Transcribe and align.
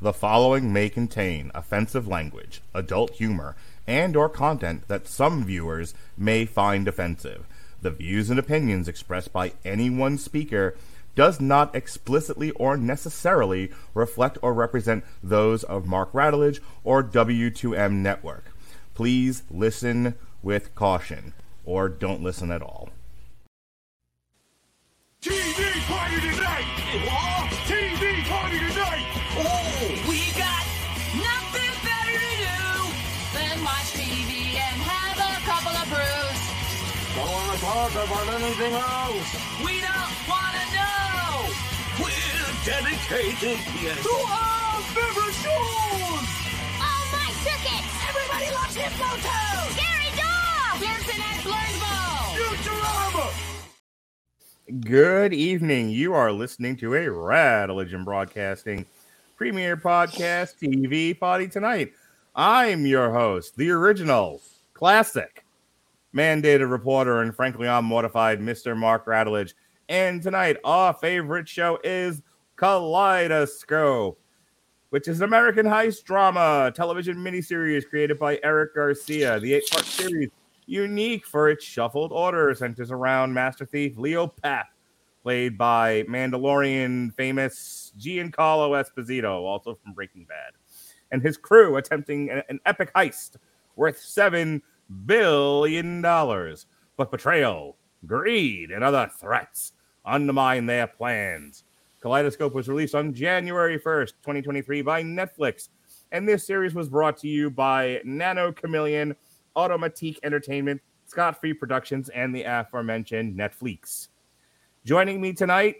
The 0.00 0.12
following 0.12 0.72
may 0.72 0.88
contain 0.88 1.50
offensive 1.54 2.06
language, 2.06 2.60
adult 2.72 3.12
humor, 3.12 3.56
and 3.84 4.14
or 4.14 4.28
content 4.28 4.86
that 4.86 5.08
some 5.08 5.44
viewers 5.44 5.92
may 6.16 6.44
find 6.44 6.86
offensive. 6.86 7.46
The 7.82 7.90
views 7.90 8.30
and 8.30 8.38
opinions 8.38 8.86
expressed 8.86 9.32
by 9.32 9.54
any 9.64 9.90
one 9.90 10.16
speaker 10.16 10.76
does 11.16 11.40
not 11.40 11.74
explicitly 11.74 12.52
or 12.52 12.76
necessarily 12.76 13.72
reflect 13.92 14.38
or 14.40 14.54
represent 14.54 15.04
those 15.20 15.64
of 15.64 15.86
Mark 15.86 16.12
Radulich 16.12 16.60
or 16.84 17.02
W2M 17.02 17.94
Network. 17.94 18.44
Please 18.94 19.42
listen 19.50 20.14
with 20.44 20.76
caution 20.76 21.32
or 21.64 21.88
don't 21.88 22.22
listen 22.22 22.52
at 22.52 22.62
all. 22.62 22.90
TV 25.20 25.80
party 25.88 26.20
tonight! 26.20 27.37
Anything 38.42 38.72
else. 38.72 39.34
We 39.64 39.80
don't 39.80 40.14
want 40.28 40.54
to 40.54 40.64
know. 40.70 41.50
We're 41.98 42.54
dedicated 42.64 43.58
yes. 43.82 43.98
to 44.02 44.14
our 44.30 44.80
favorite 44.94 45.34
shows. 45.34 46.24
Oh, 46.78 47.02
my 47.10 47.30
circuits! 47.42 47.90
Everybody 48.08 48.48
loves 48.54 48.76
Hypnotoad. 48.76 49.74
Scary 49.74 50.10
dog! 50.16 50.78
Pearson 50.78 51.20
at 51.20 51.42
Blurnsville. 51.42 52.30
Futurama! 52.38 53.26
Good 54.86 55.34
evening. 55.34 55.90
You 55.90 56.14
are 56.14 56.30
listening 56.30 56.76
to 56.76 56.94
a 56.94 57.10
Rad 57.10 57.70
Religion 57.70 58.04
Broadcasting 58.04 58.86
premiere 59.36 59.76
podcast 59.76 60.58
TV 60.62 61.18
party 61.18 61.48
tonight. 61.48 61.92
I'm 62.36 62.86
your 62.86 63.10
host, 63.10 63.56
the 63.56 63.70
original, 63.70 64.40
classic, 64.74 65.44
mandated 66.14 66.70
reporter, 66.70 67.22
and 67.22 67.34
frankly, 67.34 67.68
I'm 67.68 67.84
mortified, 67.84 68.40
Mr. 68.40 68.76
Mark 68.76 69.06
Radulich. 69.06 69.54
And 69.88 70.22
tonight, 70.22 70.56
our 70.64 70.92
favorite 70.92 71.48
show 71.48 71.78
is 71.82 72.22
Kaleidoscope, 72.56 74.18
which 74.90 75.08
is 75.08 75.20
an 75.20 75.24
American 75.24 75.66
heist 75.66 76.04
drama 76.04 76.72
television 76.74 77.16
miniseries 77.16 77.88
created 77.88 78.18
by 78.18 78.38
Eric 78.42 78.74
Garcia. 78.74 79.40
The 79.40 79.54
eight 79.54 79.70
part 79.70 79.84
series 79.84 80.30
unique 80.66 81.26
for 81.26 81.48
its 81.48 81.64
shuffled 81.64 82.12
order, 82.12 82.54
centers 82.54 82.90
around 82.90 83.32
Master 83.32 83.64
Thief 83.64 83.96
Leo 83.96 84.26
Pap, 84.26 84.66
played 85.22 85.56
by 85.56 86.02
Mandalorian 86.04 87.14
famous 87.14 87.92
Giancarlo 87.98 88.82
Esposito, 88.82 89.42
also 89.42 89.74
from 89.74 89.94
Breaking 89.94 90.24
Bad, 90.24 90.52
and 91.10 91.22
his 91.22 91.36
crew 91.36 91.76
attempting 91.76 92.30
an, 92.30 92.42
an 92.48 92.60
epic 92.66 92.92
heist 92.94 93.36
worth 93.76 93.98
seven 93.98 94.62
billion 95.06 96.02
dollars. 96.02 96.66
But 96.96 97.10
betrayal, 97.10 97.76
greed, 98.06 98.70
and 98.70 98.82
other 98.82 99.10
threats 99.18 99.72
undermine 100.04 100.66
their 100.66 100.86
plans. 100.86 101.64
Kaleidoscope 102.00 102.54
was 102.54 102.68
released 102.68 102.94
on 102.94 103.12
January 103.12 103.78
1st, 103.78 104.12
2023 104.22 104.82
by 104.82 105.02
Netflix, 105.02 105.68
and 106.12 106.28
this 106.28 106.46
series 106.46 106.74
was 106.74 106.88
brought 106.88 107.16
to 107.18 107.28
you 107.28 107.50
by 107.50 108.00
Nano 108.04 108.52
Chameleon 108.52 109.14
Automatique 109.56 110.18
Entertainment, 110.22 110.80
Scott 111.06 111.40
Free 111.40 111.52
Productions, 111.52 112.08
and 112.10 112.34
the 112.34 112.44
aforementioned 112.44 113.36
Netflix. 113.36 114.08
Joining 114.84 115.20
me 115.20 115.32
tonight 115.32 115.76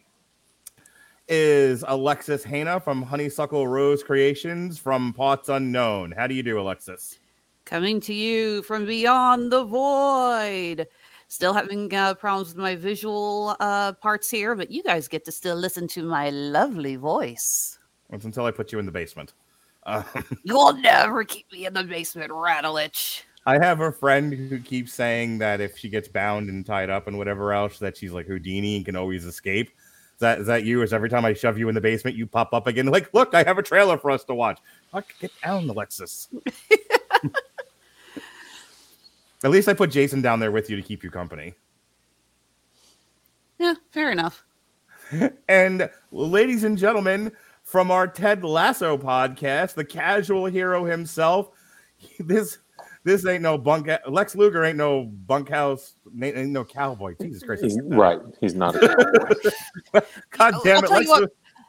is 1.28 1.84
Alexis 1.86 2.44
Hejna 2.44 2.82
from 2.82 3.02
Honeysuckle 3.02 3.68
Rose 3.68 4.02
Creations 4.02 4.78
from 4.78 5.12
Pots 5.12 5.48
Unknown. 5.48 6.12
How 6.12 6.26
do 6.26 6.34
you 6.34 6.42
do, 6.42 6.60
Alexis? 6.60 7.18
Coming 7.68 8.00
to 8.00 8.14
you 8.14 8.62
from 8.62 8.86
beyond 8.86 9.52
the 9.52 9.62
void. 9.62 10.88
Still 11.28 11.52
having 11.52 11.92
uh, 11.92 12.14
problems 12.14 12.48
with 12.48 12.56
my 12.56 12.74
visual 12.74 13.56
uh, 13.60 13.92
parts 13.92 14.30
here, 14.30 14.54
but 14.54 14.70
you 14.70 14.82
guys 14.82 15.06
get 15.06 15.22
to 15.26 15.32
still 15.32 15.54
listen 15.54 15.86
to 15.88 16.02
my 16.02 16.30
lovely 16.30 16.96
voice. 16.96 17.78
That's 18.08 18.24
until 18.24 18.46
I 18.46 18.52
put 18.52 18.72
you 18.72 18.78
in 18.78 18.86
the 18.86 18.92
basement. 18.92 19.34
Um, 19.86 20.04
You'll 20.42 20.74
never 20.74 21.24
keep 21.24 21.50
me 21.50 21.64
in 21.64 21.72
the 21.72 21.82
basement, 21.82 22.30
Radulich. 22.30 23.22
I 23.46 23.54
have 23.64 23.80
a 23.80 23.90
friend 23.90 24.34
who 24.34 24.58
keeps 24.58 24.92
saying 24.92 25.38
that 25.38 25.62
if 25.62 25.78
she 25.78 25.88
gets 25.88 26.08
bound 26.08 26.50
and 26.50 26.66
tied 26.66 26.90
up 26.90 27.06
and 27.06 27.16
whatever 27.16 27.54
else, 27.54 27.78
that 27.78 27.96
she's 27.96 28.12
like 28.12 28.26
Houdini 28.26 28.76
and 28.76 28.84
can 28.84 28.96
always 28.96 29.24
escape. 29.24 29.68
Is 30.18 30.20
that 30.20 30.40
is 30.40 30.46
that 30.48 30.64
you? 30.64 30.82
Is 30.82 30.92
every 30.92 31.08
time 31.08 31.24
I 31.24 31.32
shove 31.32 31.56
you 31.56 31.70
in 31.70 31.74
the 31.74 31.80
basement, 31.80 32.16
you 32.16 32.26
pop 32.26 32.52
up 32.52 32.66
again? 32.66 32.86
Like, 32.86 33.14
look, 33.14 33.34
I 33.34 33.44
have 33.44 33.56
a 33.56 33.62
trailer 33.62 33.96
for 33.96 34.10
us 34.10 34.24
to 34.24 34.34
watch. 34.34 34.58
Fuck, 34.92 35.06
get 35.20 35.30
down, 35.42 35.70
Alexis. 35.70 36.28
At 39.44 39.50
least 39.50 39.68
I 39.68 39.72
put 39.74 39.90
Jason 39.90 40.20
down 40.20 40.40
there 40.40 40.50
with 40.50 40.68
you 40.68 40.76
to 40.76 40.82
keep 40.82 41.02
you 41.04 41.10
company. 41.10 41.54
Yeah, 43.58 43.74
fair 43.90 44.10
enough. 44.10 44.44
And 45.48 45.88
ladies 46.12 46.64
and 46.64 46.76
gentlemen, 46.76 47.32
from 47.62 47.90
our 47.90 48.06
Ted 48.06 48.44
Lasso 48.44 48.98
podcast, 48.98 49.72
the 49.72 49.84
casual 49.84 50.44
hero 50.44 50.84
himself, 50.84 51.48
this 52.20 52.58
this 53.04 53.24
ain't 53.24 53.42
no 53.42 53.56
bunk. 53.56 53.88
Lex 54.06 54.34
Luger 54.36 54.64
ain't 54.64 54.76
no 54.76 55.04
bunkhouse. 55.04 55.94
Ain't 56.22 56.36
ain't 56.36 56.50
no 56.50 56.62
cowboy. 56.62 57.14
Jesus 57.22 57.42
Christ! 57.42 57.64
He's, 57.64 57.78
right. 57.84 58.20
He's 58.42 58.54
not 58.54 58.74
a 58.76 58.80
cowboy. 58.80 60.00
God 60.30 60.54
I'll- 60.54 60.62
damn 60.62 60.76
I'll 60.76 60.82
tell 60.82 60.90
Lex 60.90 61.04
you 61.04 61.10
what- 61.10 61.20
Lu- 61.22 61.28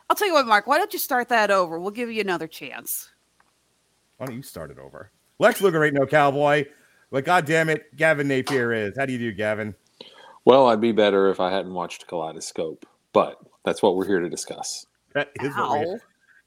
I'll 0.09 0.15
tell 0.17 0.27
you 0.27 0.33
what, 0.33 0.45
Mark. 0.47 0.67
Why 0.67 0.77
don't 0.77 0.91
you 0.91 0.99
start 0.99 1.29
that 1.29 1.49
over? 1.49 1.79
We'll 1.79 1.91
give 1.91 2.11
you 2.11 2.19
another 2.19 2.47
chance. 2.47 3.09
Why 4.17 4.25
don't 4.25 4.35
you 4.35 4.41
start 4.43 4.69
it 4.71 4.79
over? 4.79 5.11
Lex 5.39 5.61
Luger 5.61 5.81
ain't 5.85 5.93
no 5.93 6.05
cowboy, 6.05 6.65
but 7.11 7.25
God 7.25 7.45
damn 7.45 7.69
it, 7.69 7.95
Gavin 7.95 8.27
Napier 8.27 8.73
is. 8.73 8.97
How 8.97 9.05
do 9.05 9.13
you 9.13 9.19
do, 9.19 9.31
Gavin? 9.31 9.75
well, 10.45 10.67
I'd 10.67 10.81
be 10.81 10.91
better 10.91 11.29
if 11.29 11.39
I 11.39 11.51
hadn't 11.51 11.73
watched 11.73 12.07
Kaleidoscope, 12.07 12.85
but 13.13 13.37
that's 13.65 13.81
what 13.81 13.95
we're 13.95 14.07
here 14.07 14.19
to 14.19 14.29
discuss. 14.29 14.85
That 15.13 15.29
is 15.41 15.55
what 15.55 15.79
we're 15.79 15.99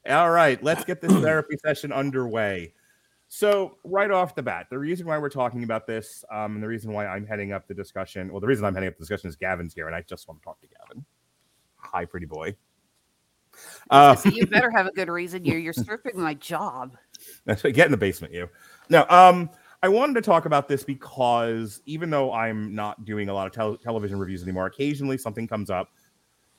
All 0.09 0.31
right, 0.31 0.61
let's 0.63 0.83
get 0.83 0.99
this 0.99 1.11
therapy 1.13 1.57
session 1.63 1.91
underway. 1.91 2.73
So, 3.29 3.77
right 3.83 4.11
off 4.11 4.35
the 4.35 4.43
bat, 4.43 4.67
the 4.69 4.77
reason 4.77 5.07
why 5.07 5.17
we're 5.17 5.29
talking 5.29 5.63
about 5.63 5.87
this, 5.87 6.23
um, 6.31 6.55
and 6.55 6.63
the 6.63 6.67
reason 6.67 6.93
why 6.93 7.07
I'm 7.07 7.25
heading 7.25 7.51
up 7.51 7.67
the 7.67 7.73
discussion, 7.73 8.31
well, 8.31 8.39
the 8.39 8.47
reason 8.47 8.63
I'm 8.65 8.75
heading 8.75 8.89
up 8.89 8.95
the 8.95 9.01
discussion 9.01 9.29
is 9.29 9.35
Gavin's 9.35 9.73
here, 9.73 9.87
and 9.87 9.95
I 9.95 10.01
just 10.01 10.27
want 10.27 10.41
to 10.41 10.43
talk 10.43 10.61
to 10.61 10.67
Gavin. 10.67 11.05
Hi, 11.77 12.05
pretty 12.05 12.27
boy. 12.27 12.55
Uh, 13.89 14.15
So 14.15 14.29
you 14.29 14.45
better 14.45 14.69
have 14.69 14.85
a 14.85 14.91
good 14.91 15.09
reason. 15.09 15.45
You're 15.45 15.59
you're 15.59 15.73
stripping 15.73 16.19
my 16.19 16.33
job. 16.33 16.95
That's 17.45 17.63
right. 17.63 17.73
Get 17.73 17.85
in 17.85 17.91
the 17.91 17.97
basement, 17.97 18.33
you. 18.33 18.49
Now, 18.89 19.05
um, 19.09 19.49
I 19.83 19.89
wanted 19.89 20.13
to 20.13 20.21
talk 20.21 20.45
about 20.45 20.69
this 20.69 20.85
because 20.85 21.81
even 21.85 22.09
though 22.09 22.31
I'm 22.31 22.73
not 22.73 23.03
doing 23.03 23.27
a 23.27 23.33
lot 23.33 23.47
of 23.47 23.53
tel- 23.53 23.75
television 23.75 24.17
reviews 24.17 24.41
anymore, 24.41 24.65
occasionally 24.65 25.17
something 25.17 25.45
comes 25.45 25.69
up 25.69 25.89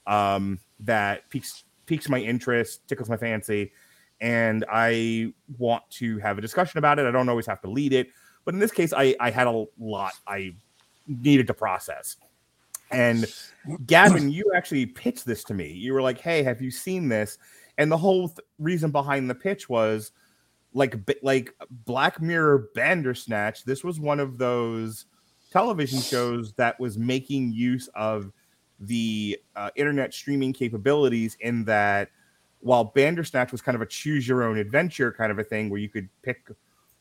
um, 0.07 0.61
that 0.81 1.31
piques 1.31 1.65
piques 1.87 2.11
my 2.11 2.19
interest, 2.19 2.87
tickles 2.87 3.09
my 3.09 3.17
fancy, 3.17 3.73
and 4.21 4.67
I 4.71 5.33
want 5.57 5.85
to 5.93 6.19
have 6.19 6.37
a 6.37 6.43
discussion 6.43 6.77
about 6.77 6.99
it. 6.99 7.07
I 7.07 7.11
don't 7.11 7.31
always 7.31 7.47
have 7.47 7.63
to 7.63 7.71
lead 7.71 7.95
it, 7.95 8.09
but 8.45 8.53
in 8.53 8.61
this 8.61 8.71
case, 8.71 8.93
I, 8.93 9.17
I 9.19 9.31
had 9.31 9.47
a 9.47 9.65
lot 9.79 10.13
I 10.27 10.55
needed 11.09 11.47
to 11.47 11.55
process. 11.55 12.17
And 12.91 13.25
Gavin, 13.87 14.31
you 14.31 14.53
actually 14.55 14.85
pitched 14.85 15.25
this 15.25 15.45
to 15.45 15.55
me. 15.55 15.73
You 15.73 15.95
were 15.95 16.03
like, 16.03 16.21
"Hey, 16.21 16.43
have 16.43 16.61
you 16.61 16.71
seen 16.71 17.09
this?" 17.09 17.39
And 17.79 17.91
the 17.91 17.97
whole 17.97 18.29
th- 18.29 18.41
reason 18.59 18.91
behind 18.91 19.31
the 19.31 19.35
pitch 19.35 19.71
was 19.71 20.13
like 20.75 20.97
like 21.23 21.55
Black 21.71 22.21
Mirror 22.21 22.69
Bandersnatch. 22.75 23.65
This 23.65 23.83
was 23.83 23.99
one 23.99 24.21
of 24.21 24.37
those 24.39 25.07
television 25.51 26.01
shows 26.03 26.53
that 26.55 26.79
was 26.79 26.99
making 26.99 27.53
use 27.53 27.89
of 27.95 28.31
the 28.81 29.39
uh, 29.57 29.71
internet 29.77 30.13
streaming 30.13 30.53
capabilities 30.53 31.37
in 31.41 31.65
that 31.65 32.11
while 32.61 32.85
Bandersnatch 32.85 33.53
was 33.53 33.63
kind 33.63 33.77
of 33.77 33.83
a 33.83 33.87
choose 33.87 34.27
your 34.27 34.43
own 34.43 34.59
adventure 34.59 35.13
kind 35.13 35.31
of 35.31 35.39
a 35.39 35.45
thing 35.45 35.71
where 35.71 35.81
you 35.81 35.89
could 35.89 36.09
pick 36.23 36.49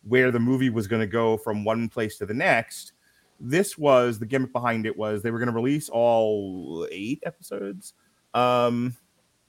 where 0.08 0.32
the 0.32 0.40
movie 0.40 0.70
was 0.70 0.88
going 0.88 1.00
to 1.00 1.08
go 1.08 1.36
from 1.38 1.64
one 1.64 1.90
place 1.90 2.18
to 2.18 2.26
the 2.26 2.34
next 2.34 2.94
this 3.40 3.78
was 3.78 4.20
the 4.20 4.26
gimmick 4.26 4.54
behind 4.54 4.86
it 4.86 4.96
was 4.96 5.24
they 5.24 5.32
were 5.32 5.40
going 5.40 5.50
to 5.50 5.56
release 5.56 5.90
all 5.90 6.88
eight 6.92 7.22
episodes 7.26 7.94
um 8.36 8.96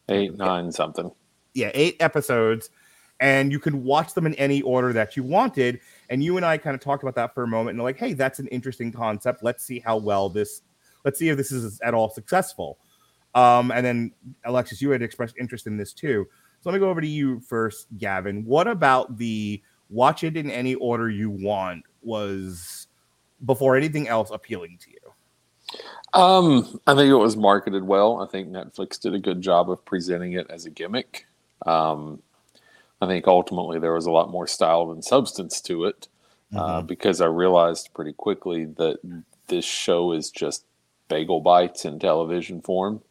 Eight, 0.09 0.37
nine, 0.37 0.71
something. 0.71 1.11
yeah, 1.55 1.71
eight 1.73 1.97
episodes, 2.01 2.69
and 3.21 3.53
you 3.53 3.59
could 3.59 3.75
watch 3.75 4.15
them 4.15 4.27
in 4.27 4.35
any 4.35 4.63
order 4.63 4.93
that 4.93 5.17
you 5.17 5.23
wanted. 5.23 5.81
And 6.11 6.23
you 6.23 6.37
and 6.37 6.45
I 6.45 6.59
kind 6.59 6.75
of 6.75 6.81
talked 6.81 7.03
about 7.03 7.15
that 7.15 7.35
for 7.35 7.43
a 7.43 7.49
moment, 7.49 7.77
and 7.77 7.83
like, 7.83 7.99
hey, 7.99 8.13
that's 8.13 8.39
an 8.39 8.49
interesting 8.49 8.93
concept. 8.93 9.43
Let's 9.43 9.65
see 9.65 9.79
how 9.79 9.97
well 9.97 10.29
this. 10.29 10.63
Let's 11.05 11.19
see 11.19 11.29
if 11.29 11.37
this 11.37 11.53
is 11.53 11.81
at 11.81 11.95
all 11.95 12.11
successful. 12.11 12.79
Um, 13.35 13.71
and 13.73 13.85
then 13.85 14.13
Alexis, 14.45 14.81
you 14.81 14.91
had 14.91 15.03
expressed 15.03 15.37
interest 15.39 15.67
in 15.67 15.77
this 15.77 15.93
too. 15.93 16.27
So 16.61 16.71
let 16.71 16.75
me 16.75 16.81
go 16.81 16.89
over 16.89 17.01
to 17.01 17.07
you 17.07 17.41
first, 17.41 17.89
Gavin. 17.99 18.45
What 18.45 18.67
about 18.69 19.19
the 19.19 19.63
watch 19.91 20.25
it 20.25 20.37
in 20.37 20.51
any 20.51 20.75
order 20.77 21.11
you 21.11 21.31
want 21.31 21.85
was 22.03 22.87
before 23.45 23.77
anything 23.77 24.09
else 24.09 24.31
appealing 24.31 24.79
to 24.83 24.91
you? 24.91 24.99
Um, 26.19 26.81
I 26.87 26.95
think 26.95 27.11
it 27.11 27.17
was 27.17 27.37
marketed 27.37 27.83
well. 27.83 28.23
I 28.23 28.31
think 28.31 28.49
Netflix 28.49 29.01
did 29.01 29.15
a 29.15 29.19
good 29.19 29.43
job 29.43 29.69
of 29.71 29.85
presenting 29.85 30.35
it 30.35 30.47
as 30.49 30.65
a 30.65 30.71
gimmick. 30.71 31.27
Um, 31.67 32.23
I 33.05 33.07
think 33.07 33.27
ultimately 33.27 33.79
there 33.79 33.93
was 33.93 34.07
a 34.07 34.11
lot 34.11 34.31
more 34.31 34.47
style 34.47 34.87
than 34.87 35.03
substance 35.03 35.61
to 35.63 35.85
it 35.85 36.09
uh, 36.55 36.83
Mhm. 36.83 36.87
because 36.87 37.21
I 37.21 37.27
realized 37.27 37.91
pretty 37.95 38.13
quickly 38.13 38.65
that 38.65 38.99
this 39.49 39.65
show 39.65 40.13
is 40.13 40.31
just 40.31 40.65
bagel 41.09 41.41
bites 41.41 41.85
in 41.85 41.99
television 41.99 42.61
form. 42.63 43.03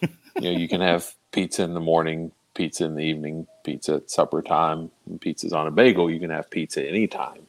you 0.00 0.08
know, 0.42 0.50
you 0.50 0.68
can 0.68 0.80
have 0.80 1.14
pizza 1.32 1.62
in 1.62 1.74
the 1.74 1.80
morning, 1.80 2.32
pizza 2.54 2.84
in 2.84 2.94
the 2.96 3.04
evening, 3.04 3.46
pizza 3.64 3.94
at 3.94 4.10
supper 4.10 4.42
time, 4.42 4.90
and 5.06 5.20
pizza's 5.20 5.52
on 5.52 5.66
a 5.66 5.70
bagel. 5.70 6.10
You 6.10 6.20
can 6.20 6.30
have 6.30 6.50
pizza 6.50 6.86
anytime. 6.86 7.46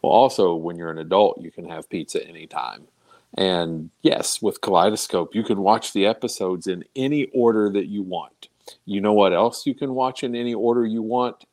Well, 0.00 0.12
also, 0.12 0.54
when 0.54 0.76
you're 0.76 0.90
an 0.90 0.98
adult, 0.98 1.40
you 1.40 1.50
can 1.50 1.68
have 1.68 1.88
pizza 1.88 2.26
anytime. 2.26 2.88
And 3.34 3.90
yes, 4.02 4.42
with 4.42 4.60
Kaleidoscope, 4.60 5.34
you 5.34 5.42
can 5.42 5.60
watch 5.60 5.92
the 5.92 6.06
episodes 6.06 6.66
in 6.66 6.84
any 6.94 7.26
order 7.32 7.70
that 7.70 7.86
you 7.86 8.02
want. 8.02 8.48
You 8.84 9.00
know 9.00 9.12
what 9.12 9.32
else 9.32 9.66
you 9.66 9.74
can 9.74 9.94
watch 9.94 10.22
in 10.22 10.34
any 10.34 10.54
order 10.54 10.84
you 10.84 11.02
want? 11.02 11.44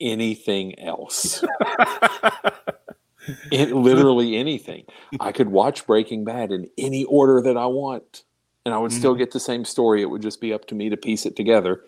Anything 0.00 0.78
else. 0.78 1.44
it, 3.52 3.72
literally 3.72 4.36
anything. 4.36 4.84
I 5.20 5.32
could 5.32 5.48
watch 5.48 5.86
Breaking 5.86 6.24
Bad 6.24 6.52
in 6.52 6.68
any 6.78 7.04
order 7.04 7.40
that 7.42 7.56
I 7.56 7.66
want, 7.66 8.24
and 8.64 8.74
I 8.74 8.78
would 8.78 8.92
still 8.92 9.14
get 9.14 9.30
the 9.30 9.40
same 9.40 9.64
story. 9.64 10.02
It 10.02 10.10
would 10.10 10.22
just 10.22 10.40
be 10.40 10.52
up 10.52 10.66
to 10.66 10.74
me 10.74 10.88
to 10.90 10.96
piece 10.96 11.26
it 11.26 11.36
together, 11.36 11.82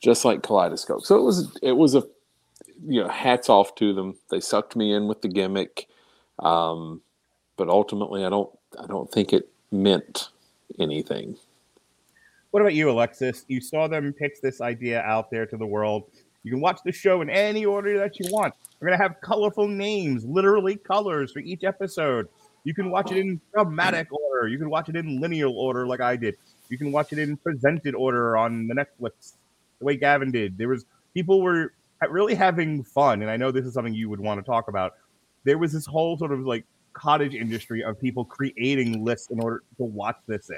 just 0.00 0.24
like 0.24 0.42
Kaleidoscope. 0.42 1.02
So 1.02 1.16
it 1.16 1.22
was 1.22 1.58
it 1.62 1.72
was 1.72 1.94
a 1.94 2.02
you 2.86 3.02
know 3.02 3.08
hats 3.08 3.48
off 3.48 3.74
to 3.76 3.94
them. 3.94 4.16
They 4.30 4.40
sucked 4.40 4.76
me 4.76 4.92
in 4.92 5.08
with 5.08 5.22
the 5.22 5.28
gimmick, 5.28 5.88
um, 6.40 7.00
but 7.56 7.68
ultimately, 7.68 8.24
I 8.24 8.28
don't 8.28 8.50
I 8.82 8.86
don't 8.86 9.10
think 9.10 9.32
it 9.32 9.48
meant 9.70 10.28
anything. 10.78 11.36
What 12.56 12.62
about 12.62 12.72
you, 12.72 12.88
Alexis? 12.88 13.44
You 13.48 13.60
saw 13.60 13.86
them 13.86 14.14
pitch 14.14 14.38
this 14.42 14.62
idea 14.62 15.02
out 15.02 15.30
there 15.30 15.44
to 15.44 15.58
the 15.58 15.66
world. 15.66 16.04
You 16.42 16.50
can 16.50 16.62
watch 16.62 16.78
the 16.86 16.90
show 16.90 17.20
in 17.20 17.28
any 17.28 17.66
order 17.66 17.98
that 17.98 18.18
you 18.18 18.32
want. 18.32 18.54
We're 18.80 18.88
gonna 18.88 19.02
have 19.02 19.20
colorful 19.20 19.68
names, 19.68 20.24
literally 20.24 20.76
colors 20.76 21.32
for 21.32 21.40
each 21.40 21.64
episode. 21.64 22.28
You 22.64 22.72
can 22.72 22.90
watch 22.90 23.12
it 23.12 23.18
in 23.18 23.42
dramatic 23.52 24.10
order. 24.10 24.48
You 24.48 24.56
can 24.56 24.70
watch 24.70 24.88
it 24.88 24.96
in 24.96 25.20
lineal 25.20 25.52
order, 25.52 25.86
like 25.86 26.00
I 26.00 26.16
did. 26.16 26.38
You 26.70 26.78
can 26.78 26.92
watch 26.92 27.12
it 27.12 27.18
in 27.18 27.36
presented 27.36 27.94
order 27.94 28.38
on 28.38 28.68
the 28.68 28.74
Netflix, 28.74 29.34
the 29.78 29.84
way 29.84 29.98
Gavin 29.98 30.32
did. 30.32 30.56
There 30.56 30.68
was 30.68 30.86
people 31.12 31.42
were 31.42 31.74
really 32.08 32.34
having 32.34 32.84
fun, 32.84 33.20
and 33.20 33.30
I 33.30 33.36
know 33.36 33.50
this 33.50 33.66
is 33.66 33.74
something 33.74 33.92
you 33.92 34.08
would 34.08 34.20
want 34.20 34.42
to 34.42 34.50
talk 34.50 34.68
about. 34.68 34.94
There 35.44 35.58
was 35.58 35.74
this 35.74 35.84
whole 35.84 36.16
sort 36.16 36.32
of 36.32 36.40
like 36.40 36.64
cottage 36.94 37.34
industry 37.34 37.84
of 37.84 38.00
people 38.00 38.24
creating 38.24 39.04
lists 39.04 39.30
in 39.30 39.40
order 39.40 39.62
to 39.76 39.84
watch 39.84 40.16
this 40.26 40.48
in. 40.48 40.56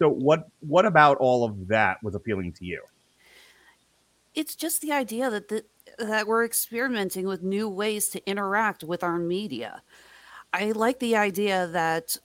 So 0.00 0.08
what 0.08 0.48
what 0.60 0.86
about 0.86 1.18
all 1.18 1.44
of 1.44 1.68
that 1.68 2.02
was 2.02 2.14
appealing 2.14 2.52
to 2.54 2.64
you? 2.64 2.82
It's 4.34 4.56
just 4.56 4.80
the 4.80 4.92
idea 4.92 5.28
that 5.28 5.48
the, 5.48 5.64
that 5.98 6.26
we're 6.26 6.44
experimenting 6.44 7.26
with 7.26 7.42
new 7.42 7.68
ways 7.68 8.08
to 8.10 8.26
interact 8.28 8.82
with 8.82 9.04
our 9.04 9.18
media. 9.18 9.82
I 10.52 10.72
like 10.72 10.98
the 11.00 11.16
idea 11.16 11.66
that 11.68 12.16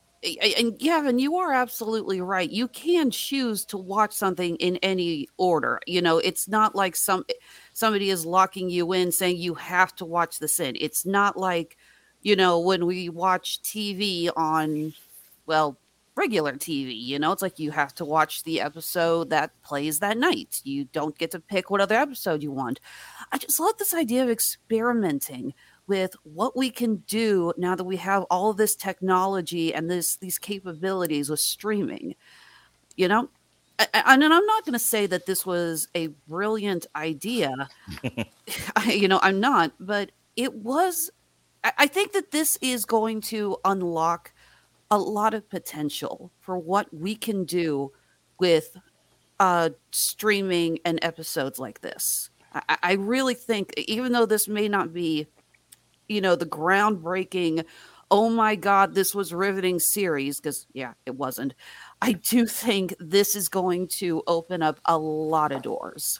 and 0.57 0.79
Gavin, 0.79 1.19
you 1.19 1.35
are 1.35 1.53
absolutely 1.53 2.19
right. 2.19 2.49
You 2.49 2.67
can 2.69 3.11
choose 3.11 3.63
to 3.65 3.77
watch 3.77 4.11
something 4.13 4.55
in 4.55 4.77
any 4.77 5.27
order. 5.37 5.79
You 5.85 6.01
know, 6.01 6.17
it's 6.17 6.47
not 6.47 6.75
like 6.75 6.95
some 6.95 7.25
somebody 7.73 8.09
is 8.09 8.25
locking 8.25 8.69
you 8.69 8.93
in 8.93 9.11
saying 9.11 9.37
you 9.37 9.53
have 9.55 9.95
to 9.97 10.05
watch 10.05 10.39
this 10.39 10.59
in. 10.59 10.77
It's 10.79 11.05
not 11.05 11.37
like, 11.37 11.77
you 12.21 12.35
know, 12.35 12.59
when 12.59 12.85
we 12.85 13.09
watch 13.09 13.61
TV 13.61 14.29
on 14.35 14.93
well, 15.45 15.77
regular 16.15 16.53
TV, 16.53 16.95
you 16.95 17.19
know, 17.19 17.31
it's 17.31 17.41
like 17.41 17.59
you 17.59 17.71
have 17.71 17.93
to 17.95 18.05
watch 18.05 18.43
the 18.43 18.61
episode 18.61 19.29
that 19.29 19.51
plays 19.63 19.99
that 19.99 20.17
night. 20.17 20.61
You 20.63 20.85
don't 20.85 21.17
get 21.17 21.31
to 21.31 21.39
pick 21.39 21.69
what 21.69 21.81
other 21.81 21.95
episode 21.95 22.41
you 22.41 22.51
want. 22.51 22.79
I 23.31 23.37
just 23.37 23.59
love 23.59 23.77
this 23.77 23.93
idea 23.93 24.23
of 24.23 24.29
experimenting 24.29 25.53
with 25.87 26.15
what 26.23 26.55
we 26.55 26.71
can 26.71 26.97
do 27.07 27.53
now 27.57 27.75
that 27.75 27.83
we 27.83 27.97
have 27.97 28.23
all 28.23 28.53
this 28.53 28.75
technology 28.75 29.73
and 29.73 29.89
this 29.89 30.15
these 30.15 30.39
capabilities 30.39 31.29
with 31.29 31.39
streaming. 31.39 32.15
You 32.95 33.07
know, 33.07 33.29
I, 33.77 33.87
I, 33.93 34.13
and 34.13 34.23
I'm 34.23 34.45
not 34.45 34.65
going 34.65 34.73
to 34.73 34.79
say 34.79 35.05
that 35.07 35.25
this 35.25 35.45
was 35.45 35.87
a 35.95 36.07
brilliant 36.27 36.87
idea. 36.95 37.67
I, 38.75 38.93
you 38.93 39.07
know, 39.07 39.19
I'm 39.21 39.39
not, 39.39 39.73
but 39.79 40.11
it 40.35 40.53
was. 40.53 41.11
I, 41.63 41.73
I 41.79 41.87
think 41.87 42.13
that 42.13 42.31
this 42.31 42.57
is 42.61 42.85
going 42.85 43.21
to 43.21 43.57
unlock 43.65 44.31
a 44.91 44.97
lot 44.97 45.33
of 45.33 45.49
potential 45.49 46.31
for 46.39 46.57
what 46.57 46.93
we 46.93 47.15
can 47.15 47.45
do 47.45 47.91
with 48.39 48.77
uh, 49.39 49.69
streaming 49.91 50.79
and 50.85 50.99
episodes 51.01 51.59
like 51.59 51.81
this. 51.81 52.29
I, 52.53 52.77
I- 52.81 52.93
really 52.93 53.33
think, 53.33 53.73
even 53.77 54.11
though 54.11 54.25
this 54.25 54.47
may 54.47 54.67
not 54.69 54.93
be, 54.93 55.27
you 56.07 56.21
know, 56.21 56.35
the 56.35 56.45
groundbreaking, 56.45 57.65
oh 58.11 58.29
my 58.29 58.55
God, 58.55 58.93
this 58.93 59.15
was 59.15 59.33
riveting 59.33 59.79
series, 59.79 60.39
because 60.39 60.67
yeah, 60.73 60.93
it 61.05 61.15
wasn't. 61.15 61.53
I 62.01 62.13
do 62.13 62.45
think 62.45 62.95
this 62.99 63.35
is 63.35 63.49
going 63.49 63.87
to 63.99 64.23
open 64.27 64.61
up 64.61 64.79
a 64.85 64.97
lot 64.97 65.51
of 65.51 65.61
doors. 65.63 66.19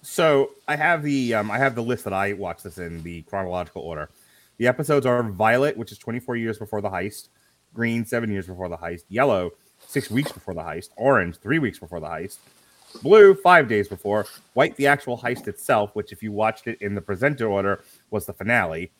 So 0.00 0.50
I 0.66 0.74
have 0.76 1.02
the 1.04 1.34
um, 1.34 1.50
I 1.50 1.58
have 1.58 1.74
the 1.76 1.82
list 1.82 2.04
that 2.04 2.12
I 2.12 2.32
watched 2.32 2.64
this 2.64 2.78
in 2.78 3.02
the 3.02 3.22
chronological 3.22 3.82
order. 3.82 4.10
The 4.58 4.66
episodes 4.66 5.06
are 5.06 5.22
Violet, 5.22 5.76
which 5.76 5.92
is 5.92 5.98
24 5.98 6.36
years 6.36 6.58
before 6.58 6.80
the 6.80 6.90
heist, 6.90 7.28
Green, 7.74 8.04
seven 8.04 8.30
years 8.30 8.46
before 8.46 8.68
the 8.68 8.76
heist, 8.76 9.04
Yellow, 9.08 9.52
six 9.86 10.10
weeks 10.10 10.32
before 10.32 10.54
the 10.54 10.62
heist, 10.62 10.90
Orange, 10.96 11.36
three 11.36 11.58
weeks 11.58 11.78
before 11.78 12.00
the 12.00 12.06
heist, 12.06 12.38
Blue, 13.02 13.34
five 13.34 13.68
days 13.68 13.88
before, 13.88 14.26
White, 14.54 14.76
the 14.76 14.86
actual 14.86 15.18
heist 15.18 15.48
itself, 15.48 15.94
which 15.94 16.12
if 16.12 16.22
you 16.22 16.30
watched 16.30 16.66
it 16.66 16.80
in 16.80 16.94
the 16.94 17.00
presenter 17.00 17.46
order 17.46 17.82
was 18.10 18.26
the 18.26 18.32
finale, 18.32 18.92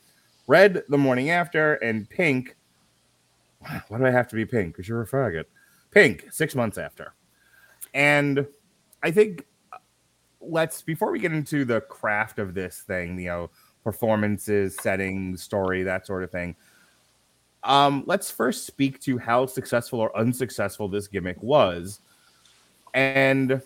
Red, 0.47 0.83
the 0.89 0.99
morning 0.99 1.31
after, 1.31 1.75
and 1.75 2.09
Pink. 2.09 2.57
Why 3.89 3.99
do 3.99 4.07
I 4.07 4.11
have 4.11 4.29
to 4.29 4.37
be 4.37 4.45
pink? 4.45 4.75
Because 4.75 4.89
you're 4.89 5.03
a 5.03 5.07
faggot. 5.07 5.45
Pink, 5.91 6.27
six 6.31 6.55
months 6.55 6.79
after. 6.79 7.15
And 7.95 8.47
I 9.03 9.11
think 9.11 9.47
uh, 9.73 9.79
let's 10.41 10.83
before 10.83 11.13
we 11.13 11.19
get 11.19 11.33
into 11.33 11.65
the 11.65 11.83
craft 11.83 12.39
of 12.39 12.55
this 12.55 12.81
thing, 12.81 13.19
you 13.19 13.27
know, 13.27 13.51
performances, 13.85 14.77
settings, 14.77 15.43
story, 15.43 15.83
that 15.83 16.07
sort 16.07 16.23
of 16.23 16.31
thing. 16.31 16.57
Um, 17.65 18.05
let's 18.07 18.31
first 18.31 18.67
speak 18.67 19.01
to 19.03 19.19
how 19.19 19.47
successful 19.47 20.01
or 20.01 20.17
unsuccessful 20.17 20.89
this 20.89 21.07
gimmick 21.07 21.41
was. 21.43 22.01
And 22.95 23.63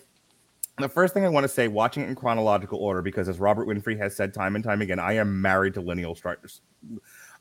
the 0.78 0.88
first 0.88 1.14
thing 1.14 1.24
I 1.24 1.28
want 1.28 1.44
to 1.44 1.48
say, 1.48 1.68
watching 1.68 2.02
it 2.02 2.08
in 2.08 2.14
chronological 2.14 2.78
order, 2.78 3.00
because 3.00 3.28
as 3.28 3.38
Robert 3.38 3.66
Winfrey 3.66 3.98
has 3.98 4.14
said 4.14 4.34
time 4.34 4.54
and 4.54 4.64
time 4.64 4.82
again, 4.82 4.98
I 4.98 5.14
am 5.14 5.40
married 5.40 5.74
to 5.74 5.80
lineal 5.80 6.14
structures. 6.14 6.60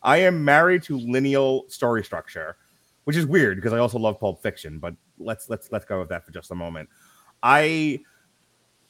I 0.01 0.17
am 0.17 0.45
married 0.45 0.83
to 0.83 0.97
lineal 0.97 1.67
story 1.67 2.03
structure, 2.03 2.57
which 3.03 3.17
is 3.17 3.25
weird 3.25 3.57
because 3.57 3.74
I 3.74 3.79
also 3.79 4.00
love 4.00 4.19
Pulp 4.19 4.41
Fiction. 4.41 4.79
But 4.79 4.95
let's 5.17 5.50
let's 5.50 5.71
let's 5.71 5.85
go 5.85 6.00
with 6.00 6.09
that 6.09 6.25
for 6.25 6.31
just 6.31 6.51
a 6.51 6.55
moment. 6.55 6.89
I 7.43 8.00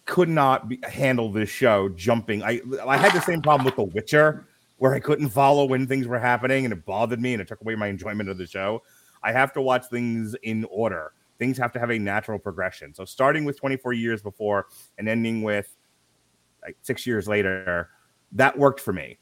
could 0.06 0.30
not 0.30 0.70
be, 0.70 0.80
handle 0.84 1.32
this 1.32 1.50
show 1.50 1.90
jumping. 1.90 2.44
I 2.44 2.62
I 2.86 2.98
had 2.98 3.14
the 3.14 3.22
same 3.22 3.42
problem 3.42 3.66
with 3.66 3.76
The 3.76 3.84
Witcher, 3.84 4.48
where 4.78 4.94
I 4.94 5.00
couldn't 5.00 5.30
follow 5.30 5.66
when 5.66 5.88
things 5.88 6.08
were 6.08 6.20
happening, 6.20 6.66
and 6.66 6.74
it 6.74 6.86
bothered 6.86 7.22
me, 7.22 7.34
and 7.34 7.42
it 7.42 7.48
took 7.48 7.62
away 7.62 7.76
my 7.76 7.88
enjoyment 7.88 8.30
of 8.30 8.38
the 8.38 8.48
show. 8.48 8.84
I 9.24 9.32
have 9.32 9.54
to 9.54 9.62
watch 9.62 9.86
things 9.86 10.36
in 10.44 10.66
order. 10.66 11.14
Things 11.40 11.58
have 11.58 11.72
to 11.74 11.80
have 11.80 11.92
a 11.92 12.00
natural 12.00 12.40
progression. 12.40 12.94
So 12.94 13.06
starting 13.06 13.46
with 13.46 13.60
24 13.60 13.94
years 13.94 14.22
before 14.22 14.68
and 14.98 15.10
ending 15.10 15.42
with 15.42 15.76
like 16.64 16.78
six 16.82 17.06
years 17.06 17.28
later, 17.28 17.90
that 18.34 18.58
worked 18.58 18.80
for 18.80 18.94
me. 18.94 19.18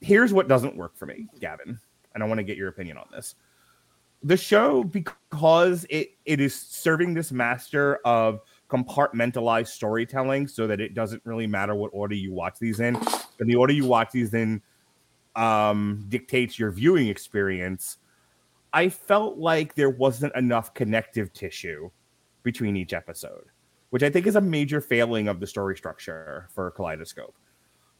Here's 0.00 0.32
what 0.32 0.48
doesn't 0.48 0.76
work 0.76 0.96
for 0.96 1.06
me, 1.06 1.26
Gavin, 1.40 1.78
and 2.14 2.22
I 2.22 2.26
want 2.26 2.38
to 2.38 2.44
get 2.44 2.56
your 2.56 2.68
opinion 2.68 2.96
on 2.96 3.06
this. 3.12 3.34
The 4.22 4.36
show, 4.36 4.84
because 4.84 5.86
it 5.88 6.10
it 6.26 6.40
is 6.40 6.54
serving 6.54 7.14
this 7.14 7.32
master 7.32 7.96
of 8.04 8.40
compartmentalized 8.68 9.68
storytelling 9.68 10.46
so 10.46 10.66
that 10.66 10.80
it 10.80 10.94
doesn't 10.94 11.22
really 11.24 11.46
matter 11.46 11.74
what 11.74 11.90
order 11.92 12.14
you 12.14 12.32
watch 12.32 12.58
these 12.58 12.80
in. 12.80 12.96
And 13.38 13.48
the 13.48 13.56
order 13.56 13.72
you 13.72 13.86
watch 13.86 14.12
these 14.12 14.34
in 14.34 14.62
um, 15.36 16.04
dictates 16.08 16.58
your 16.58 16.70
viewing 16.70 17.08
experience. 17.08 17.98
I 18.72 18.88
felt 18.88 19.38
like 19.38 19.74
there 19.74 19.90
wasn't 19.90 20.34
enough 20.36 20.74
connective 20.74 21.32
tissue 21.32 21.90
between 22.42 22.76
each 22.76 22.92
episode, 22.92 23.46
which 23.90 24.02
I 24.02 24.10
think 24.10 24.26
is 24.26 24.36
a 24.36 24.40
major 24.40 24.80
failing 24.80 25.28
of 25.28 25.40
the 25.40 25.46
story 25.46 25.76
structure 25.76 26.48
for 26.54 26.70
Kaleidoscope. 26.70 27.34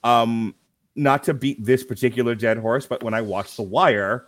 Um, 0.04 0.54
not 0.96 1.22
to 1.24 1.34
beat 1.34 1.64
this 1.64 1.84
particular 1.84 2.34
dead 2.34 2.58
horse, 2.58 2.86
but 2.86 3.02
when 3.02 3.14
I 3.14 3.20
watch 3.20 3.56
The 3.56 3.62
Wire, 3.62 4.26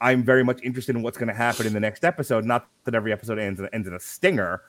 I'm 0.00 0.22
very 0.22 0.44
much 0.44 0.60
interested 0.62 0.94
in 0.96 1.02
what's 1.02 1.18
going 1.18 1.28
to 1.28 1.34
happen 1.34 1.66
in 1.66 1.72
the 1.72 1.80
next 1.80 2.04
episode. 2.04 2.44
Not 2.44 2.68
that 2.84 2.94
every 2.94 3.12
episode 3.12 3.38
ends 3.38 3.60
ends 3.72 3.88
in 3.88 3.94
a 3.94 4.00
stinger, 4.00 4.62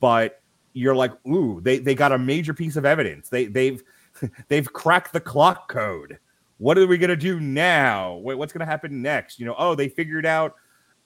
but 0.00 0.40
you're 0.72 0.94
like, 0.94 1.12
ooh, 1.26 1.60
they 1.60 1.78
they 1.78 1.94
got 1.94 2.12
a 2.12 2.18
major 2.18 2.54
piece 2.54 2.76
of 2.76 2.84
evidence. 2.84 3.28
They 3.28 3.46
they've 3.46 3.82
they've 4.48 4.72
cracked 4.72 5.12
the 5.12 5.20
clock 5.20 5.68
code. 5.70 6.18
What 6.60 6.78
are 6.78 6.86
we 6.86 6.98
gonna 6.98 7.16
do 7.16 7.40
now? 7.40 8.14
What's 8.14 8.52
gonna 8.52 8.66
happen 8.66 9.02
next? 9.02 9.40
You 9.40 9.46
know, 9.46 9.56
oh, 9.58 9.74
they 9.74 9.88
figured 9.88 10.26
out 10.26 10.54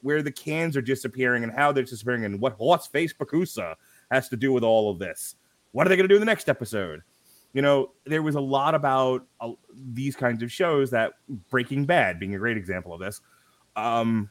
where 0.02 0.22
the 0.22 0.30
cans 0.30 0.76
are 0.76 0.82
disappearing 0.82 1.42
and 1.42 1.52
how 1.52 1.72
they're 1.72 1.84
disappearing 1.84 2.26
and 2.26 2.38
what 2.38 2.52
horse 2.52 2.86
face 2.86 3.14
Pakusa 3.14 3.74
has 4.10 4.28
to 4.28 4.36
do 4.36 4.52
with 4.52 4.62
all 4.62 4.90
of 4.90 4.98
this. 4.98 5.36
What 5.72 5.86
are 5.86 5.90
they 5.90 5.96
gonna 5.96 6.08
do 6.08 6.16
in 6.16 6.20
the 6.20 6.26
next 6.26 6.50
episode? 6.50 7.02
you 7.54 7.62
know, 7.62 7.92
there 8.04 8.20
was 8.20 8.34
a 8.34 8.40
lot 8.40 8.74
about 8.74 9.24
uh, 9.40 9.52
these 9.72 10.16
kinds 10.16 10.42
of 10.42 10.52
shows 10.52 10.90
that 10.90 11.12
Breaking 11.50 11.86
Bad 11.86 12.18
being 12.18 12.34
a 12.34 12.38
great 12.38 12.56
example 12.56 12.92
of 12.92 13.00
this. 13.00 13.20
Um, 13.76 14.28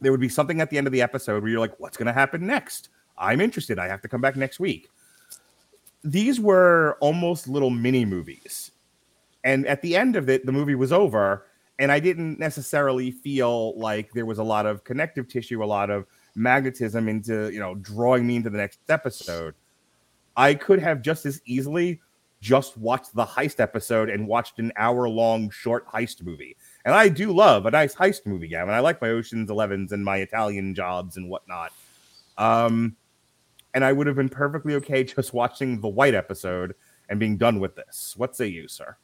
there 0.00 0.10
would 0.10 0.20
be 0.20 0.28
something 0.28 0.60
at 0.60 0.68
the 0.68 0.76
end 0.76 0.88
of 0.88 0.92
the 0.92 1.00
episode 1.00 1.42
where 1.42 1.50
you're 1.50 1.60
like, 1.60 1.78
what's 1.78 1.96
going 1.96 2.08
to 2.08 2.12
happen 2.12 2.44
next? 2.44 2.88
I'm 3.16 3.40
interested. 3.40 3.78
I 3.78 3.86
have 3.86 4.02
to 4.02 4.08
come 4.08 4.20
back 4.20 4.34
next 4.34 4.58
week. 4.58 4.88
These 6.02 6.40
were 6.40 6.98
almost 7.00 7.46
little 7.46 7.70
mini 7.70 8.04
movies. 8.04 8.72
And 9.44 9.66
at 9.66 9.82
the 9.82 9.96
end 9.96 10.16
of 10.16 10.28
it, 10.28 10.46
the 10.46 10.52
movie 10.52 10.74
was 10.74 10.92
over. 10.92 11.46
And 11.78 11.90
I 11.90 12.00
didn't 12.00 12.38
necessarily 12.38 13.10
feel 13.10 13.78
like 13.78 14.12
there 14.12 14.26
was 14.26 14.38
a 14.38 14.44
lot 14.44 14.66
of 14.66 14.84
connective 14.84 15.28
tissue, 15.28 15.62
a 15.62 15.66
lot 15.66 15.90
of 15.90 16.06
magnetism 16.34 17.08
into, 17.08 17.50
you 17.52 17.58
know, 17.58 17.74
drawing 17.76 18.26
me 18.26 18.36
into 18.36 18.50
the 18.50 18.58
next 18.58 18.78
episode. 18.88 19.54
I 20.36 20.54
could 20.54 20.80
have 20.80 21.02
just 21.02 21.26
as 21.26 21.40
easily 21.44 22.00
just 22.40 22.76
watched 22.76 23.14
the 23.14 23.24
heist 23.24 23.60
episode 23.60 24.10
and 24.10 24.26
watched 24.26 24.58
an 24.58 24.72
hour 24.76 25.08
long 25.08 25.48
short 25.50 25.86
heist 25.88 26.22
movie. 26.22 26.56
And 26.84 26.94
I 26.94 27.08
do 27.08 27.32
love 27.32 27.66
a 27.66 27.70
nice 27.70 27.94
heist 27.94 28.26
movie, 28.26 28.48
Gavin. 28.48 28.74
I 28.74 28.80
like 28.80 29.00
my 29.00 29.10
Ocean's 29.10 29.48
Elevens 29.48 29.92
and 29.92 30.04
my 30.04 30.18
Italian 30.18 30.74
jobs 30.74 31.16
and 31.16 31.30
whatnot. 31.30 31.72
Um, 32.36 32.96
and 33.74 33.84
I 33.84 33.92
would 33.92 34.08
have 34.08 34.16
been 34.16 34.28
perfectly 34.28 34.74
okay 34.74 35.04
just 35.04 35.32
watching 35.32 35.80
the 35.80 35.88
White 35.88 36.14
episode 36.14 36.74
and 37.08 37.20
being 37.20 37.36
done 37.36 37.60
with 37.60 37.76
this. 37.76 38.14
What 38.16 38.34
say 38.34 38.48
you, 38.48 38.66
sir? 38.68 38.96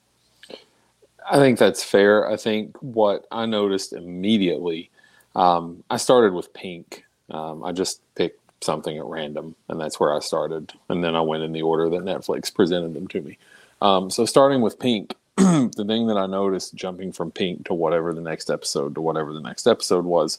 I 1.30 1.36
think 1.36 1.58
that's 1.58 1.84
fair. 1.84 2.28
I 2.28 2.36
think 2.36 2.76
what 2.80 3.26
I 3.30 3.46
noticed 3.46 3.92
immediately, 3.92 4.90
um, 5.34 5.84
I 5.90 5.96
started 5.96 6.32
with 6.32 6.52
Pink. 6.54 7.04
Um, 7.30 7.62
I 7.64 7.72
just 7.72 8.00
picked 8.14 8.40
something 8.62 8.96
at 8.96 9.04
random, 9.04 9.54
and 9.68 9.80
that's 9.80 10.00
where 10.00 10.14
I 10.14 10.20
started. 10.20 10.72
And 10.88 11.04
then 11.04 11.14
I 11.14 11.20
went 11.20 11.42
in 11.42 11.52
the 11.52 11.62
order 11.62 11.88
that 11.90 12.04
Netflix 12.04 12.54
presented 12.54 12.94
them 12.94 13.08
to 13.08 13.20
me. 13.20 13.38
Um, 13.80 14.10
so 14.10 14.24
starting 14.24 14.60
with 14.60 14.78
Pink, 14.78 15.14
the 15.36 15.84
thing 15.86 16.06
that 16.08 16.16
I 16.16 16.26
noticed 16.26 16.74
jumping 16.74 17.12
from 17.12 17.30
Pink 17.30 17.66
to 17.66 17.74
whatever 17.74 18.12
the 18.12 18.20
next 18.20 18.50
episode 18.50 18.94
to 18.94 19.00
whatever 19.00 19.32
the 19.32 19.40
next 19.40 19.66
episode 19.66 20.04
was, 20.04 20.38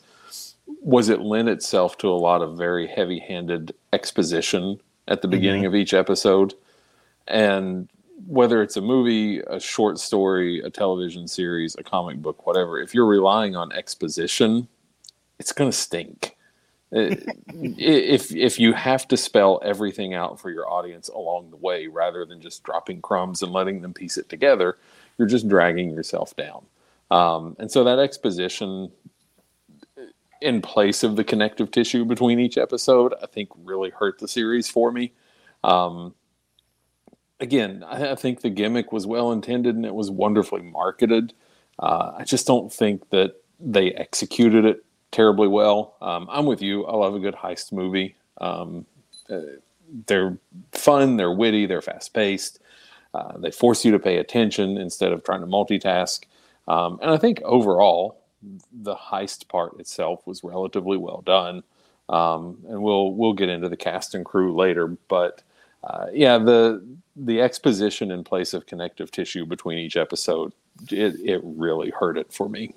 was 0.81 1.09
it 1.09 1.21
lent 1.21 1.49
itself 1.49 1.97
to 1.99 2.09
a 2.09 2.17
lot 2.17 2.41
of 2.41 2.57
very 2.57 2.87
heavy-handed 2.87 3.73
exposition 3.93 4.79
at 5.07 5.21
the 5.21 5.27
beginning 5.27 5.65
of 5.65 5.73
each 5.73 5.93
episode, 5.93 6.53
and 7.27 7.89
whether 8.27 8.61
it's 8.61 8.77
a 8.77 8.81
movie, 8.81 9.39
a 9.39 9.59
short 9.59 9.99
story, 9.99 10.61
a 10.61 10.69
television 10.69 11.27
series, 11.27 11.75
a 11.77 11.83
comic 11.83 12.21
book, 12.21 12.45
whatever, 12.45 12.79
if 12.79 12.93
you're 12.93 13.05
relying 13.05 13.55
on 13.55 13.71
exposition, 13.71 14.67
it's 15.39 15.51
going 15.51 15.71
to 15.71 15.77
stink. 15.77 16.35
Uh, 16.95 17.15
if 17.77 18.33
if 18.33 18.59
you 18.59 18.73
have 18.73 19.07
to 19.07 19.17
spell 19.17 19.61
everything 19.63 20.13
out 20.13 20.39
for 20.39 20.49
your 20.49 20.69
audience 20.69 21.07
along 21.09 21.49
the 21.51 21.57
way 21.57 21.87
rather 21.87 22.25
than 22.25 22.41
just 22.41 22.63
dropping 22.63 23.01
crumbs 23.01 23.41
and 23.41 23.51
letting 23.51 23.81
them 23.81 23.93
piece 23.93 24.17
it 24.17 24.27
together, 24.27 24.77
you're 25.17 25.27
just 25.27 25.47
dragging 25.47 25.91
yourself 25.91 26.35
down. 26.35 26.65
Um, 27.11 27.55
and 27.59 27.71
so 27.71 27.83
that 27.83 27.99
exposition 27.99 28.91
in 30.41 30.61
place 30.61 31.03
of 31.03 31.15
the 31.15 31.23
connective 31.23 31.69
tissue 31.71 32.05
between 32.05 32.39
each 32.39 32.57
episode, 32.57 33.13
I 33.21 33.25
think 33.25 33.49
really 33.63 33.89
hurt 33.89 34.19
the 34.19 34.27
series 34.27 34.69
for 34.69 34.91
me. 34.91 35.11
Um, 35.63 36.13
again, 37.39 37.83
I, 37.87 38.11
I 38.11 38.15
think 38.15 38.41
the 38.41 38.49
gimmick 38.49 38.91
was 38.91 39.07
well 39.07 39.31
intended 39.31 39.75
and 39.75 39.85
it 39.85 39.95
was 39.95 40.11
wonderfully 40.11 40.61
marketed. 40.61 41.33
Uh, 41.77 42.13
I 42.17 42.23
just 42.23 42.47
don't 42.47 42.71
think 42.71 43.09
that 43.09 43.35
they 43.59 43.91
executed 43.91 44.65
it 44.65 44.83
terribly 45.11 45.47
well. 45.47 45.95
Um, 46.01 46.27
I'm 46.29 46.45
with 46.45 46.61
you. 46.61 46.85
I 46.85 46.95
love 46.95 47.15
a 47.15 47.19
good 47.19 47.35
heist 47.35 47.71
movie. 47.71 48.15
Um, 48.39 48.85
uh, 49.29 49.41
they're 50.07 50.37
fun, 50.71 51.17
they're 51.17 51.31
witty, 51.31 51.65
they're 51.65 51.81
fast 51.81 52.13
paced. 52.13 52.59
Uh, 53.13 53.37
they 53.37 53.49
force 53.51 53.83
you 53.83 53.91
to 53.91 53.99
pay 53.99 54.17
attention 54.17 54.77
instead 54.77 55.11
of 55.11 55.23
trying 55.23 55.41
to 55.41 55.47
multitask. 55.47 56.25
Um, 56.67 56.99
and 57.01 57.09
I 57.09 57.17
think 57.17 57.41
overall, 57.43 58.21
the 58.71 58.95
heist 58.95 59.47
part 59.47 59.79
itself 59.79 60.25
was 60.25 60.43
relatively 60.43 60.97
well 60.97 61.21
done. 61.25 61.63
Um, 62.07 62.59
and 62.67 62.81
we'll 62.81 63.13
we'll 63.13 63.33
get 63.33 63.49
into 63.49 63.69
the 63.69 63.77
cast 63.77 64.15
and 64.15 64.25
crew 64.25 64.55
later, 64.55 64.87
but 65.07 65.43
uh, 65.83 66.05
yeah, 66.13 66.37
the 66.37 66.85
the 67.15 67.41
exposition 67.41 68.11
in 68.11 68.23
place 68.23 68.53
of 68.53 68.65
connective 68.65 69.11
tissue 69.11 69.45
between 69.45 69.77
each 69.77 69.97
episode, 69.97 70.53
it, 70.89 71.15
it 71.23 71.41
really 71.43 71.89
hurt 71.89 72.17
it 72.17 72.31
for 72.31 72.47
me. 72.47 72.73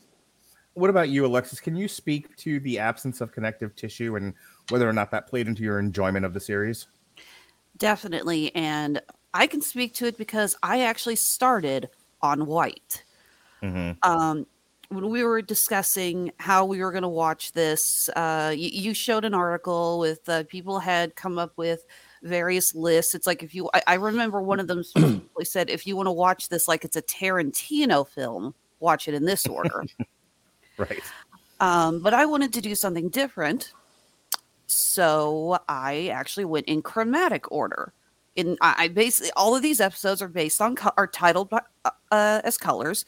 What 0.75 0.91
about 0.91 1.11
you, 1.11 1.25
Alexis? 1.25 1.61
Can 1.61 1.77
you 1.77 1.87
speak 1.87 2.35
to 2.39 2.59
the 2.61 2.79
absence 2.79 3.21
of 3.21 3.31
connective 3.31 3.77
tissue 3.77 4.17
and 4.17 4.35
whether 4.71 4.89
or 4.89 4.93
not 4.93 5.11
that 5.11 5.29
played 5.29 5.47
into 5.47 5.63
your 5.63 5.79
enjoyment 5.79 6.25
of 6.25 6.33
the 6.33 6.41
series? 6.41 6.87
Definitely. 7.77 8.55
And 8.55 9.01
I 9.35 9.47
can 9.47 9.61
speak 9.61 9.95
to 9.95 10.07
it 10.07 10.17
because 10.17 10.57
I 10.63 10.81
actually 10.81 11.17
started 11.17 11.89
on 12.21 12.47
white. 12.47 13.05
Mm-hmm. 13.63 13.93
Um, 14.03 14.47
when 14.89 15.09
we 15.09 15.25
were 15.25 15.41
discussing 15.41 16.33
how 16.39 16.65
we 16.65 16.83
were 16.83 16.91
going 16.91 17.03
to 17.03 17.09
watch 17.09 17.53
this, 17.53 18.09
uh, 18.17 18.53
you, 18.55 18.69
you 18.69 18.95
showed 18.95 19.25
an 19.25 19.35
article 19.35 19.99
with 19.99 20.29
uh, 20.29 20.45
people 20.45 20.79
had 20.81 21.17
come 21.17 21.39
up 21.39 21.53
with 21.57 21.87
various 22.23 22.75
lists. 22.75 23.14
It's 23.14 23.26
like 23.26 23.43
if 23.43 23.55
you, 23.55 23.69
I, 23.75 23.83
I 23.87 23.95
remember 23.95 24.41
one 24.41 24.61
of 24.61 24.67
them 24.67 24.83
specifically 24.85 25.45
said, 25.45 25.71
if 25.71 25.87
you 25.87 25.97
want 25.97 26.07
to 26.07 26.12
watch 26.12 26.49
this 26.49 26.69
like 26.69 26.85
it's 26.85 26.97
a 26.97 27.02
Tarantino 27.02 28.07
film, 28.07 28.55
watch 28.81 29.09
it 29.09 29.14
in 29.14 29.25
this 29.25 29.47
order. 29.47 29.85
Right. 30.79 31.02
Um, 31.61 32.00
but 32.00 32.14
I 32.14 32.25
wanted 32.25 32.52
to 32.55 32.61
do 32.61 32.75
something 32.75 33.11
different. 33.11 33.73
So 34.67 35.59
I 35.69 36.09
actually 36.09 36.47
went 36.47 36.67
in 36.67 36.83
chromatic 36.83 37.52
order. 37.52 37.93
In 38.37 38.57
I, 38.62 38.75
I 38.79 38.88
basically 38.88 39.31
all 39.37 39.55
of 39.55 39.62
these 39.62 39.81
episodes 39.81 40.23
are 40.23 40.29
based 40.29 40.61
on 40.61 40.75
co- 40.75 40.93
are 40.97 41.07
titled 41.07 41.50
by, 41.50 41.61
uh, 41.85 41.91
uh, 42.11 42.41
as 42.45 42.57
colors. 42.57 43.05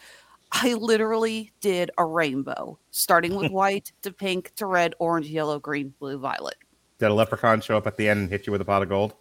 I 0.53 0.75
literally 0.75 1.53
did 1.61 1.91
a 1.99 2.05
rainbow, 2.05 2.79
starting 2.91 3.35
with 3.35 3.51
white 3.61 3.91
to 4.03 4.13
pink 4.13 4.55
to 4.57 4.67
red, 4.67 4.95
orange, 4.99 5.27
yellow, 5.27 5.59
green, 5.59 5.95
blue, 5.99 6.19
violet. 6.19 6.57
Did 7.05 7.11
a 7.11 7.15
leprechaun 7.15 7.61
show 7.61 7.77
up 7.77 7.87
at 7.87 7.99
the 7.99 8.09
end 8.09 8.21
and 8.21 8.31
hit 8.31 8.47
you 8.47 8.51
with 8.51 8.63
a 8.63 8.65
pot 8.65 8.81
of 8.81 8.89
gold? 8.89 9.13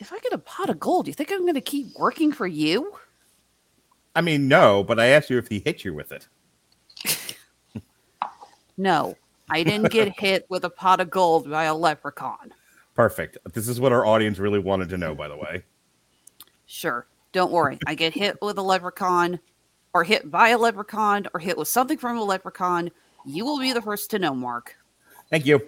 If 0.00 0.14
I 0.14 0.18
get 0.20 0.32
a 0.32 0.38
pot 0.38 0.70
of 0.70 0.80
gold, 0.80 1.06
you 1.06 1.12
think 1.12 1.30
I'm 1.30 1.42
going 1.42 1.52
to 1.52 1.60
keep 1.60 1.88
working 1.98 2.32
for 2.32 2.46
you? 2.46 2.94
I 4.14 4.22
mean, 4.22 4.48
no, 4.48 4.82
but 4.82 4.98
I 4.98 5.08
asked 5.08 5.28
you 5.28 5.36
if 5.36 5.48
he 5.48 5.58
hit 5.58 5.84
you 5.84 5.92
with 5.92 6.12
it. 6.12 6.26
No, 8.78 9.16
I 9.50 9.62
didn't 9.62 9.90
get 9.90 10.18
hit 10.18 10.46
with 10.50 10.64
a 10.64 10.70
pot 10.70 11.00
of 11.00 11.10
gold 11.10 11.50
by 11.50 11.64
a 11.64 11.74
leprechaun. 11.74 12.52
Perfect. 12.94 13.38
This 13.52 13.68
is 13.68 13.80
what 13.80 13.90
our 13.90 14.04
audience 14.04 14.38
really 14.38 14.58
wanted 14.58 14.90
to 14.90 14.98
know, 14.98 15.14
by 15.14 15.28
the 15.28 15.36
way. 15.36 15.64
Sure. 16.66 17.06
Don't 17.32 17.52
worry. 17.52 17.78
I 17.86 17.94
get 17.94 18.12
hit 18.12 18.36
with 18.42 18.58
a 18.58 18.62
leprechaun 18.62 19.38
or 19.94 20.04
hit 20.04 20.30
by 20.30 20.48
a 20.50 20.58
leprechaun 20.58 21.26
or 21.32 21.40
hit 21.40 21.56
with 21.56 21.68
something 21.68 21.96
from 21.96 22.18
a 22.18 22.24
leprechaun. 22.24 22.90
You 23.24 23.46
will 23.46 23.58
be 23.58 23.72
the 23.72 23.80
first 23.80 24.10
to 24.10 24.18
know, 24.18 24.34
Mark. 24.34 24.76
Thank 25.30 25.46
you. 25.46 25.66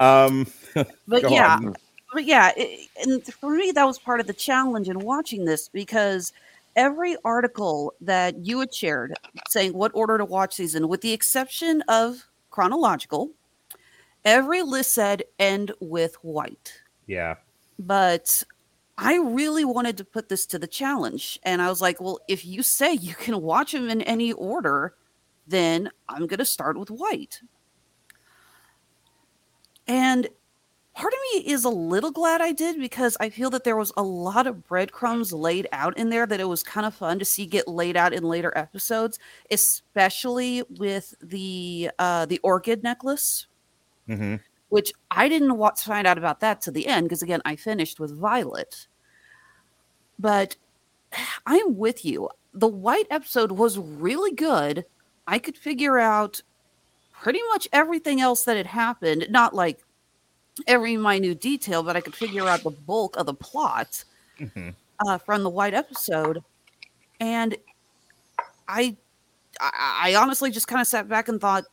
Um, 0.00 0.46
But 1.08 1.30
yeah, 1.30 1.56
on. 1.56 1.74
but 2.12 2.24
yeah, 2.24 2.52
it, 2.56 2.88
and 3.02 3.24
for 3.24 3.50
me, 3.50 3.72
that 3.72 3.84
was 3.84 3.98
part 3.98 4.20
of 4.20 4.26
the 4.26 4.34
challenge 4.34 4.88
in 4.88 4.98
watching 5.00 5.46
this 5.46 5.68
because 5.68 6.32
every 6.74 7.16
article 7.24 7.94
that 8.02 8.44
you 8.44 8.60
had 8.60 8.74
shared 8.74 9.14
saying 9.48 9.72
what 9.72 9.90
order 9.94 10.18
to 10.18 10.24
watch 10.24 10.58
these 10.58 10.74
in, 10.74 10.88
with 10.88 11.00
the 11.00 11.12
exception 11.12 11.82
of 11.88 12.26
chronological, 12.50 13.30
every 14.24 14.62
list 14.62 14.92
said 14.92 15.22
end 15.38 15.72
with 15.80 16.16
white. 16.22 16.82
yeah. 17.06 17.36
but 17.78 18.42
I 18.98 19.16
really 19.16 19.64
wanted 19.64 19.98
to 19.98 20.04
put 20.04 20.28
this 20.28 20.46
to 20.46 20.58
the 20.58 20.66
challenge. 20.66 21.38
And 21.42 21.60
I 21.60 21.68
was 21.68 21.80
like, 21.82 22.00
well, 22.00 22.18
if 22.28 22.44
you 22.46 22.62
say 22.62 22.94
you 22.94 23.14
can 23.14 23.40
watch 23.42 23.72
them 23.72 23.90
in 23.90 24.00
any 24.02 24.32
order, 24.32 24.94
then 25.46 25.90
I'm 26.08 26.26
going 26.26 26.38
to 26.38 26.44
start 26.46 26.78
with 26.78 26.90
white. 26.90 27.40
And 29.88 30.28
part 30.94 31.12
of 31.12 31.18
me 31.34 31.50
is 31.52 31.64
a 31.64 31.68
little 31.70 32.10
glad 32.10 32.40
I 32.40 32.52
did 32.52 32.78
because 32.78 33.16
I 33.20 33.30
feel 33.30 33.50
that 33.50 33.64
there 33.64 33.76
was 33.76 33.92
a 33.96 34.02
lot 34.02 34.46
of 34.46 34.64
breadcrumbs 34.66 35.32
laid 35.32 35.68
out 35.72 35.96
in 35.98 36.10
there 36.10 36.26
that 36.26 36.40
it 36.40 36.48
was 36.48 36.62
kind 36.62 36.86
of 36.86 36.94
fun 36.94 37.18
to 37.18 37.24
see 37.24 37.46
get 37.46 37.68
laid 37.68 37.96
out 37.96 38.12
in 38.12 38.24
later 38.24 38.52
episodes, 38.56 39.18
especially 39.50 40.62
with 40.78 41.14
the 41.22 41.90
uh 41.98 42.26
the 42.26 42.38
orchid 42.42 42.82
necklace 42.82 43.46
hmm 44.06 44.36
which 44.68 44.92
I 45.10 45.28
didn't 45.28 45.58
want 45.58 45.76
to 45.76 45.84
find 45.84 46.06
out 46.06 46.18
about 46.18 46.40
that 46.40 46.60
to 46.62 46.70
the 46.70 46.86
end 46.86 47.06
because 47.06 47.22
again, 47.22 47.40
I 47.44 47.56
finished 47.56 48.00
with 48.00 48.18
Violet. 48.18 48.88
But 50.18 50.56
I'm 51.46 51.76
with 51.76 52.04
you. 52.04 52.30
The 52.52 52.68
white 52.68 53.06
episode 53.10 53.52
was 53.52 53.78
really 53.78 54.32
good. 54.32 54.84
I 55.26 55.38
could 55.38 55.56
figure 55.56 55.98
out 55.98 56.42
pretty 57.20 57.40
much 57.50 57.68
everything 57.72 58.20
else 58.20 58.44
that 58.44 58.56
had 58.56 58.66
happened, 58.66 59.26
not 59.30 59.54
like 59.54 59.80
every 60.66 60.96
minute 60.96 61.40
detail, 61.40 61.82
but 61.82 61.96
I 61.96 62.00
could 62.00 62.14
figure 62.14 62.46
out 62.46 62.62
the 62.62 62.70
bulk 62.70 63.16
of 63.16 63.26
the 63.26 63.34
plot 63.34 64.04
hmm 64.38 64.70
uh, 65.06 65.18
from 65.18 65.42
the 65.42 65.50
white 65.50 65.74
episode, 65.74 66.42
and 67.20 67.56
I, 68.68 68.96
I, 69.60 70.10
I 70.12 70.14
honestly 70.14 70.50
just 70.50 70.68
kind 70.68 70.80
of 70.80 70.86
sat 70.86 71.08
back 71.08 71.28
and 71.28 71.40
thought, 71.40 71.64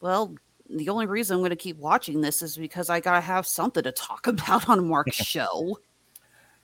well, 0.00 0.34
the 0.70 0.88
only 0.88 1.06
reason 1.06 1.34
I'm 1.34 1.40
going 1.40 1.50
to 1.50 1.56
keep 1.56 1.78
watching 1.78 2.20
this 2.20 2.42
is 2.42 2.56
because 2.56 2.90
I 2.90 3.00
gotta 3.00 3.20
have 3.20 3.46
something 3.46 3.82
to 3.82 3.92
talk 3.92 4.26
about 4.28 4.68
on 4.68 4.88
Mark's 4.88 5.16
show. 5.16 5.78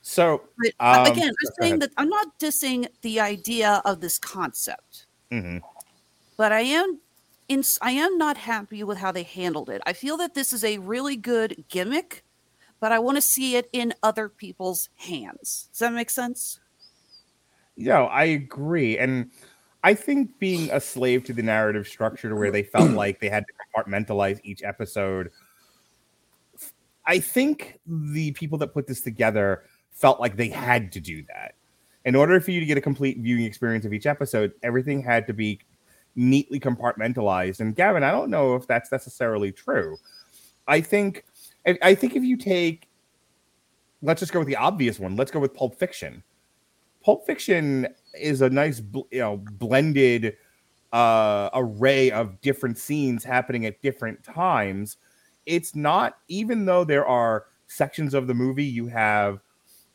So 0.01 0.43
But 0.57 0.73
Um, 0.79 1.11
again, 1.11 1.29
I'm 1.29 1.53
saying 1.59 1.79
that 1.79 1.91
I'm 1.97 2.09
not 2.09 2.37
dissing 2.39 2.87
the 3.01 3.19
idea 3.19 3.81
of 3.85 4.01
this 4.01 4.19
concept, 4.19 5.07
mhm. 5.31 5.61
but 6.37 6.51
I 6.51 6.61
am 6.61 6.99
in, 7.47 7.63
I 7.81 7.91
am 7.91 8.17
not 8.17 8.37
happy 8.37 8.83
with 8.83 8.97
how 8.97 9.11
they 9.11 9.23
handled 9.23 9.69
it. 9.69 9.81
I 9.85 9.93
feel 9.93 10.17
that 10.17 10.33
this 10.33 10.53
is 10.53 10.63
a 10.63 10.77
really 10.79 11.15
good 11.15 11.65
gimmick, 11.69 12.23
but 12.79 12.91
I 12.91 12.99
want 12.99 13.17
to 13.17 13.21
see 13.21 13.55
it 13.55 13.69
in 13.71 13.93
other 14.01 14.29
people's 14.29 14.89
hands. 14.95 15.69
Does 15.71 15.79
that 15.79 15.93
make 15.93 16.09
sense? 16.09 16.59
Yeah, 17.75 18.03
I 18.03 18.23
agree. 18.25 18.97
And 18.97 19.31
I 19.83 19.93
think 19.93 20.39
being 20.39 20.69
a 20.71 20.79
slave 20.79 21.23
to 21.25 21.33
the 21.33 21.43
narrative 21.43 21.87
structure 21.87 22.29
to 22.29 22.35
where 22.35 22.51
they 22.51 22.63
felt 22.63 22.91
like 22.91 23.19
they 23.19 23.29
had 23.29 23.45
to 23.47 23.53
compartmentalize 23.83 24.39
each 24.43 24.63
episode, 24.63 25.31
I 27.05 27.19
think 27.19 27.79
the 27.85 28.31
people 28.31 28.57
that 28.59 28.73
put 28.73 28.87
this 28.87 29.01
together 29.01 29.63
felt 29.91 30.19
like 30.19 30.35
they 30.35 30.49
had 30.49 30.91
to 30.93 30.99
do 30.99 31.23
that. 31.27 31.55
In 32.03 32.15
order 32.15 32.39
for 32.39 32.51
you 32.51 32.59
to 32.59 32.65
get 32.65 32.77
a 32.77 32.81
complete 32.81 33.17
viewing 33.19 33.45
experience 33.45 33.85
of 33.85 33.93
each 33.93 34.05
episode, 34.05 34.53
everything 34.63 35.01
had 35.01 35.25
to 35.27 35.33
be 35.33 35.59
neatly 36.15 36.59
compartmentalized. 36.59 37.59
And 37.59 37.75
Gavin, 37.75 38.03
I 38.03 38.11
don't 38.11 38.29
know 38.29 38.55
if 38.55 38.67
that's 38.67 38.91
necessarily 38.91 39.51
true. 39.51 39.97
I 40.67 40.81
think 40.81 41.25
I, 41.81 41.95
think 41.95 42.15
if 42.15 42.23
you 42.23 42.37
take 42.37 42.87
let's 44.01 44.19
just 44.19 44.31
go 44.31 44.39
with 44.39 44.47
the 44.47 44.55
obvious 44.55 44.99
one. 44.99 45.15
Let's 45.15 45.31
go 45.31 45.39
with 45.39 45.53
Pulp 45.53 45.77
Fiction. 45.77 46.23
Pulp 47.03 47.25
Fiction 47.25 47.87
is 48.19 48.41
a 48.41 48.49
nice, 48.49 48.81
you 49.11 49.19
know, 49.19 49.37
blended 49.53 50.37
uh, 50.93 51.49
array 51.53 52.11
of 52.11 52.39
different 52.41 52.77
scenes 52.77 53.23
happening 53.23 53.65
at 53.65 53.81
different 53.81 54.23
times. 54.23 54.97
It's 55.45 55.75
not, 55.75 56.17
even 56.27 56.65
though 56.65 56.83
there 56.83 57.05
are 57.05 57.45
sections 57.67 58.13
of 58.13 58.27
the 58.27 58.33
movie, 58.33 58.63
you 58.63 58.87
have, 58.87 59.39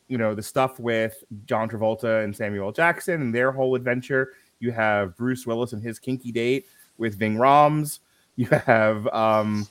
you 0.07 0.17
know, 0.17 0.35
the 0.35 0.43
stuff 0.43 0.79
with 0.79 1.23
John 1.45 1.69
Travolta 1.69 2.23
and 2.23 2.35
Samuel 2.35 2.71
Jackson 2.71 3.21
and 3.21 3.33
their 3.33 3.51
whole 3.51 3.75
adventure. 3.75 4.33
You 4.61 4.71
have 4.71 5.17
Bruce 5.17 5.45
Willis 5.45 5.73
and 5.73 5.83
his 5.83 5.99
kinky 5.99 6.31
date 6.31 6.67
with 6.97 7.17
Ving 7.17 7.35
Rhames. 7.35 7.99
You 8.37 8.47
have 8.65 9.05
um, 9.07 9.67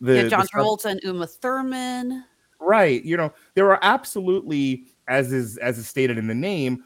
the 0.00 0.16
yeah, 0.16 0.22
the 0.24 0.30
John 0.30 0.46
Travolta 0.48 0.86
and 0.86 1.00
Uma 1.04 1.26
Thurman. 1.26 2.24
right 2.60 3.02
you 3.04 3.16
know 3.16 3.32
there 3.54 3.68
are 3.70 3.78
absolutely 3.82 4.84
as 5.08 5.32
is 5.32 5.56
as 5.58 5.78
is 5.78 5.88
stated 5.88 6.18
in 6.18 6.26
the 6.26 6.34
name 6.34 6.84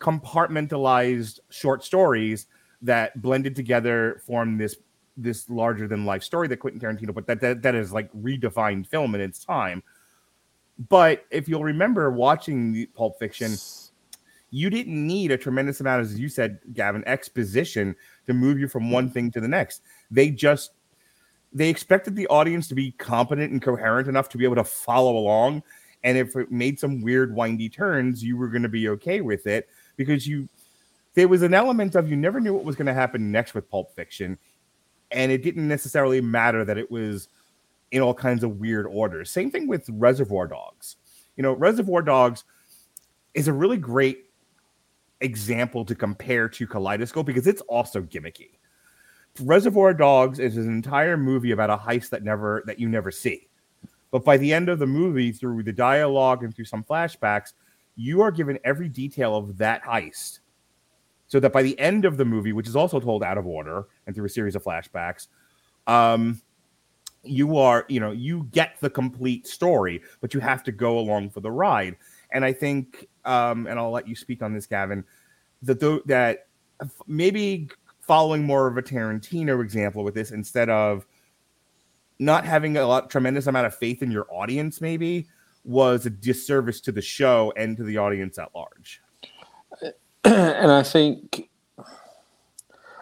compartmentalized 0.00 1.40
short 1.48 1.82
stories 1.82 2.46
that 2.82 3.20
blended 3.22 3.56
together 3.56 4.20
form 4.26 4.58
this 4.58 4.76
this 5.16 5.48
larger 5.48 5.88
than 5.88 6.04
life 6.04 6.22
story 6.22 6.46
that 6.48 6.58
Quentin 6.58 6.80
Tarantino 6.80 7.14
but 7.14 7.26
that, 7.26 7.40
that 7.40 7.62
that 7.62 7.74
is 7.74 7.92
like 7.92 8.12
redefined 8.12 8.86
film 8.86 9.14
in 9.14 9.20
its 9.20 9.44
time 9.44 9.82
but 10.88 11.24
if 11.30 11.48
you'll 11.48 11.64
remember 11.64 12.10
watching 12.10 12.72
the 12.72 12.86
Pulp 12.86 13.18
Fiction 13.18 13.52
you 14.50 14.70
didn't 14.70 15.06
need 15.06 15.30
a 15.30 15.36
tremendous 15.36 15.80
amount 15.80 16.02
as 16.02 16.18
you 16.18 16.28
said 16.28 16.58
Gavin 16.72 17.02
exposition 17.06 17.96
to 18.26 18.32
move 18.32 18.58
you 18.58 18.68
from 18.68 18.84
mm-hmm. 18.84 18.92
one 18.92 19.10
thing 19.10 19.30
to 19.32 19.40
the 19.40 19.48
next 19.48 19.82
they 20.10 20.30
just 20.30 20.72
they 21.56 21.70
expected 21.70 22.14
the 22.14 22.26
audience 22.28 22.68
to 22.68 22.74
be 22.74 22.92
competent 22.92 23.50
and 23.50 23.62
coherent 23.62 24.08
enough 24.08 24.28
to 24.28 24.36
be 24.36 24.44
able 24.44 24.56
to 24.56 24.64
follow 24.64 25.16
along. 25.16 25.62
And 26.04 26.18
if 26.18 26.36
it 26.36 26.52
made 26.52 26.78
some 26.78 27.00
weird 27.00 27.34
windy 27.34 27.70
turns, 27.70 28.22
you 28.22 28.36
were 28.36 28.48
going 28.48 28.62
to 28.62 28.68
be 28.68 28.90
okay 28.90 29.22
with 29.22 29.46
it 29.46 29.68
because 29.96 30.26
you 30.26 30.50
there 31.14 31.28
was 31.28 31.40
an 31.40 31.54
element 31.54 31.94
of 31.94 32.10
you 32.10 32.16
never 32.16 32.40
knew 32.40 32.52
what 32.52 32.64
was 32.64 32.76
going 32.76 32.86
to 32.86 32.92
happen 32.92 33.32
next 33.32 33.54
with 33.54 33.70
Pulp 33.70 33.94
Fiction, 33.94 34.36
and 35.10 35.32
it 35.32 35.42
didn't 35.42 35.66
necessarily 35.66 36.20
matter 36.20 36.62
that 36.62 36.76
it 36.76 36.90
was 36.90 37.28
in 37.90 38.02
all 38.02 38.12
kinds 38.12 38.44
of 38.44 38.58
weird 38.58 38.86
orders. 38.86 39.30
Same 39.30 39.50
thing 39.50 39.66
with 39.66 39.88
Reservoir 39.88 40.46
Dogs. 40.46 40.96
You 41.36 41.42
know, 41.42 41.54
Reservoir 41.54 42.02
Dogs 42.02 42.44
is 43.32 43.48
a 43.48 43.52
really 43.52 43.78
great 43.78 44.25
example 45.20 45.84
to 45.84 45.94
compare 45.94 46.48
to 46.48 46.66
Kaleidoscope 46.66 47.26
because 47.26 47.46
it's 47.46 47.62
also 47.62 48.02
gimmicky. 48.02 48.58
Reservoir 49.40 49.92
Dogs 49.92 50.38
is 50.38 50.56
an 50.56 50.68
entire 50.68 51.16
movie 51.16 51.50
about 51.50 51.70
a 51.70 51.76
heist 51.76 52.10
that 52.10 52.22
never 52.22 52.62
that 52.66 52.78
you 52.78 52.88
never 52.88 53.10
see. 53.10 53.48
But 54.10 54.24
by 54.24 54.36
the 54.36 54.52
end 54.52 54.68
of 54.68 54.78
the 54.78 54.86
movie, 54.86 55.32
through 55.32 55.62
the 55.62 55.72
dialogue 55.72 56.42
and 56.42 56.54
through 56.54 56.64
some 56.64 56.84
flashbacks, 56.84 57.52
you 57.96 58.22
are 58.22 58.30
given 58.30 58.58
every 58.64 58.88
detail 58.88 59.36
of 59.36 59.58
that 59.58 59.82
heist. 59.82 60.40
So 61.28 61.40
that 61.40 61.52
by 61.52 61.62
the 61.62 61.78
end 61.78 62.04
of 62.04 62.16
the 62.16 62.24
movie, 62.24 62.52
which 62.52 62.68
is 62.68 62.76
also 62.76 63.00
told 63.00 63.24
out 63.24 63.36
of 63.36 63.46
order 63.46 63.86
and 64.06 64.14
through 64.14 64.26
a 64.26 64.30
series 64.30 64.54
of 64.54 64.62
flashbacks, 64.62 65.26
um, 65.86 66.40
you 67.24 67.56
are, 67.56 67.84
you 67.88 67.98
know, 67.98 68.12
you 68.12 68.44
get 68.52 68.76
the 68.80 68.88
complete 68.88 69.46
story, 69.46 70.02
but 70.20 70.32
you 70.32 70.40
have 70.40 70.62
to 70.62 70.72
go 70.72 70.98
along 70.98 71.30
for 71.30 71.40
the 71.40 71.50
ride. 71.50 71.96
And 72.30 72.44
I 72.44 72.52
think, 72.52 73.08
um, 73.26 73.66
and 73.66 73.78
I'll 73.78 73.90
let 73.90 74.08
you 74.08 74.14
speak 74.14 74.42
on 74.42 74.54
this, 74.54 74.66
Gavin, 74.66 75.04
that 75.62 75.80
th- 75.80 76.02
that 76.06 76.46
maybe 77.06 77.68
following 78.00 78.44
more 78.44 78.66
of 78.66 78.76
a 78.76 78.82
Tarantino 78.82 79.62
example 79.62 80.04
with 80.04 80.14
this 80.14 80.30
instead 80.30 80.70
of 80.70 81.06
not 82.18 82.44
having 82.44 82.76
a 82.76 82.86
lot 82.86 83.10
tremendous 83.10 83.46
amount 83.46 83.66
of 83.66 83.74
faith 83.74 84.02
in 84.02 84.10
your 84.10 84.26
audience 84.30 84.80
maybe 84.80 85.26
was 85.64 86.06
a 86.06 86.10
disservice 86.10 86.80
to 86.80 86.92
the 86.92 87.02
show 87.02 87.52
and 87.56 87.76
to 87.76 87.82
the 87.82 87.98
audience 87.98 88.38
at 88.38 88.48
large. 88.54 89.02
and 90.24 90.70
I 90.70 90.82
think 90.82 91.50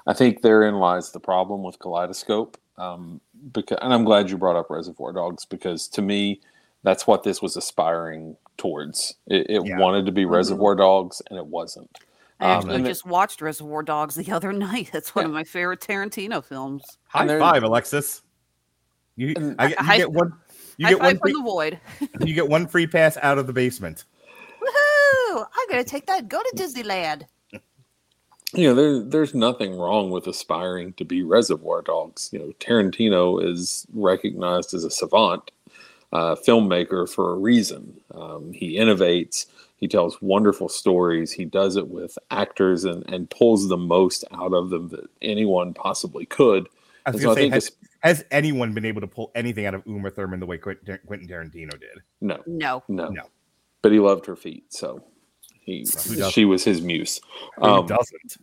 I 0.07 0.13
think 0.13 0.43
therein 0.43 0.75
lies 0.75 1.13
the 1.13 1.21
problem 1.21 1.63
with 1.63 1.79
Kaleidoscope. 1.79 2.59
Um, 2.77 3.21
because, 3.53 3.79
and 3.81 3.95
I'm 3.95 4.05
glad 4.05 4.31
you 4.31 4.37
brought 4.37 4.57
up 4.57 4.71
Reservoir 4.71 5.13
Dogs 5.13 5.45
because 5.45 5.87
to 5.89 6.03
me, 6.03 6.41
that's 6.85 7.07
what 7.07 7.25
this 7.25 7.43
was 7.43 7.57
aspiring 7.57 8.37
towards. 8.57 9.17
It, 9.27 9.51
it 9.51 9.67
Yeah. 9.67 9.79
wanted 9.79 10.07
to 10.07 10.13
be 10.13 10.25
Reservoir 10.27 10.77
Dogs, 10.77 11.21
and 11.29 11.39
it 11.39 11.47
wasn't. 11.47 11.91
I 12.41 12.45
Um, 12.45 12.51
actually 12.59 12.75
and 12.77 12.85
the- 12.85 12.91
just 12.91 13.05
watched 13.07 13.41
Reservoir 13.43 13.83
Dogs 13.83 14.15
the 14.15 14.31
other 14.31 14.53
night. 14.53 14.91
That's 14.93 15.15
one 15.15 15.25
of 15.25 15.33
my 15.33 15.43
favorite 15.45 15.81
Tarantino 15.81 16.45
films. 16.45 16.85
High 17.09 17.27
there- 17.27 17.41
five, 17.41 17.63
Alexis. 17.65 18.23
You, 19.17 19.35
And- 19.37 19.57
I, 19.59 19.69
get- 19.69 19.79
you 19.81 19.85
High- 19.85 19.97
get 19.99 20.13
one. 20.13 20.33
You 20.77 20.87
High 20.87 20.93
get 20.93 20.99
five 21.01 21.07
one. 21.07 21.11
from 21.17 21.21
Free, 21.21 21.33
the 21.33 21.43
void. 21.43 21.81
you 22.29 22.35
get 22.35 22.49
one 22.49 22.67
free 22.67 22.87
pass 22.87 23.17
out 23.23 23.39
of 23.39 23.47
the 23.47 23.53
basement. 23.53 24.05
Woohoo! 24.61 25.47
I'm 25.47 25.69
gonna 25.71 25.85
take 25.85 26.07
that. 26.07 26.29
Go 26.29 26.41
to 26.43 26.53
Disneyland. 26.57 27.23
you 28.55 28.69
know, 28.69 28.75
there, 28.75 29.01
there's 29.01 29.35
nothing 29.35 29.77
wrong 29.77 30.11
with 30.11 30.27
aspiring 30.27 30.93
to 30.95 31.05
be 31.05 31.23
Reservoir 31.23 31.83
Dogs. 31.83 32.31
You 32.33 32.39
know, 32.41 32.53
Tarantino 32.61 33.43
is 33.45 33.87
recognized 33.93 34.75
as 34.75 34.85
a 34.85 34.91
savant 34.91 35.51
uh, 36.15 36.37
filmmaker 36.37 37.09
for 37.09 37.33
a 37.33 37.37
reason. 37.37 38.01
Um, 38.15 38.53
he 38.53 38.77
innovates. 38.77 39.47
He 39.77 39.89
tells 39.89 40.23
wonderful 40.23 40.69
stories. 40.69 41.33
He 41.33 41.45
does 41.45 41.77
it 41.77 41.89
with 41.89 42.17
actors 42.31 42.85
and, 42.85 43.05
and 43.13 43.29
pulls 43.29 43.69
the 43.69 43.77
most 43.77 44.25
out 44.33 44.55
of 44.55 44.71
them 44.71 44.89
that 44.91 45.11
anyone 45.21 45.75
possibly 45.75 46.25
could. 46.25 46.69
I 47.05 47.11
was 47.11 47.21
so 47.21 47.27
gonna 47.29 47.33
I 47.33 47.35
say, 47.35 47.41
think 47.43 47.55
has, 47.55 47.73
has 48.01 48.25
anyone 48.31 48.73
been 48.73 48.87
able 48.87 49.03
to 49.03 49.07
pull 49.07 49.31
anything 49.35 49.67
out 49.67 49.75
of 49.75 49.83
Uma 49.87 50.11
Thurman 50.11 50.41
the 50.41 50.47
way 50.47 50.57
Quentin, 50.57 50.99
Quentin 51.07 51.29
Tarantino 51.29 51.73
did? 51.73 52.01
No, 52.23 52.41
No. 52.47 52.83
no, 52.89 53.09
No. 53.09 53.25
But 53.83 53.93
he 53.93 53.99
loved 53.99 54.25
her 54.25 54.37
feet, 54.37 54.73
so 54.73 55.05
he 55.61 55.87
Who 56.07 56.31
she 56.31 56.47
was 56.47 56.65
his 56.65 56.81
muse. 56.81 57.21
Who 57.57 57.65
Um, 57.65 57.87
doesn't? 57.87 58.37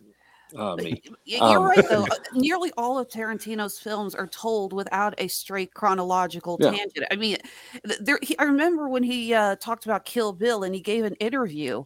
Uh, 0.58 0.76
me. 0.76 1.02
You're 1.26 1.42
Um, 1.44 1.64
right, 1.64 1.88
though. 1.90 2.06
Nearly 2.34 2.72
all 2.78 2.98
of 3.00 3.08
Tarantino's 3.08 3.80
films 3.80 4.16
are 4.16 4.28
told 4.28 4.74
without 4.74 5.14
a 5.18 5.28
straight 5.28 5.74
chronological 5.74 6.58
Yeah. 6.60 6.72
tangent. 6.72 7.06
I 7.12 7.16
mean, 7.16 7.38
there. 8.00 8.20
He, 8.22 8.38
I 8.38 8.44
remember 8.44 8.88
when 8.90 9.04
he 9.04 9.34
uh, 9.34 9.56
talked 9.58 9.86
about 9.86 10.06
Kill 10.06 10.34
Bill, 10.34 10.64
and 10.64 10.74
he 10.76 10.82
gave 10.82 11.04
an 11.06 11.16
interview, 11.16 11.84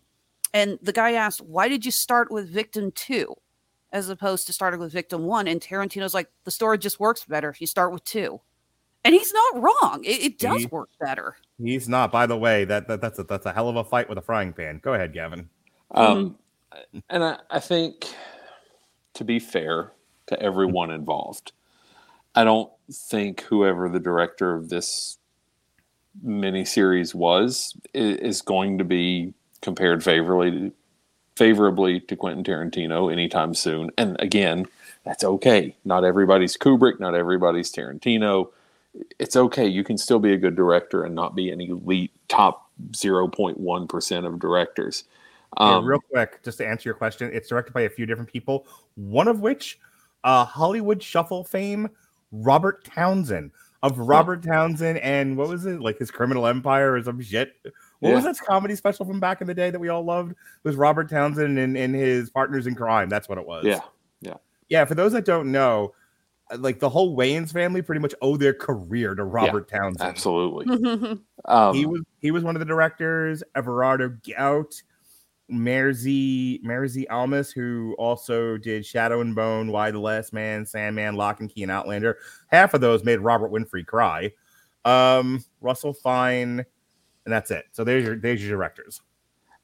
and 0.53 0.77
the 0.81 0.93
guy 0.93 1.13
asked, 1.13 1.41
"Why 1.41 1.67
did 1.67 1.85
you 1.85 1.91
start 1.91 2.31
with 2.31 2.49
Victim 2.49 2.91
Two, 2.91 3.35
as 3.91 4.09
opposed 4.09 4.47
to 4.47 4.53
starting 4.53 4.79
with 4.79 4.91
Victim 4.91 5.23
One?" 5.25 5.47
And 5.47 5.59
Tarantino's 5.61 6.13
like, 6.13 6.29
"The 6.43 6.51
story 6.51 6.77
just 6.77 6.99
works 6.99 7.23
better 7.25 7.49
if 7.49 7.59
you 7.61 7.67
start 7.67 7.91
with 7.91 8.03
two. 8.03 8.39
And 9.03 9.13
he's 9.13 9.31
not 9.31 9.61
wrong. 9.61 10.03
It, 10.03 10.19
it 10.23 10.39
does 10.39 10.61
He- 10.61 10.65
work 10.67 10.89
better. 10.99 11.35
He's 11.61 11.87
not. 11.87 12.11
By 12.11 12.25
the 12.25 12.35
way, 12.35 12.65
that, 12.65 12.87
that 12.87 13.01
that's 13.01 13.19
a 13.19 13.23
that's 13.23 13.45
a 13.45 13.53
hell 13.53 13.69
of 13.69 13.75
a 13.75 13.83
fight 13.83 14.09
with 14.09 14.17
a 14.17 14.21
frying 14.21 14.51
pan. 14.51 14.79
Go 14.83 14.93
ahead, 14.95 15.13
Gavin. 15.13 15.47
Um, 15.91 16.37
and 17.09 17.23
I, 17.23 17.37
I 17.51 17.59
think, 17.59 18.07
to 19.15 19.23
be 19.23 19.39
fair 19.39 19.91
to 20.27 20.41
everyone 20.41 20.89
mm-hmm. 20.89 20.99
involved, 20.99 21.51
I 22.35 22.43
don't 22.43 22.71
think 22.91 23.41
whoever 23.41 23.89
the 23.89 23.99
director 23.99 24.53
of 24.53 24.69
this 24.69 25.17
miniseries 26.25 27.13
was 27.13 27.75
is 27.93 28.41
going 28.41 28.77
to 28.77 28.83
be 28.83 29.33
compared 29.61 30.03
favorably 30.03 30.71
favorably 31.35 31.99
to 31.99 32.15
Quentin 32.15 32.45
Tarantino 32.45 33.11
anytime 33.11 33.53
soon. 33.53 33.91
And 33.97 34.15
again, 34.19 34.67
that's 35.03 35.23
okay. 35.23 35.75
Not 35.83 36.05
everybody's 36.05 36.55
Kubrick, 36.55 36.99
not 36.99 37.13
everybody's 37.13 37.71
Tarantino. 37.71 38.51
It's 39.19 39.35
okay. 39.35 39.67
You 39.67 39.83
can 39.83 39.97
still 39.97 40.19
be 40.19 40.31
a 40.31 40.37
good 40.37 40.55
director 40.55 41.03
and 41.03 41.13
not 41.13 41.35
be 41.35 41.51
an 41.51 41.59
elite 41.59 42.11
top 42.29 42.69
0.1% 42.91 44.25
of 44.25 44.39
directors. 44.39 45.03
Yeah, 45.59 45.75
Um, 45.77 45.85
real 45.85 45.99
quick, 45.99 46.43
just 46.43 46.57
to 46.59 46.67
answer 46.67 46.89
your 46.89 46.95
question, 46.95 47.29
it's 47.33 47.47
directed 47.49 47.73
by 47.73 47.81
a 47.81 47.89
few 47.89 48.05
different 48.05 48.29
people. 48.29 48.67
One 48.95 49.27
of 49.27 49.39
which, 49.41 49.79
uh, 50.23 50.45
Hollywood 50.45 51.01
Shuffle 51.01 51.43
fame, 51.43 51.89
Robert 52.31 52.83
Townsend 52.83 53.51
of 53.83 53.99
Robert 53.99 54.41
Townsend 54.41 54.97
and 54.99 55.37
what 55.37 55.47
was 55.47 55.65
it 55.67 55.79
like 55.79 55.99
his 55.99 56.09
Criminal 56.09 56.47
Empire 56.47 56.93
or 56.93 57.03
some 57.03 57.21
shit, 57.21 57.53
What 57.99 58.13
was 58.13 58.25
Yeah. 58.25 58.31
that 58.33 58.39
comedy 58.45 58.75
special 58.75 59.05
from 59.05 59.19
back 59.19 59.41
in 59.41 59.47
the 59.47 59.53
day 59.53 59.69
that 59.69 59.79
we 59.79 59.89
all 59.89 60.03
loved? 60.03 60.31
It 60.31 60.37
was 60.63 60.75
Robert 60.75 61.09
Townsend 61.09 61.57
and, 61.59 61.77
and 61.77 61.93
his 61.95 62.29
partners 62.29 62.67
in 62.67 62.75
crime. 62.75 63.09
That's 63.09 63.29
what 63.29 63.37
it 63.37 63.45
was. 63.47 63.63
Yeah. 63.65 63.79
Yeah. 64.21 64.33
Yeah. 64.69 64.85
For 64.85 64.95
those 64.95 65.11
that 65.13 65.23
don't 65.23 65.51
know, 65.51 65.93
uh, 66.51 66.57
like 66.57 66.79
the 66.79 66.89
whole 66.89 67.15
Wayans 67.15 67.53
family 67.53 67.81
pretty 67.81 68.01
much 68.01 68.13
owe 68.21 68.37
their 68.37 68.53
career 68.53 69.15
to 69.15 69.23
Robert 69.23 69.69
Townsend. 69.69 70.01
Absolutely. 70.09 71.19
Um, 71.47 71.75
he 71.75 71.85
was 71.85 72.01
he 72.21 72.31
was 72.31 72.43
one 72.43 72.55
of 72.55 72.59
the 72.59 72.65
directors. 72.65 73.43
Everardo 73.55 74.17
Gout, 74.27 74.81
Mairzee 75.51 76.63
Mairzee 76.63 77.05
Almas, 77.09 77.51
who 77.51 77.95
also 77.99 78.57
did 78.57 78.85
Shadow 78.85 79.21
and 79.21 79.35
Bone, 79.35 79.71
Why 79.71 79.91
the 79.91 79.99
Last 79.99 80.33
Man, 80.33 80.65
Sandman, 80.65 81.15
Lock 81.15 81.39
and 81.39 81.49
Key, 81.49 81.63
and 81.63 81.71
Outlander. 81.71 82.17
Half 82.47 82.73
of 82.73 82.81
those 82.81 83.03
made 83.03 83.19
Robert 83.19 83.51
Winfrey 83.51 83.85
cry. 83.85 84.31
Um, 84.85 85.43
Russell 85.61 85.93
Fine, 85.93 86.59
and 86.59 87.33
that's 87.33 87.51
it. 87.51 87.65
So 87.71 87.83
there's 87.83 88.03
your 88.03 88.15
there's 88.15 88.41
your 88.41 88.57
directors. 88.57 89.01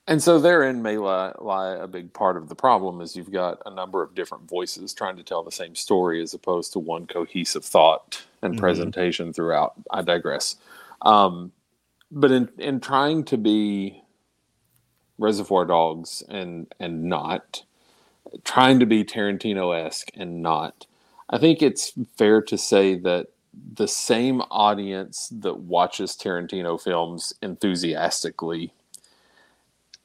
And 0.08 0.22
so 0.22 0.40
therein 0.40 0.82
may 0.82 0.98
lie, 0.98 1.32
lie 1.40 1.76
a 1.76 1.88
big 1.88 2.12
part 2.12 2.36
of 2.36 2.50
the 2.50 2.56
problem 2.56 3.02
is 3.02 3.16
you've 3.16 3.32
got 3.32 3.62
a 3.68 3.74
number 3.74 4.02
of 4.02 4.16
different 4.16 4.50
voices 4.50 4.94
trying 4.94 5.16
to 5.18 5.24
tell 5.24 5.44
the 5.44 5.52
same 5.52 5.76
story 5.76 6.22
as 6.24 6.34
opposed 6.34 6.74
to 6.74 6.80
one 6.80 7.06
cohesive 7.06 7.64
thought 7.64 8.22
and 8.42 8.56
Mhm. 8.56 8.60
presentation 8.60 9.32
throughout. 9.32 9.74
I 9.92 10.02
digress. 10.02 10.56
Um, 11.04 11.52
but 12.10 12.32
in, 12.32 12.50
in 12.58 12.80
trying 12.80 13.24
to 13.26 13.38
be 13.38 14.01
Reservoir 15.22 15.66
Dogs 15.66 16.24
and 16.28 16.68
and 16.80 17.04
not 17.04 17.64
trying 18.44 18.80
to 18.80 18.86
be 18.86 19.04
Tarantino 19.04 19.78
esque 19.78 20.12
and 20.16 20.42
not, 20.42 20.86
I 21.30 21.38
think 21.38 21.62
it's 21.62 21.94
fair 22.18 22.42
to 22.44 22.58
say 22.58 22.96
that 23.00 23.28
the 23.74 23.88
same 23.88 24.42
audience 24.50 25.30
that 25.40 25.60
watches 25.60 26.12
Tarantino 26.12 26.82
films 26.82 27.34
enthusiastically 27.42 28.74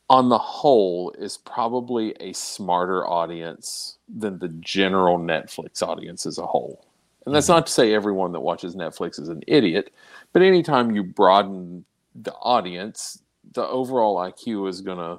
on 0.08 0.28
the 0.28 0.38
whole 0.38 1.12
is 1.18 1.36
probably 1.36 2.14
a 2.20 2.32
smarter 2.32 3.06
audience 3.06 3.98
than 4.08 4.38
the 4.38 4.48
general 4.48 5.18
Netflix 5.18 5.82
audience 5.82 6.26
as 6.26 6.38
a 6.38 6.46
whole. 6.46 6.84
And 7.24 7.34
that's 7.34 7.46
mm-hmm. 7.46 7.56
not 7.56 7.66
to 7.66 7.72
say 7.72 7.92
everyone 7.92 8.32
that 8.32 8.40
watches 8.40 8.76
Netflix 8.76 9.20
is 9.20 9.28
an 9.28 9.42
idiot, 9.48 9.92
but 10.32 10.42
anytime 10.42 10.94
you 10.94 11.02
broaden 11.02 11.84
the 12.14 12.32
audience, 12.34 13.20
the 13.52 13.66
overall 13.66 14.16
IQ 14.16 14.68
is 14.68 14.80
going 14.80 14.98
to 14.98 15.18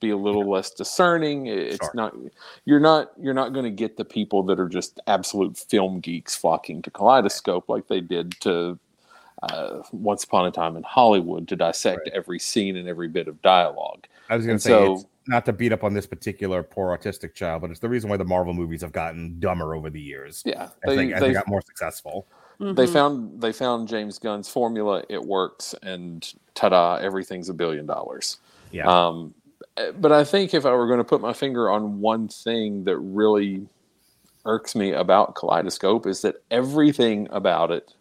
be 0.00 0.10
a 0.10 0.16
little 0.16 0.48
less 0.48 0.70
discerning. 0.70 1.46
It's 1.46 1.76
Sure. 1.76 1.90
not 1.94 2.14
you're 2.64 2.80
not 2.80 3.12
you're 3.20 3.34
not 3.34 3.52
going 3.52 3.64
to 3.64 3.70
get 3.70 3.96
the 3.96 4.04
people 4.04 4.42
that 4.44 4.58
are 4.60 4.68
just 4.68 5.00
absolute 5.06 5.56
film 5.58 6.00
geeks 6.00 6.34
flocking 6.36 6.80
to 6.82 6.90
Kaleidoscope 6.90 7.68
like 7.68 7.86
they 7.88 8.00
did 8.00 8.32
to 8.42 8.78
uh, 9.42 9.82
Once 9.92 10.24
Upon 10.24 10.46
a 10.46 10.50
Time 10.50 10.76
in 10.76 10.82
Hollywood 10.84 11.48
to 11.48 11.56
dissect 11.56 12.08
every 12.14 12.38
scene 12.38 12.76
and 12.76 12.88
every 12.88 13.08
bit 13.08 13.28
of 13.28 13.42
dialogue. 13.42 14.06
I 14.30 14.36
was 14.36 14.46
going 14.46 14.56
to 14.58 14.62
say 14.62 14.70
so- 14.70 14.94
it's 14.94 15.04
not 15.26 15.44
to 15.46 15.52
beat 15.52 15.72
up 15.72 15.84
on 15.84 15.92
this 15.92 16.06
particular 16.06 16.62
poor 16.62 16.96
autistic 16.96 17.34
child, 17.34 17.62
but 17.62 17.70
it's 17.70 17.80
the 17.80 17.88
reason 17.88 18.08
why 18.10 18.16
the 18.16 18.24
Marvel 18.24 18.54
movies 18.54 18.80
have 18.82 18.92
gotten 18.92 19.38
dumber 19.40 19.74
over 19.74 19.90
the 19.90 20.00
years. 20.00 20.42
Yeah, 20.46 20.68
As 20.86 20.96
they, 20.96 21.12
as 21.14 21.20
they 21.20 21.32
got 21.32 21.48
more 21.48 21.62
successful. 21.62 22.26
They 22.60 22.86
Mhm. 22.86 22.92
found 22.92 23.40
they 23.40 23.52
found 23.52 23.88
James 23.88 24.18
Gunn's 24.18 24.48
formula. 24.48 25.02
It 25.08 25.22
works, 25.22 25.74
and 25.82 26.26
ta-da! 26.54 26.96
Everything's 26.96 27.48
a 27.48 27.54
billion 27.54 27.86
dollars. 27.86 28.38
Yeah. 28.70 28.86
Um, 28.88 29.34
eh, 29.76 29.90
but 29.92 30.12
I 30.12 30.24
think 30.24 30.54
if 30.54 30.64
I 30.64 30.72
were 30.72 30.86
going 30.86 30.98
to 30.98 31.04
put 31.04 31.20
my 31.20 31.32
finger 31.32 31.70
on 31.70 32.00
one 32.00 32.28
thing 32.28 32.84
that 32.84 32.96
really 32.98 33.66
irks 34.46 34.74
me 34.74 34.92
about 34.92 35.34
Kaleidoscope 35.34 36.06
is 36.06 36.22
that 36.22 36.36
everything 36.50 37.28
about 37.30 37.70
it 37.70 37.94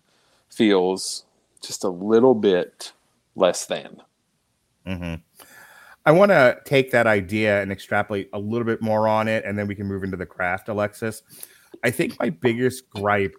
feels 0.50 1.24
just 1.62 1.84
a 1.84 1.90
little 1.90 2.36
bit 2.36 2.92
less 3.36 3.66
than. 3.66 4.02
hmm 4.86 5.16
I 6.06 6.12
want 6.12 6.32
to 6.32 6.60
take 6.66 6.92
that 6.92 7.08
idea 7.08 7.62
and 7.62 7.72
extrapolate 7.72 8.30
a 8.34 8.40
little 8.40 8.66
bit 8.66 8.82
more 8.82 9.08
on 9.08 9.30
it, 9.30 9.46
and 9.46 9.58
then 9.58 9.68
we 9.68 9.76
can 9.76 9.88
move 9.88 10.04
into 10.04 10.18
the 10.18 10.26
craft, 10.26 10.68
Alexis. 10.68 11.24
I 11.82 11.92
think 11.92 12.20
my 12.20 12.30
biggest 12.30 12.90
gripe, 12.90 13.34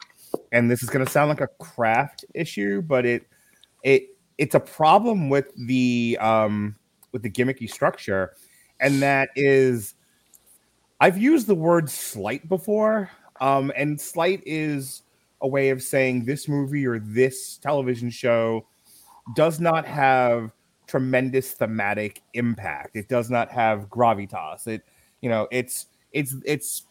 and 0.52 0.70
this 0.70 0.82
is 0.82 0.90
going 0.90 1.04
to 1.04 1.10
sound 1.10 1.28
like 1.28 1.40
a 1.40 1.48
craft 1.62 2.24
issue, 2.34 2.82
but 2.82 3.04
it 3.06 3.26
it 3.82 4.08
it's 4.38 4.54
a 4.54 4.60
problem 4.60 5.28
with 5.28 5.52
the 5.56 6.18
um 6.20 6.76
with 7.12 7.22
the 7.22 7.30
gimmicky 7.30 7.70
structure, 7.70 8.34
and 8.80 9.02
that 9.02 9.28
is 9.36 9.94
I've 11.00 11.18
used 11.18 11.46
the 11.46 11.54
word 11.54 11.90
slight 11.90 12.48
before, 12.48 13.10
um, 13.40 13.72
and 13.76 14.00
slight 14.00 14.42
is 14.46 15.02
a 15.42 15.48
way 15.48 15.70
of 15.70 15.82
saying 15.82 16.24
this 16.24 16.48
movie 16.48 16.86
or 16.86 16.98
this 16.98 17.58
television 17.58 18.08
show 18.10 18.66
does 19.34 19.60
not 19.60 19.86
have 19.86 20.52
tremendous 20.86 21.52
thematic 21.52 22.22
impact. 22.34 22.96
It 22.96 23.08
does 23.08 23.30
not 23.30 23.50
have 23.50 23.88
gravitas. 23.90 24.66
It, 24.66 24.82
you 25.20 25.28
know, 25.28 25.48
it's 25.50 25.86
it's 26.12 26.36
it's 26.44 26.84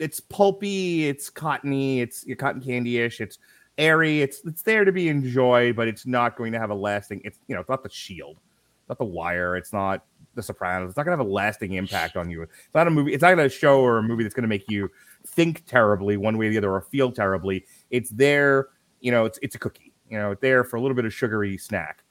it's 0.00 0.20
pulpy, 0.20 1.08
it's 1.08 1.30
cottony, 1.30 2.00
it's 2.00 2.24
cotton 2.38 2.60
candy-ish, 2.60 3.20
it's 3.20 3.38
airy, 3.78 4.22
it's 4.22 4.40
it's 4.44 4.62
there 4.62 4.84
to 4.84 4.92
be 4.92 5.08
enjoyed, 5.08 5.76
but 5.76 5.88
it's 5.88 6.06
not 6.06 6.36
going 6.36 6.52
to 6.52 6.58
have 6.58 6.70
a 6.70 6.74
lasting. 6.74 7.20
It's 7.24 7.38
you 7.46 7.54
know, 7.54 7.60
it's 7.60 7.70
not 7.70 7.82
the 7.82 7.90
Shield, 7.90 8.38
it's 8.80 8.88
not 8.88 8.98
the 8.98 9.04
Wire, 9.04 9.56
it's 9.56 9.72
not 9.72 10.04
the 10.34 10.42
Sopranos. 10.42 10.90
It's 10.90 10.96
not 10.96 11.04
going 11.04 11.16
to 11.16 11.22
have 11.22 11.26
a 11.26 11.32
lasting 11.32 11.74
impact 11.74 12.16
on 12.16 12.30
you. 12.30 12.42
It's 12.42 12.74
not 12.74 12.86
a 12.86 12.90
movie. 12.90 13.12
It's 13.12 13.22
not 13.22 13.38
a 13.38 13.48
show 13.48 13.80
or 13.80 13.98
a 13.98 14.02
movie 14.02 14.22
that's 14.22 14.34
going 14.34 14.42
to 14.42 14.48
make 14.48 14.64
you 14.68 14.90
think 15.26 15.64
terribly 15.66 16.16
one 16.16 16.38
way 16.38 16.46
or 16.46 16.50
the 16.50 16.58
other 16.58 16.72
or 16.72 16.80
feel 16.80 17.12
terribly. 17.12 17.64
It's 17.90 18.10
there. 18.10 18.68
You 19.00 19.12
know, 19.12 19.24
it's 19.24 19.38
it's 19.42 19.54
a 19.54 19.58
cookie. 19.58 19.92
You 20.08 20.18
know, 20.18 20.32
it's 20.32 20.40
there 20.40 20.64
for 20.64 20.76
a 20.76 20.80
little 20.80 20.96
bit 20.96 21.04
of 21.04 21.12
sugary 21.12 21.56
snack 21.56 22.02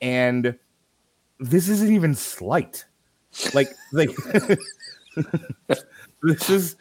and 0.00 0.56
this 1.38 1.68
isn't 1.68 1.92
even 1.92 2.14
slight 2.14 2.84
like 3.54 3.68
like 3.92 4.10
this 6.22 6.50
is 6.50 6.76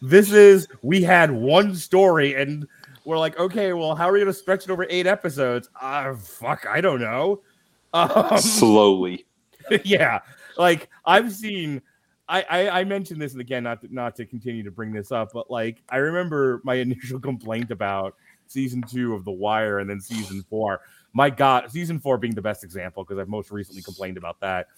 this 0.00 0.32
is 0.32 0.68
we 0.82 1.02
had 1.02 1.30
one 1.30 1.74
story 1.74 2.34
and 2.34 2.66
we're 3.04 3.18
like 3.18 3.38
okay 3.38 3.72
well 3.72 3.94
how 3.94 4.08
are 4.08 4.12
we 4.12 4.18
gonna 4.18 4.32
stretch 4.32 4.64
it 4.64 4.70
over 4.70 4.86
eight 4.90 5.06
episodes? 5.06 5.68
Uh 5.80 6.14
fuck 6.14 6.66
i 6.66 6.80
don't 6.80 7.00
know. 7.00 7.40
Um, 7.94 8.38
Slowly. 8.38 9.24
yeah 9.84 10.18
like 10.58 10.90
i've 11.06 11.32
seen 11.32 11.80
I, 12.28 12.42
I 12.42 12.80
i 12.80 12.84
mentioned 12.84 13.22
this 13.22 13.32
and 13.32 13.40
again 13.40 13.62
not 13.62 13.82
to, 13.82 13.94
not 13.94 14.16
to 14.16 14.26
continue 14.26 14.64
to 14.64 14.72
bring 14.72 14.92
this 14.92 15.12
up 15.12 15.30
but 15.32 15.48
like 15.48 15.80
i 15.90 15.98
remember 15.98 16.60
my 16.64 16.74
initial 16.74 17.20
complaint 17.20 17.70
about 17.70 18.16
season 18.46 18.82
two 18.82 19.14
of 19.14 19.24
the 19.24 19.30
wire 19.30 19.78
and 19.78 19.88
then 19.88 20.00
season 20.00 20.44
four. 20.48 20.80
My 21.12 21.30
god 21.30 21.70
season 21.70 22.00
four 22.00 22.18
being 22.18 22.34
the 22.34 22.42
best 22.42 22.64
example 22.64 23.04
because 23.04 23.18
i've 23.20 23.28
most 23.28 23.50
recently 23.50 23.82
complained 23.82 24.16
about 24.16 24.40
that. 24.40 24.68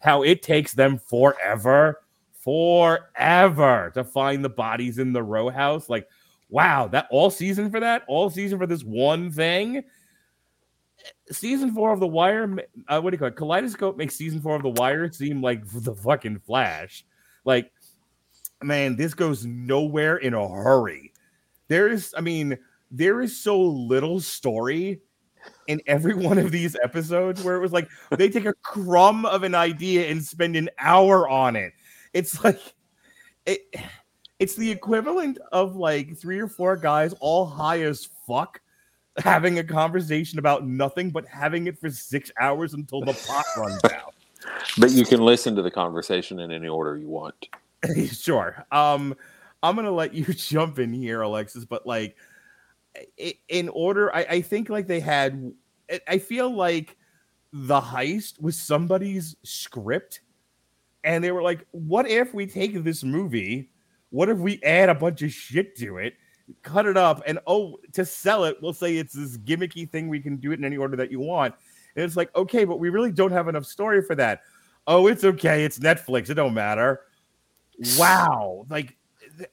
How 0.00 0.22
it 0.22 0.42
takes 0.42 0.72
them 0.72 0.98
forever 0.98 2.01
forever 2.42 3.90
to 3.94 4.04
find 4.04 4.44
the 4.44 4.48
bodies 4.48 4.98
in 4.98 5.12
the 5.12 5.22
row 5.22 5.48
house. 5.48 5.88
Like 5.88 6.08
wow 6.48 6.86
that 6.88 7.06
all 7.10 7.30
season 7.30 7.70
for 7.70 7.80
that 7.80 8.02
all 8.08 8.28
season 8.30 8.58
for 8.58 8.66
this 8.66 8.82
one 8.82 9.30
thing? 9.30 9.84
Season 11.30 11.72
four 11.72 11.92
of 11.92 12.00
the 12.00 12.06
wire 12.06 12.44
uh, 12.88 13.00
what 13.00 13.10
do 13.10 13.14
you 13.14 13.18
call 13.18 13.28
it? 13.28 13.36
Kaleidoscope 13.36 13.96
makes 13.96 14.14
season 14.14 14.40
four 14.40 14.56
of 14.56 14.62
the 14.62 14.70
wire 14.70 15.10
seem 15.12 15.40
like 15.40 15.62
the 15.72 15.94
fucking 15.94 16.40
flash. 16.40 17.04
Like 17.44 17.72
man 18.62 18.96
this 18.96 19.14
goes 19.14 19.46
nowhere 19.46 20.16
in 20.16 20.34
a 20.34 20.48
hurry. 20.48 21.12
There 21.68 21.88
is 21.88 22.14
i 22.16 22.20
mean 22.20 22.58
there 22.90 23.22
is 23.22 23.40
so 23.40 23.58
little 23.60 24.20
story 24.20 25.00
in 25.66 25.80
every 25.86 26.14
one 26.14 26.38
of 26.38 26.50
these 26.50 26.76
episodes 26.82 27.42
where 27.42 27.56
it 27.56 27.60
was 27.60 27.72
like 27.72 27.88
they 28.16 28.28
take 28.28 28.44
a 28.44 28.54
crumb 28.62 29.24
of 29.26 29.42
an 29.42 29.54
idea 29.54 30.08
and 30.08 30.22
spend 30.22 30.56
an 30.56 30.68
hour 30.78 31.28
on 31.28 31.56
it 31.56 31.72
it's 32.14 32.42
like 32.44 32.60
it 33.46 33.60
it's 34.38 34.54
the 34.56 34.70
equivalent 34.70 35.38
of 35.52 35.76
like 35.76 36.16
three 36.16 36.38
or 36.38 36.48
four 36.48 36.76
guys 36.76 37.14
all 37.20 37.46
high 37.46 37.82
as 37.82 38.08
fuck 38.26 38.60
having 39.18 39.58
a 39.58 39.64
conversation 39.64 40.38
about 40.38 40.66
nothing 40.66 41.10
but 41.10 41.26
having 41.26 41.66
it 41.66 41.78
for 41.78 41.90
six 41.90 42.30
hours 42.40 42.74
until 42.74 43.00
the 43.00 43.12
pot 43.26 43.44
runs 43.56 43.84
out 43.84 44.14
But 44.78 44.90
you 44.90 45.04
can 45.04 45.20
listen 45.20 45.54
to 45.56 45.62
the 45.62 45.70
conversation 45.70 46.40
in 46.40 46.50
any 46.50 46.68
order 46.68 46.96
you 46.96 47.08
want. 47.08 47.48
sure. 48.12 48.64
Um, 48.72 49.14
I'm 49.62 49.76
gonna 49.76 49.90
let 49.90 50.14
you 50.14 50.24
jump 50.34 50.78
in 50.78 50.92
here, 50.92 51.20
Alexis. 51.22 51.64
But 51.64 51.86
like, 51.86 52.16
in 53.48 53.68
order, 53.68 54.14
I, 54.14 54.20
I 54.30 54.40
think 54.42 54.68
like 54.68 54.86
they 54.86 55.00
had. 55.00 55.52
I- 55.90 56.00
I 56.08 56.18
feel 56.18 56.48
like 56.48 56.96
the 57.52 57.80
heist 57.80 58.40
was 58.40 58.56
somebody's 58.58 59.36
script, 59.42 60.20
and 61.04 61.22
they 61.22 61.32
were 61.32 61.42
like, 61.42 61.66
"What 61.70 62.08
if 62.08 62.34
we 62.34 62.46
take 62.46 62.82
this 62.82 63.02
movie? 63.04 63.70
What 64.10 64.28
if 64.28 64.38
we 64.38 64.62
add 64.62 64.88
a 64.88 64.94
bunch 64.94 65.22
of 65.22 65.32
shit 65.32 65.76
to 65.78 65.98
it?" 65.98 66.14
Cut 66.62 66.86
it 66.86 66.96
up, 66.96 67.22
and 67.26 67.38
oh, 67.46 67.78
to 67.92 68.04
sell 68.04 68.44
it, 68.44 68.58
we'll 68.60 68.72
say 68.72 68.96
it's 68.96 69.14
this 69.14 69.38
gimmicky 69.38 69.88
thing. 69.88 70.08
We 70.08 70.20
can 70.20 70.36
do 70.36 70.52
it 70.52 70.58
in 70.58 70.64
any 70.64 70.76
order 70.76 70.96
that 70.96 71.10
you 71.10 71.20
want. 71.20 71.54
And 71.94 72.04
it's 72.04 72.16
like, 72.16 72.34
okay, 72.34 72.64
but 72.64 72.78
we 72.78 72.88
really 72.88 73.12
don't 73.12 73.32
have 73.32 73.48
enough 73.48 73.64
story 73.64 74.02
for 74.02 74.14
that. 74.16 74.40
Oh, 74.86 75.06
it's 75.06 75.24
okay. 75.24 75.64
It's 75.64 75.78
Netflix. 75.78 76.30
It 76.30 76.34
don't 76.34 76.54
matter 76.54 77.02
wow 77.96 78.66
like 78.68 78.96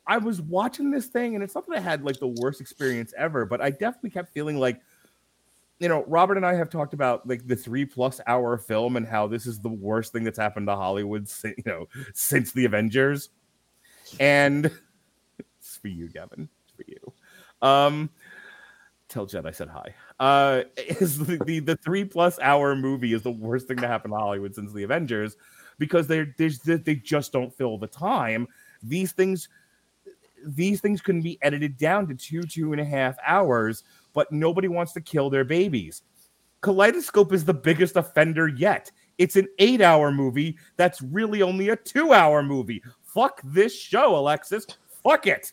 i 0.08 0.18
was 0.18 0.42
watching 0.42 0.92
this 0.92 1.08
thing 1.08 1.36
and 1.36 1.44
it's 1.44 1.56
not 1.56 1.68
that 1.68 1.78
i 1.78 1.80
had 1.80 2.04
like 2.04 2.20
the 2.20 2.28
worst 2.28 2.62
experience 2.62 3.14
ever 3.18 3.46
but 3.46 3.62
i 3.62 3.70
definitely 3.70 4.10
kept 4.10 4.34
feeling 4.34 4.58
like 4.58 4.82
you 5.80 5.88
know, 5.88 6.04
Robert 6.08 6.38
and 6.38 6.46
I 6.46 6.56
have 6.56 6.70
talked 6.70 6.94
about 6.94 7.28
like 7.28 7.48
the 7.48 7.56
three 7.56 7.86
plus 7.86 8.20
hour 8.28 8.58
film 8.58 8.98
and 8.98 9.08
how 9.08 9.28
this 9.28 9.46
is 9.46 9.60
the 9.60 9.70
worst 9.70 10.12
thing 10.12 10.24
that's 10.24 10.38
happened 10.38 10.68
to 10.68 10.76
Hollywood, 10.76 11.30
you 11.44 11.64
know, 11.66 11.88
since 12.14 12.52
the 12.52 12.66
Avengers. 12.66 13.30
And 14.20 14.66
it's 15.60 15.78
for 15.78 15.88
you, 15.88 16.10
Gavin. 16.10 16.50
It's 16.64 16.74
for 16.74 16.84
you. 16.86 17.14
Um, 17.62 18.10
tell 19.08 19.26
Jed 19.26 19.46
I 19.46 19.52
said 19.52 19.70
hi. 19.70 19.94
Uh, 20.20 20.64
is 20.78 21.18
the, 21.18 21.38
the 21.46 21.60
the 21.60 21.78
three 21.78 22.04
plus 22.04 22.40
hour 22.40 22.76
movie 22.76 23.14
is 23.14 23.24
the 23.24 23.32
worst 23.32 23.68
thing 23.68 23.78
to 23.78 23.88
happen 23.88 24.12
to 24.12 24.18
Hollywood 24.18 24.54
since 24.54 24.74
the 24.74 24.84
Avengers 24.84 25.38
because 25.78 26.08
they're 26.08 26.36
there's 26.38 26.60
they 26.60 26.96
just 26.96 27.32
don't 27.32 27.56
fill 27.56 27.78
the 27.78 27.88
time. 27.88 28.48
These 28.84 29.14
things 29.14 29.48
these 30.46 30.82
things 30.82 31.02
couldn't 31.02 31.22
be 31.22 31.38
edited 31.42 31.78
down 31.78 32.08
to 32.08 32.16
two 32.16 32.44
two 32.44 32.74
and 32.74 32.82
a 32.82 32.86
half 32.86 33.18
hours 33.26 33.84
but 34.14 34.32
nobody 34.32 34.68
wants 34.68 34.94
to 34.94 35.02
kill 35.02 35.30
their 35.30 35.44
babies. 35.44 36.04
Kaleidoscope 36.62 37.34
is 37.34 37.46
the 37.46 37.54
biggest 37.54 37.96
offender 37.96 38.48
yet. 38.48 38.92
It's 39.18 39.36
an 39.36 39.48
eight 39.60 39.82
hour 39.82 40.12
movie 40.12 40.58
that's 40.78 41.02
really 41.02 41.42
only 41.42 41.70
a 41.70 41.76
two 41.76 42.14
hour 42.14 42.44
movie. 42.44 42.82
Fuck 43.04 43.42
this 43.44 43.78
show, 43.78 44.16
Alexis. 44.16 44.66
Fuck 45.04 45.28
it. 45.28 45.52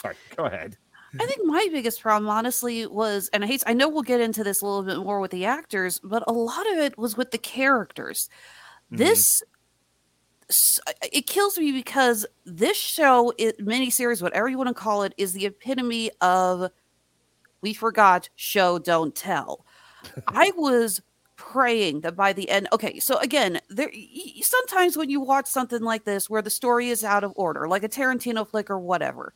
Sorry, 0.00 0.16
go 0.36 0.44
ahead. 0.44 0.76
I 1.18 1.26
think 1.26 1.40
my 1.44 1.66
biggest 1.72 2.00
problem, 2.00 2.30
honestly, 2.30 2.86
was, 2.86 3.28
and 3.32 3.42
I 3.42 3.48
hate, 3.48 3.64
I 3.66 3.72
know 3.72 3.88
we'll 3.88 4.02
get 4.02 4.20
into 4.20 4.44
this 4.44 4.62
a 4.62 4.66
little 4.66 4.84
bit 4.84 4.98
more 4.98 5.18
with 5.18 5.32
the 5.32 5.44
actors, 5.44 6.00
but 6.04 6.22
a 6.28 6.32
lot 6.32 6.70
of 6.70 6.78
it 6.78 6.96
was 6.96 7.16
with 7.16 7.32
the 7.32 7.38
characters. 7.38 8.28
Mhm. 8.92 8.98
This, 8.98 9.42
it 11.12 11.26
kills 11.26 11.58
me 11.58 11.72
because 11.72 12.26
this 12.44 12.76
show, 12.76 13.32
it, 13.38 13.58
miniseries, 13.58 14.22
whatever 14.22 14.48
you 14.48 14.56
want 14.56 14.68
to 14.68 14.74
call 14.74 15.02
it, 15.02 15.12
is 15.16 15.32
the 15.32 15.46
epitome 15.46 16.12
of 16.20 16.70
we 17.62 17.74
forgot, 17.74 18.28
show, 18.36 18.78
don't 18.78 19.14
tell. 19.14 19.64
I 20.28 20.52
was 20.56 21.00
praying 21.36 22.02
that 22.02 22.16
by 22.16 22.32
the 22.32 22.48
end, 22.50 22.68
okay, 22.72 22.98
so 23.00 23.16
again, 23.18 23.60
there 23.70 23.90
sometimes 24.42 24.96
when 24.96 25.08
you 25.10 25.20
watch 25.20 25.46
something 25.46 25.82
like 25.82 26.04
this 26.04 26.28
where 26.28 26.42
the 26.42 26.50
story 26.50 26.88
is 26.90 27.02
out 27.04 27.24
of 27.24 27.32
order, 27.36 27.66
like 27.68 27.82
a 27.82 27.88
Tarantino 27.88 28.46
flick 28.46 28.68
or 28.70 28.78
whatever, 28.78 29.32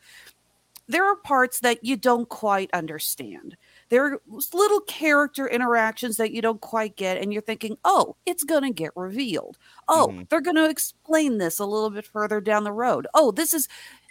there 0.86 1.06
are 1.06 1.16
parts 1.16 1.60
that 1.60 1.82
you 1.82 1.96
don't 1.96 2.28
quite 2.28 2.68
understand. 2.74 3.56
There 3.88 4.04
are 4.04 4.20
little 4.52 4.80
character 4.80 5.48
interactions 5.48 6.18
that 6.18 6.30
you 6.32 6.42
don't 6.42 6.60
quite 6.60 6.94
get, 6.96 7.16
and 7.16 7.32
you're 7.32 7.40
thinking, 7.40 7.78
oh, 7.86 8.16
it's 8.26 8.44
going 8.44 8.64
to 8.64 8.70
get 8.70 8.90
revealed. 8.94 9.56
Oh, 9.88 10.08
Mhm. 10.12 10.28
they're 10.28 10.42
going 10.42 10.56
to 10.56 10.68
explain 10.68 11.38
this 11.38 11.58
a 11.58 11.64
little 11.64 11.88
bit 11.88 12.04
further 12.04 12.38
down 12.38 12.64
the 12.64 12.72
road. 12.72 13.06
Oh, 13.14 13.30
this 13.30 13.54
is, 13.54 13.66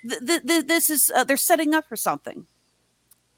th- 0.09 0.25
th- 0.25 0.47
th- 0.47 0.65
this 0.65 0.89
is, 0.89 1.11
uh, 1.13 1.23
they're 1.23 1.37
setting 1.37 1.75
up 1.75 1.87
for 1.87 1.95
something. 1.95 2.47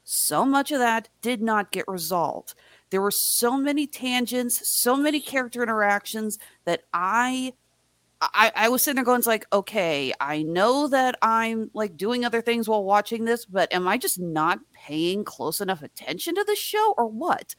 So 0.08 0.44
much 0.44 0.70
of 0.70 0.78
that 0.78 1.08
did 1.20 1.42
not 1.42 1.72
get 1.72 1.84
resolved. 1.88 2.54
There 2.90 3.02
were 3.02 3.10
so 3.10 3.56
many 3.56 3.88
tangents, 3.88 4.68
so 4.68 4.96
many 4.96 5.18
character 5.18 5.64
interactions 5.64 6.38
that 6.64 6.84
I 6.94 7.54
I, 8.22 8.50
I 8.54 8.68
was 8.70 8.82
sitting 8.82 8.96
there 8.96 9.04
going, 9.04 9.18
it's 9.18 9.26
like, 9.26 9.46
okay, 9.52 10.12
I 10.20 10.42
know 10.42 10.88
that 10.88 11.18
I'm 11.20 11.70
like 11.74 11.98
doing 11.98 12.24
other 12.24 12.40
things 12.40 12.66
while 12.66 12.82
watching 12.82 13.26
this, 13.26 13.44
but 13.44 13.70
am 13.74 13.86
I 13.86 13.98
just 13.98 14.18
not 14.18 14.60
paying 14.72 15.22
close 15.22 15.60
enough 15.60 15.82
attention 15.82 16.34
to 16.36 16.44
the 16.44 16.54
show 16.54 16.94
or 16.96 17.06
what? 17.06 17.54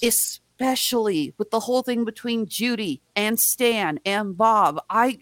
Especially 0.00 1.34
with 1.38 1.50
the 1.50 1.58
whole 1.60 1.82
thing 1.82 2.04
between 2.04 2.46
Judy 2.46 3.00
and 3.16 3.40
Stan 3.40 3.98
and 4.04 4.36
Bob. 4.36 4.80
I 4.88 5.18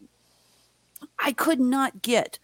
I 1.18 1.32
could 1.32 1.60
not 1.60 2.02
get 2.02 2.38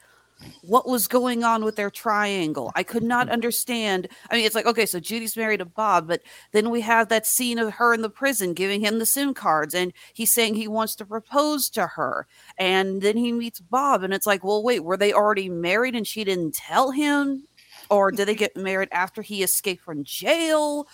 what 0.63 0.87
was 0.87 1.07
going 1.07 1.45
on 1.45 1.65
with 1.65 1.77
their 1.77 1.91
triangle. 1.91 2.73
I 2.75 2.83
could 2.83 3.03
not 3.03 3.27
mm-hmm. 3.27 3.35
understand. 3.35 4.09
I 4.31 4.37
mean, 4.37 4.45
it's 4.45 4.55
like, 4.55 4.67
okay, 4.67 4.87
so 4.87 5.01
Judy's 5.01 5.37
married 5.37 5.59
to 5.59 5.65
Bob, 5.65 6.09
but 6.09 6.23
then 6.53 6.71
we 6.71 6.81
have 6.83 7.09
that 7.09 7.27
scene 7.27 7.59
of 7.59 7.75
her 7.75 7.95
in 7.95 8.03
the 8.03 8.11
prison 8.11 8.55
giving 8.55 8.81
him 8.81 8.99
the 8.99 9.07
SIM 9.07 9.35
cards, 9.35 9.75
and 9.75 9.93
he's 10.13 10.33
saying 10.33 10.55
he 10.55 10.69
wants 10.69 10.95
to 10.97 11.07
propose 11.07 11.69
to 11.71 11.87
her. 11.87 12.27
And 12.59 13.03
then 13.03 13.17
he 13.17 13.33
meets 13.33 13.61
Bob, 13.61 14.03
and 14.03 14.15
it's 14.15 14.27
like, 14.27 14.45
well, 14.45 14.63
wait, 14.63 14.85
were 14.85 14.97
they 14.97 15.13
already 15.13 15.49
married 15.49 15.95
and 15.95 16.07
she 16.07 16.25
didn't 16.25 16.55
tell 16.55 16.91
him? 16.91 17.45
Or 17.89 18.11
did 18.11 18.29
they 18.29 18.35
get 18.35 18.57
married 18.57 18.89
after 18.93 19.21
he 19.23 19.43
escaped 19.43 19.83
from 19.83 20.05
jail? 20.05 20.87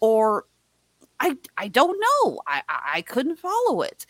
Or 0.00 0.46
I 1.20 1.36
I 1.56 1.68
don't 1.68 1.98
know. 2.00 2.40
I 2.46 2.62
I, 2.68 2.80
I 2.94 3.02
couldn't 3.02 3.36
follow 3.36 3.82
it 3.82 4.04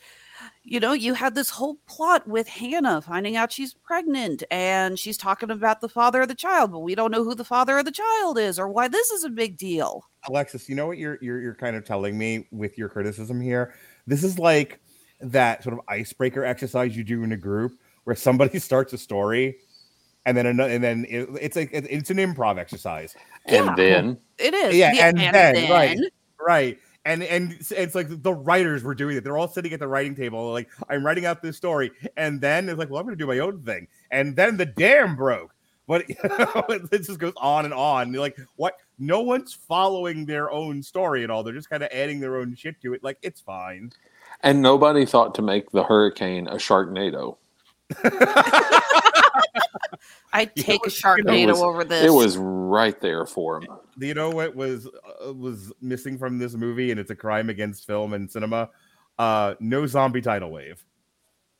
you 0.62 0.80
know, 0.80 0.92
you 0.92 1.14
had 1.14 1.34
this 1.34 1.50
whole 1.50 1.76
plot 1.86 2.26
with 2.26 2.48
Hannah 2.48 3.02
finding 3.02 3.36
out 3.36 3.52
she's 3.52 3.74
pregnant 3.74 4.42
and 4.50 4.98
she's 4.98 5.16
talking 5.16 5.50
about 5.50 5.80
the 5.80 5.88
father 5.88 6.22
of 6.22 6.28
the 6.28 6.34
child, 6.34 6.72
but 6.72 6.80
we 6.80 6.94
don't 6.94 7.10
know 7.10 7.24
who 7.24 7.34
the 7.34 7.44
father 7.44 7.78
of 7.78 7.84
the 7.84 7.92
child 7.92 8.38
is 8.38 8.58
or 8.58 8.68
why 8.68 8.88
this 8.88 9.10
is 9.10 9.24
a 9.24 9.30
big 9.30 9.56
deal. 9.56 10.04
Alexis, 10.28 10.68
you 10.68 10.74
know 10.74 10.86
what 10.86 10.98
you're 10.98 11.18
you're 11.20 11.40
you're 11.40 11.54
kind 11.54 11.76
of 11.76 11.84
telling 11.84 12.16
me 12.16 12.48
with 12.50 12.78
your 12.78 12.88
criticism 12.88 13.40
here? 13.40 13.74
This 14.06 14.24
is 14.24 14.38
like 14.38 14.80
that 15.20 15.62
sort 15.62 15.74
of 15.74 15.80
icebreaker 15.88 16.44
exercise 16.44 16.96
you 16.96 17.04
do 17.04 17.22
in 17.22 17.32
a 17.32 17.36
group 17.36 17.72
where 18.04 18.16
somebody 18.16 18.58
starts 18.60 18.92
a 18.92 18.98
story 18.98 19.56
and 20.26 20.36
then 20.36 20.46
another, 20.46 20.72
and 20.72 20.82
then 20.82 21.04
it, 21.08 21.28
it's 21.40 21.56
like 21.56 21.70
it's 21.72 22.10
an 22.10 22.16
improv 22.16 22.58
exercise. 22.58 23.14
And 23.46 23.66
Yeah. 23.66 23.74
then 23.76 24.18
It 24.38 24.54
is. 24.54 24.76
Yeah, 24.76 24.92
Yeah, 24.94 25.08
and 25.08 25.34
then, 25.34 25.70
right. 25.70 25.98
Right. 26.40 26.78
And 27.06 27.22
and 27.22 27.52
it's, 27.70 27.94
like 27.94 28.22
the 28.22 28.32
writers 28.32 28.82
were 28.82 28.94
doing 28.94 29.16
it. 29.16 29.24
They're 29.24 29.36
all 29.36 29.48
sitting 29.48 29.72
at 29.72 29.80
the 29.80 29.88
writing 29.88 30.14
table, 30.14 30.52
like 30.52 30.70
I'm 30.88 31.04
writing 31.04 31.26
out 31.26 31.42
this 31.42 31.56
story, 31.56 31.90
and 32.16 32.40
then 32.40 32.68
it's 32.68 32.78
like, 32.78 32.88
well, 32.88 32.98
I'm 32.98 33.06
going 33.06 33.16
to 33.16 33.22
do 33.22 33.26
my 33.26 33.40
own 33.40 33.60
thing, 33.62 33.88
and 34.10 34.34
then 34.34 34.56
the 34.56 34.66
dam 34.66 35.14
broke. 35.16 35.54
But 35.86 36.08
you 36.08 36.16
know, 36.24 36.64
it 36.68 37.02
just 37.02 37.18
goes 37.18 37.34
on 37.36 37.66
and 37.66 37.74
on. 37.74 38.12
You're 38.12 38.22
like, 38.22 38.38
what? 38.56 38.78
No 38.98 39.20
one's 39.20 39.52
following 39.52 40.24
their 40.24 40.50
own 40.50 40.82
story 40.82 41.24
at 41.24 41.30
all. 41.30 41.42
They're 41.42 41.52
just 41.52 41.68
kind 41.68 41.82
of 41.82 41.90
adding 41.92 42.20
their 42.20 42.36
own 42.36 42.54
shit 42.54 42.80
to 42.82 42.94
it. 42.94 43.04
Like 43.04 43.18
it's 43.22 43.40
fine. 43.40 43.92
and 44.42 44.62
nobody 44.62 45.04
thought 45.04 45.34
to 45.34 45.42
make 45.42 45.70
the 45.72 45.84
hurricane 45.84 46.46
a 46.48 46.54
Sharknado. 46.54 47.36
I'd 50.32 50.54
take 50.56 50.82
know, 50.82 50.84
a 50.84 50.88
it 50.88 50.92
Sharknado 50.92 51.46
was- 51.48 51.60
over 51.62 51.84
this. 51.84 52.04
It 52.04 52.10
was 52.12 52.36
right 52.36 53.00
there 53.00 53.26
for 53.26 53.58
him. 53.58 53.68
You 53.98 54.14
know 54.14 54.30
what 54.30 54.54
was 54.56 54.88
uh, 55.26 55.32
was 55.32 55.72
missing 55.80 56.18
from 56.18 56.38
this 56.38 56.54
movie? 56.54 56.90
And 56.90 56.98
it's 57.00 57.10
a 57.10 57.16
crime 57.16 57.48
against 57.50 57.86
film 57.86 58.12
and 58.12 58.30
cinema. 58.30 58.70
Uh, 59.18 59.54
no 59.60 59.86
zombie 59.86 60.20
tidal 60.20 60.50
wave. 60.50 60.84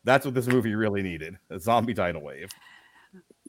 That's 0.05 0.25
what 0.27 0.35
this 0.35 0.47
movie 0.49 0.75
really 0.75 1.03
needed. 1.03 1.39
A 1.51 1.59
zombie 1.61 1.95
tidal 1.95 2.23
wave. 2.23 2.51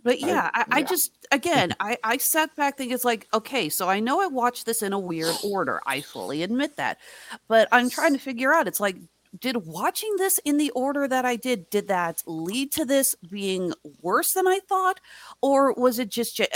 But 0.04 0.16
I- 0.24 0.28
yeah, 0.28 0.52
I, 0.54 0.66
I 0.70 0.78
yeah. 0.80 0.86
just 0.86 1.12
again, 1.32 1.76
I 1.80 1.98
I 2.04 2.18
sat 2.18 2.56
back 2.56 2.78
thinking 2.78 2.94
it's 2.94 3.04
like, 3.04 3.28
okay, 3.34 3.70
so 3.70 3.90
I 3.90 4.00
know 4.00 4.22
I 4.22 4.28
watched 4.28 4.68
this 4.68 4.84
in 4.84 4.94
a 4.94 5.00
weird 5.00 5.36
order. 5.44 5.82
I 5.88 6.02
fully 6.02 6.44
admit 6.44 6.78
that, 6.78 7.00
but 7.48 7.68
I'm 7.72 7.90
trying 7.90 8.14
to 8.14 8.20
figure 8.20 8.54
out. 8.54 8.68
It's 8.68 8.80
like, 8.80 8.98
did 9.40 9.66
watching 9.66 10.16
this 10.18 10.38
in 10.46 10.58
the 10.58 10.72
order 10.72 11.08
that 11.08 11.26
I 11.26 11.36
did, 11.36 11.70
did 11.70 11.88
that 11.88 12.24
lead 12.26 12.72
to 12.74 12.86
this 12.86 13.16
being 13.30 13.74
worse 14.02 14.34
than 14.34 14.48
I 14.48 14.60
thought, 14.68 15.00
or 15.42 15.74
was 15.74 16.00
it 16.00 16.10
just? 16.10 16.40
And 16.40 16.50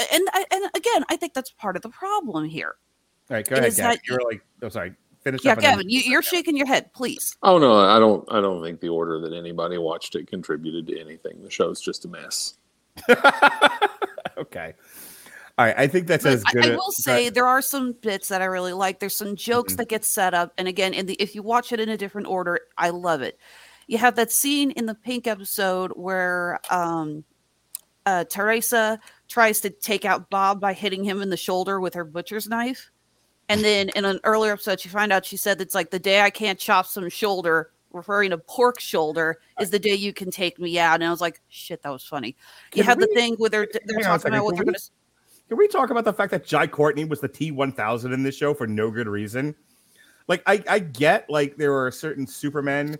and 0.51 0.65
again, 0.75 1.05
I 1.09 1.15
think 1.15 1.33
that's 1.33 1.51
part 1.51 1.75
of 1.75 1.81
the 1.81 1.89
problem 1.89 2.45
here. 2.45 2.75
All 3.29 3.35
right, 3.35 3.47
go 3.47 3.55
ahead, 3.55 3.67
is 3.67 3.77
Gavin. 3.77 3.91
that- 3.97 4.07
You 4.07 4.13
were 4.15 4.29
like, 4.31 4.41
oh, 4.63 4.69
sorry. 4.69 4.93
Finish 5.21 5.43
Yeah, 5.43 5.51
up. 5.51 5.59
Gavin, 5.59 5.89
you, 5.89 5.99
you're 5.99 6.21
shaking 6.21 6.55
your 6.55 6.65
head. 6.65 6.93
Please. 6.93 7.35
Oh 7.43 7.57
no, 7.57 7.77
I 7.77 7.99
don't. 7.99 8.25
I 8.31 8.39
don't 8.39 8.63
think 8.63 8.79
the 8.79 8.87
order 8.87 9.19
that 9.19 9.33
anybody 9.33 9.77
watched 9.77 10.15
it 10.15 10.27
contributed 10.27 10.87
to 10.87 10.97
anything. 10.99 11.43
The 11.43 11.49
show's 11.49 11.81
just 11.81 12.05
a 12.05 12.07
mess. 12.07 12.53
okay. 14.37 14.73
All 15.59 15.65
right. 15.65 15.75
I 15.77 15.87
think 15.87 16.07
that's 16.07 16.23
But 16.23 16.33
as 16.33 16.43
I, 16.47 16.51
good. 16.53 16.65
I 16.65 16.67
a- 16.69 16.75
will 16.77 16.91
say 16.91 17.27
there 17.29 17.45
are 17.45 17.61
some 17.61 17.91
bits 17.91 18.29
that 18.29 18.41
I 18.41 18.45
really 18.45 18.71
like. 18.71 18.99
There's 18.99 19.15
some 19.17 19.35
jokes 19.35 19.73
Mhm. 19.73 19.77
that 19.77 19.89
get 19.89 20.05
set 20.05 20.33
up, 20.33 20.53
and 20.57 20.69
again, 20.69 20.93
in 20.93 21.05
the 21.05 21.15
if 21.15 21.35
you 21.35 21.43
watch 21.43 21.73
it 21.73 21.81
in 21.81 21.89
a 21.89 21.97
different 21.97 22.27
order, 22.27 22.61
I 22.77 22.91
love 22.91 23.21
it. 23.21 23.37
You 23.87 23.97
have 23.97 24.15
that 24.15 24.31
scene 24.31 24.71
in 24.71 24.85
the 24.85 24.95
Pink 24.95 25.27
episode 25.27 25.91
where 25.97 26.61
um, 26.69 27.25
uh, 28.05 28.23
Teresa 28.23 29.01
tries 29.27 29.59
to 29.59 29.69
take 29.69 30.05
out 30.05 30.29
Bob 30.29 30.61
by 30.61 30.71
hitting 30.71 31.03
him 31.03 31.21
in 31.21 31.29
the 31.29 31.35
shoulder 31.37 31.81
with 31.81 31.93
her 31.93 32.05
butcher's 32.05 32.47
knife, 32.47 32.89
and 33.49 33.61
then 33.61 33.89
in 33.97 34.05
an 34.05 34.21
earlier 34.23 34.53
episode, 34.53 34.85
you 34.85 34.89
find 34.91 35.11
out 35.11 35.25
she 35.25 35.35
said 35.35 35.59
it's 35.59 35.75
like 35.75 35.91
the 35.91 35.99
day 35.99 36.21
I 36.21 36.29
can't 36.29 36.57
chop 36.57 36.85
some 36.85 37.09
shoulder, 37.09 37.71
referring 37.91 38.29
to 38.29 38.37
pork 38.37 38.79
shoulder, 38.79 39.39
is 39.59 39.71
the 39.71 39.79
day 39.79 39.95
you 39.95 40.13
can 40.13 40.31
take 40.31 40.57
me 40.57 40.79
out. 40.79 40.95
And 40.95 41.03
I 41.03 41.09
was 41.09 41.19
like, 41.19 41.41
shit, 41.49 41.81
that 41.81 41.89
was 41.89 42.05
funny. 42.05 42.29
You 42.73 42.83
Can 42.83 42.85
have 42.85 42.99
the 42.99 43.07
thing 43.07 43.35
where 43.35 43.49
they're 43.49 43.67
they're 43.85 43.99
a 43.99 44.03
talking 44.03 44.29
about 44.31 44.45
what 44.45 44.55
they're 44.55 44.63
going 44.63 44.75
to. 44.75 44.89
Can 45.49 45.57
we 45.57 45.67
talk 45.67 45.89
about 45.89 46.05
the 46.05 46.13
fact 46.13 46.31
that 46.31 46.45
Jai 46.45 46.67
Courtney 46.67 47.05
was 47.05 47.19
the 47.19 47.27
T1000 47.29 48.13
in 48.13 48.23
this 48.23 48.35
show 48.37 48.53
for 48.53 48.67
no 48.67 48.89
good 48.91 49.07
reason? 49.07 49.55
Like, 50.27 50.43
I, 50.45 50.63
I 50.69 50.79
get 50.79 51.27
like 51.29 51.57
there 51.57 51.75
are 51.75 51.91
certain 51.91 52.25
Supermen 52.27 52.97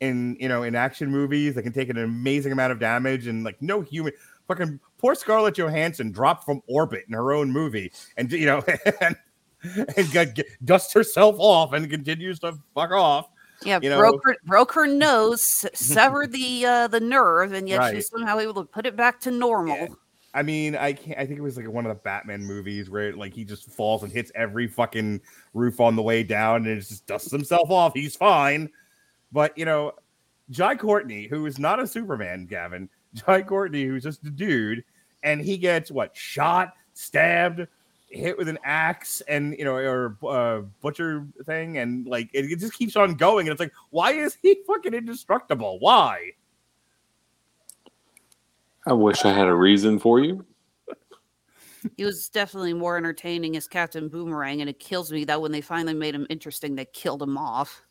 in 0.00 0.36
you 0.38 0.48
know 0.48 0.62
in 0.62 0.74
action 0.74 1.10
movies 1.10 1.54
that 1.54 1.62
can 1.62 1.72
take 1.72 1.88
an 1.88 1.96
amazing 1.96 2.52
amount 2.52 2.70
of 2.70 2.78
damage 2.78 3.26
and 3.26 3.44
like 3.44 3.60
no 3.62 3.80
human 3.80 4.12
fucking 4.46 4.78
poor 4.98 5.14
Scarlett 5.14 5.56
Johansson 5.56 6.12
dropped 6.12 6.44
from 6.44 6.60
orbit 6.68 7.04
in 7.08 7.14
her 7.14 7.32
own 7.32 7.50
movie 7.50 7.90
and 8.18 8.30
you 8.30 8.44
know 8.44 8.62
and, 9.00 9.16
and 9.96 10.12
got, 10.12 10.34
get, 10.34 10.46
dusts 10.64 10.92
herself 10.92 11.36
off 11.38 11.72
and 11.72 11.88
continues 11.90 12.38
to 12.40 12.58
fuck 12.74 12.90
off. 12.90 13.28
Yeah, 13.64 13.78
you 13.82 13.88
know- 13.88 13.98
broke 13.98 14.22
her 14.24 14.36
broke 14.44 14.72
her 14.72 14.86
nose, 14.86 15.42
severed 15.74 16.30
the 16.32 16.66
uh, 16.66 16.88
the 16.88 17.00
nerve, 17.00 17.54
and 17.54 17.66
yet 17.66 17.78
Right. 17.78 17.94
she's 17.96 18.08
somehow 18.10 18.38
able 18.38 18.54
to 18.62 18.64
put 18.64 18.84
it 18.84 18.96
back 18.96 19.18
to 19.20 19.30
normal. 19.30 19.96
I 20.36 20.42
mean, 20.42 20.76
I 20.76 20.92
can't. 20.92 21.18
I 21.18 21.24
think 21.24 21.38
it 21.38 21.42
was 21.42 21.56
like 21.56 21.66
one 21.66 21.86
of 21.86 21.88
the 21.88 22.02
Batman 22.02 22.44
movies 22.44 22.90
where 22.90 23.16
like 23.16 23.32
he 23.32 23.42
just 23.42 23.70
falls 23.70 24.02
and 24.02 24.12
hits 24.12 24.30
every 24.34 24.68
fucking 24.68 25.22
roof 25.54 25.80
on 25.80 25.96
the 25.96 26.02
way 26.02 26.22
down, 26.22 26.66
and 26.66 26.78
just 26.78 27.06
dusts 27.06 27.30
himself 27.30 27.70
off. 27.70 27.94
He's 27.94 28.14
fine, 28.14 28.68
but 29.32 29.56
you 29.56 29.64
know, 29.64 29.92
Jai 30.50 30.76
Courtney, 30.76 31.26
who 31.26 31.46
is 31.46 31.58
not 31.58 31.80
a 31.80 31.86
Superman, 31.86 32.44
Gavin, 32.44 32.90
Jai 33.14 33.42
Courtney, 33.42 33.84
who's 33.84 34.02
just 34.02 34.26
a 34.26 34.30
dude, 34.30 34.84
and 35.22 35.40
he 35.40 35.56
gets 35.56 35.90
what 35.90 36.14
shot, 36.14 36.74
stabbed, 36.92 37.66
hit 38.10 38.36
with 38.36 38.48
an 38.48 38.58
axe, 38.62 39.22
and 39.22 39.56
you 39.58 39.64
know, 39.64 39.76
or 39.76 40.18
uh, 40.28 40.60
butcher 40.82 41.26
thing, 41.46 41.78
and 41.78 42.06
like 42.06 42.28
it, 42.34 42.44
it 42.44 42.58
just 42.58 42.74
keeps 42.74 42.94
on 42.94 43.14
going, 43.14 43.48
and 43.48 43.52
it's 43.52 43.60
like, 43.60 43.72
why 43.88 44.12
is 44.12 44.36
he 44.42 44.58
fucking 44.66 44.92
indestructible? 44.92 45.78
Why? 45.78 46.32
I 48.86 48.92
wish 48.92 49.24
I 49.24 49.32
had 49.32 49.48
a 49.48 49.54
reason 49.54 49.98
for 49.98 50.20
you. 50.20 50.44
He 51.96 52.04
was 52.04 52.28
definitely 52.28 52.72
more 52.72 52.96
entertaining 52.96 53.56
as 53.56 53.68
Captain 53.68 54.08
Boomerang, 54.08 54.60
and 54.60 54.70
it 54.70 54.78
kills 54.78 55.12
me 55.12 55.24
that 55.24 55.40
when 55.40 55.52
they 55.52 55.60
finally 55.60 55.94
made 55.94 56.14
him 56.14 56.26
interesting, 56.30 56.74
they 56.74 56.84
killed 56.86 57.22
him 57.22 57.36
off. 57.36 57.82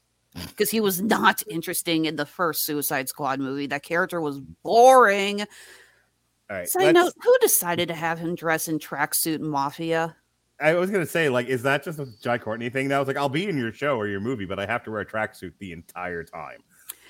Because 0.48 0.70
he 0.70 0.82
was 0.82 1.02
not 1.02 1.44
interesting 1.48 2.06
in 2.06 2.18
the 2.18 2.26
first 2.26 2.66
Suicide 2.66 3.08
Squad 3.08 3.40
movie. 3.40 3.68
That 3.68 3.84
character 3.84 4.20
was 4.20 4.42
boring. 4.64 5.42
All 5.42 5.48
right, 6.58 6.68
Side 6.68 6.94
note, 6.94 7.14
who 7.24 7.38
decided 7.40 7.88
to 7.88 7.94
have 7.94 8.20
him 8.20 8.36
dress 8.36 8.68
in 8.68 8.78
tracksuit 8.78 9.40
mafia? 9.40 10.16
I 10.60 10.74
was 10.74 10.92
gonna 10.92 11.06
say, 11.06 11.30
like, 11.30 11.48
is 11.48 11.64
that 11.64 11.84
just 11.84 12.00
a 12.00 12.08
Jai 12.22 12.38
Courtney 12.38 12.70
thing? 12.70 12.90
That 12.90 13.00
was 13.00 13.08
like, 13.08 13.18
I'll 13.18 13.30
be 13.30 13.48
in 13.48 13.58
your 13.58 13.72
show 13.72 13.98
or 13.98 14.08
your 14.08 14.20
movie, 14.20 14.46
but 14.46 14.60
I 14.60 14.66
have 14.66 14.84
to 14.84 14.92
wear 14.92 15.02
a 15.02 15.06
tracksuit 15.06 15.54
the 15.60 15.72
entire 15.72 16.24
time. 16.24 16.64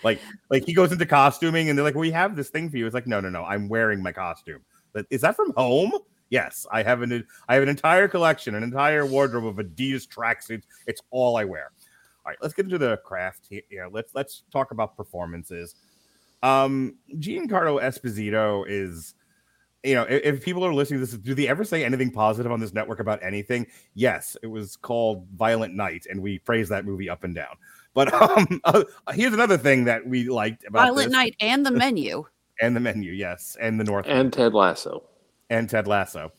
Like, 0.06 0.22
like 0.52 0.66
he 0.66 0.74
goes 0.74 0.92
into 0.92 1.06
costuming, 1.06 1.68
and 1.68 1.78
they're 1.78 1.84
like, 1.84 1.96
"We 1.96 2.12
have 2.12 2.36
this 2.36 2.50
thing 2.50 2.70
for 2.70 2.78
you." 2.78 2.86
It's 2.86 2.94
like, 2.94 3.08
no, 3.08 3.20
no, 3.20 3.30
no, 3.30 3.44
I'm 3.44 3.68
wearing 3.68 4.02
my 4.02 4.12
costume. 4.12 4.62
But 4.94 5.08
is 5.10 5.22
that 5.22 5.36
from 5.36 5.52
home? 5.58 5.92
Yes, 6.30 6.66
I 6.72 6.84
have 6.84 7.02
an 7.02 7.26
I 7.50 7.56
have 7.56 7.64
an 7.64 7.70
entire 7.70 8.08
collection, 8.08 8.56
an 8.56 8.64
entire 8.64 9.06
wardrobe 9.06 9.48
of 9.48 9.56
Adidas 9.56 10.08
tracksuits. 10.08 10.64
It's 10.86 11.02
all 11.10 11.38
I 11.38 11.44
wear. 11.44 11.72
All 12.24 12.30
right, 12.30 12.38
let's 12.42 12.54
get 12.54 12.66
into 12.66 12.78
the 12.78 12.98
craft 12.98 13.50
here. 13.50 13.88
Let's 13.92 14.14
let's 14.14 14.44
talk 14.52 14.72
about 14.72 14.96
performances. 14.96 15.76
Um, 16.44 16.98
Giancarlo 17.18 17.82
Esposito 17.82 18.64
is 18.68 19.16
you 19.86 19.94
know, 19.94 20.04
if, 20.04 20.24
if 20.24 20.44
people 20.44 20.66
are 20.66 20.74
listening 20.74 21.00
to 21.00 21.06
this, 21.06 21.16
do 21.18 21.36
they 21.36 21.48
ever 21.48 21.64
say 21.64 21.86
anything 21.86 22.12
positive 22.12 22.52
on 22.52 22.60
this 22.60 22.74
network 22.74 23.00
about 23.00 23.24
anything? 23.24 23.68
Yes, 23.94 24.36
it 24.42 24.48
was 24.48 24.76
called 24.76 25.28
Violent 25.36 25.76
Night, 25.76 26.08
and 26.10 26.22
we 26.22 26.40
praised 26.40 26.72
that 26.72 26.86
movie 26.86 27.10
up 27.10 27.24
and 27.24 27.36
down. 27.36 27.56
But 27.96 28.14
um, 28.38 28.62
uh, 28.66 28.84
here's 29.14 29.34
another 29.34 29.58
thing 29.58 29.86
that 29.86 30.06
we 30.06 30.30
liked 30.30 30.64
about 30.68 30.84
Violet 30.84 31.06
this, 31.06 31.12
Night 31.14 31.36
and 31.40 31.66
the 31.66 31.72
menu. 31.84 32.26
and 32.62 32.76
the 32.76 32.80
menu, 32.80 33.12
yes, 33.12 33.58
and 33.60 33.80
the 33.80 33.84
North 33.84 34.06
And 34.08 34.32
Ted 34.32 34.54
Lasso. 34.54 35.04
and 35.50 35.68
Ted 35.68 35.88
Lasso. 35.88 36.32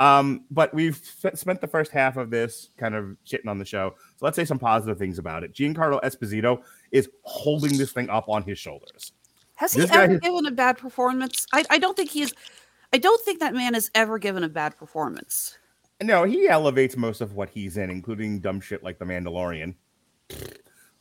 Um, 0.00 0.44
but 0.50 0.72
we've 0.74 0.96
sp- 0.98 1.34
spent 1.36 1.60
the 1.60 1.66
first 1.68 1.92
half 1.92 2.16
of 2.16 2.30
this 2.30 2.70
kind 2.78 2.94
of 2.94 3.16
shitting 3.26 3.46
on 3.46 3.58
the 3.58 3.64
show. 3.64 3.94
So 4.16 4.24
let's 4.24 4.34
say 4.36 4.44
some 4.44 4.58
positive 4.58 4.98
things 4.98 5.18
about 5.18 5.44
it. 5.44 5.52
Giancarlo 5.54 6.00
Esposito 6.02 6.62
is 6.90 7.08
holding 7.22 7.76
this 7.76 7.92
thing 7.92 8.08
up 8.08 8.28
on 8.28 8.42
his 8.42 8.58
shoulders. 8.58 9.12
Has 9.56 9.74
he 9.74 9.82
This 9.82 9.90
guy 9.90 10.04
ever 10.04 10.12
has- 10.14 10.20
given 10.20 10.46
a 10.46 10.50
bad 10.50 10.78
performance? 10.78 11.46
I, 11.52 11.64
I 11.70 11.78
don't 11.78 11.96
think 11.96 12.10
he 12.10 12.22
is. 12.22 12.32
I 12.92 12.98
don't 12.98 13.20
think 13.24 13.38
that 13.40 13.54
man 13.54 13.74
has 13.74 13.90
ever 13.94 14.18
given 14.18 14.42
a 14.42 14.48
bad 14.48 14.76
performance. 14.76 15.56
No, 16.02 16.24
he 16.24 16.48
elevates 16.48 16.96
most 16.96 17.20
of 17.20 17.34
what 17.34 17.48
he's 17.50 17.76
in, 17.76 17.88
including 17.90 18.40
dumb 18.40 18.60
shit 18.60 18.82
like 18.82 18.98
The 18.98 19.04
Mandalorian. 19.04 19.74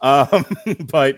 Um, 0.02 0.46
but 0.92 1.18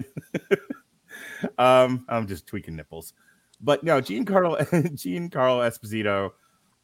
um, 1.57 2.05
I'm 2.09 2.27
just 2.27 2.47
tweaking 2.47 2.75
nipples. 2.75 3.13
But 3.61 3.83
no, 3.83 4.01
Giancarlo 4.01 4.57
Giancarlo 4.69 5.61
Esposito, 5.67 6.31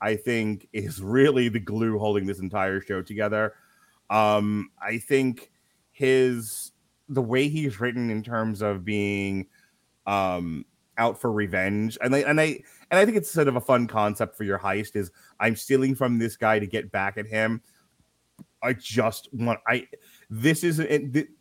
I 0.02 0.16
think, 0.16 0.68
is 0.72 1.02
really 1.02 1.50
the 1.50 1.60
glue 1.60 2.00
holding 2.00 2.26
this 2.26 2.40
entire 2.40 2.82
show 2.82 3.02
together. 3.02 3.54
Um, 4.10 4.72
I 4.82 4.98
think 4.98 5.52
his 5.92 6.72
the 7.10 7.22
way 7.22 7.50
he's 7.50 7.80
written 7.80 8.10
in 8.10 8.24
terms 8.24 8.62
of 8.62 8.86
being 8.86 9.48
um 10.08 10.66
out 10.98 11.20
for 11.20 11.32
revenge, 11.32 11.98
and 12.02 12.16
I 12.16 12.20
and 12.20 12.40
I 12.40 12.62
and 12.92 13.00
I 13.00 13.06
think 13.06 13.18
it's 13.18 13.32
sort 13.32 13.48
of 13.48 13.56
a 13.56 13.62
fun 13.62 13.88
concept 13.88 14.38
for 14.38 14.46
your 14.46 14.60
heist 14.60 14.96
is 14.96 15.12
I'm 15.40 15.56
stealing 15.56 15.96
from 15.96 16.18
this 16.18 16.38
guy 16.38 16.60
to 16.60 16.68
get 16.68 16.92
back 16.92 17.18
at 17.18 17.28
him. 17.28 17.62
I 18.64 18.74
just 18.74 19.28
want 19.34 19.60
I 19.68 19.88
this 20.30 20.64
is 20.64 20.78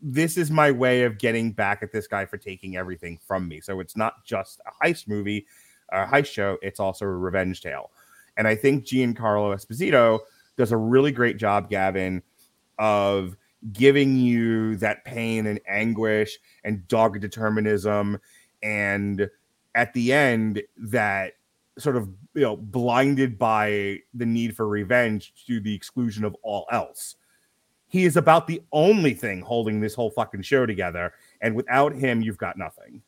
this 0.01 0.37
is 0.39 0.51
my 0.51 0.71
way 0.71 1.03
of 1.03 1.19
getting 1.19 1.53
back 1.53 1.83
at 1.83 1.93
this 1.93 2.07
guy 2.07 2.25
for 2.25 2.39
taking 2.39 2.77
everything 2.77 3.19
from 3.27 3.47
me. 3.47 3.61
So 3.61 3.81
it's 3.81 3.97
not 3.97 4.25
just 4.25 4.61
a 4.67 4.85
heist 4.85 5.09
movie, 5.09 5.47
a 5.93 6.07
heist 6.07 6.27
show. 6.27 6.57
It's 6.63 6.81
also 6.81 7.05
a 7.05 7.09
revenge 7.09 7.61
tale, 7.61 7.91
and 8.37 8.49
I 8.49 8.55
think 8.55 8.85
Giancarlo 8.85 9.55
Esposito 9.55 10.21
does 10.57 10.73
a 10.73 10.77
really 10.77 11.13
great 11.13 11.37
job, 11.37 11.69
Gavin, 11.69 12.23
of 12.79 13.37
giving 13.73 14.17
you 14.17 14.77
that 14.77 15.05
pain 15.05 15.47
and 15.47 15.61
anguish 15.69 16.39
and 16.65 16.87
dogged 16.89 17.21
determinism, 17.21 18.19
and 18.63 19.29
at 19.75 19.93
the 19.93 20.13
end 20.15 20.63
that 20.79 21.35
sort 21.79 21.97
of 21.97 22.09
you 22.35 22.43
know 22.43 22.57
blinded 22.57 23.39
by 23.39 23.99
the 24.15 24.27
need 24.27 24.57
for 24.57 24.67
revenge 24.67 25.35
to 25.47 25.61
the 25.61 25.75
exclusion 25.75 26.25
of 26.25 26.35
all 26.43 26.67
else. 26.73 27.17
He 27.89 28.05
is 28.05 28.17
about 28.17 28.47
the 28.47 28.63
only 28.73 29.15
thing 29.15 29.41
holding 29.41 29.81
this 29.81 29.95
whole 29.95 30.11
fucking 30.11 30.43
show 30.43 30.67
together, 30.67 31.15
and 31.41 31.55
without 31.55 31.95
him, 31.95 32.23
you've 32.23 32.39
got 32.39 32.59
nothing. 32.59 33.03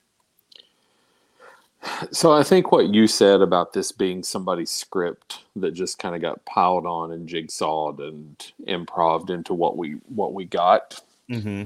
So 2.12 2.32
I 2.32 2.42
think 2.42 2.72
what 2.72 2.92
you 2.92 3.06
said 3.06 3.40
about 3.40 3.72
this 3.72 3.90
being 3.90 4.22
somebody's 4.22 4.70
script 4.70 5.44
that 5.56 5.72
just 5.72 5.98
kind 5.98 6.14
of 6.14 6.20
got 6.20 6.44
piled 6.44 6.84
on 6.84 7.12
and 7.12 7.26
jigsawed 7.26 8.00
and 8.00 8.52
improved 8.66 9.30
into 9.30 9.54
what 9.54 9.78
we 9.78 9.92
what 10.08 10.34
we 10.34 10.44
got. 10.44 11.00
Mm-hmm. 11.30 11.64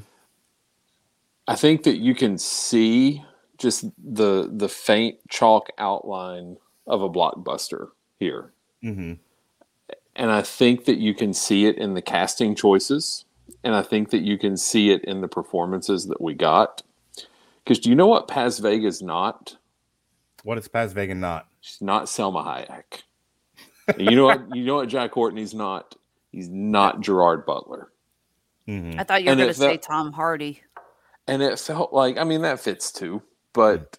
I 1.48 1.57
think 1.57 1.83
that 1.83 1.96
you 1.96 2.14
can 2.14 2.38
see 2.38 3.24
just 3.59 3.87
the 3.98 4.50
the 4.53 4.68
faint 4.68 5.18
chalk 5.29 5.68
outline 5.79 6.59
of 6.87 7.03
a 7.03 7.11
blockbuster 7.11 7.88
here. 8.18 8.53
Mm-hmm. 8.85 9.14
And 10.16 10.31
I 10.31 10.42
think 10.42 10.85
that 10.85 10.98
you 10.98 11.14
can 11.14 11.35
see 11.35 11.66
it 11.66 11.77
in 11.77 11.94
the 11.94 12.03
casting 12.03 12.55
choices. 12.55 13.24
And 13.62 13.74
I 13.74 13.83
think 13.83 14.11
that 14.11 14.22
you 14.22 14.38
can 14.38 14.57
see 14.57 14.90
it 14.90 15.05
in 15.05 15.20
the 15.20 15.29
performances 15.29 16.07
that 16.07 16.20
we 16.20 16.35
got. 16.35 16.83
Because 17.62 17.79
do 17.79 17.88
you 17.88 17.96
know 17.96 18.07
what 18.07 18.29
Paz 18.29 18.59
Vega's 18.59 19.03
not? 19.03 19.57
What 20.42 20.59
is 20.59 20.68
Paz 20.68 20.92
Vegan 20.92 21.20
not? 21.20 21.48
She's 21.61 21.81
not 21.81 22.05
Salma 22.05 22.44
Hayek. 22.44 23.03
You 23.98 24.16
know 24.16 24.24
what? 24.24 24.55
You 24.55 24.64
know 24.64 24.77
what 24.77 24.88
Jai 24.88 25.09
Courtney's 25.09 25.55
not? 25.55 25.96
He's 26.31 26.48
not 26.48 27.00
Gerard 27.00 27.46
Butler. 27.46 27.90
Mm-hmm. 28.68 29.00
I 29.00 29.05
thought 29.05 29.22
you 29.22 29.31
were 29.31 29.37
going 29.37 29.48
to 29.48 29.55
say 29.55 29.77
Tom 29.77 30.12
Hardy. 30.12 30.62
And 31.27 31.42
it 31.42 31.59
felt 31.59 31.92
like, 31.92 32.18
I 32.18 32.24
mean, 32.24 32.42
that 32.42 32.61
fits 32.61 32.92
too, 32.92 33.22
but 33.55 33.98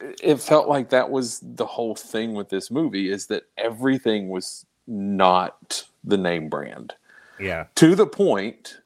it 0.00 0.40
felt 0.40 0.68
like 0.68 0.90
that 0.90 1.10
was 1.10 1.40
the 1.42 1.66
whole 1.66 1.94
thing 1.94 2.34
with 2.34 2.48
this 2.48 2.70
movie 2.70 3.10
is 3.12 3.26
that 3.26 3.44
everything 3.56 4.28
was 4.28 4.66
not 4.86 5.84
the 6.02 6.18
name 6.18 6.48
brand. 6.48 6.94
Yeah. 7.40 7.66
to 7.74 7.96
the 7.96 8.06
point 8.06 8.76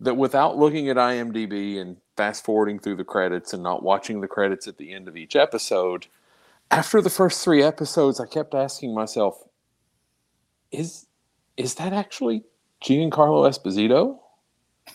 that 0.00 0.16
without 0.16 0.58
looking 0.58 0.88
at 0.88 0.96
IMDb 0.96 1.80
and 1.80 1.96
fast 2.16 2.44
forwarding 2.44 2.80
through 2.80 2.96
the 2.96 3.04
credits 3.04 3.52
and 3.52 3.62
not 3.62 3.82
watching 3.82 4.20
the 4.20 4.26
credits 4.26 4.66
at 4.66 4.76
the 4.76 4.92
end 4.92 5.06
of 5.06 5.16
each 5.16 5.36
episode, 5.36 6.06
after 6.70 7.00
the 7.00 7.10
first 7.10 7.44
three 7.44 7.62
episodes, 7.62 8.20
I 8.20 8.26
kept 8.26 8.54
asking 8.54 8.94
myself, 8.94 9.42
is 10.72 11.06
is 11.56 11.76
that 11.76 11.92
actually 11.92 12.42
Giancarlo 12.82 13.48
Esposito? 13.48 14.18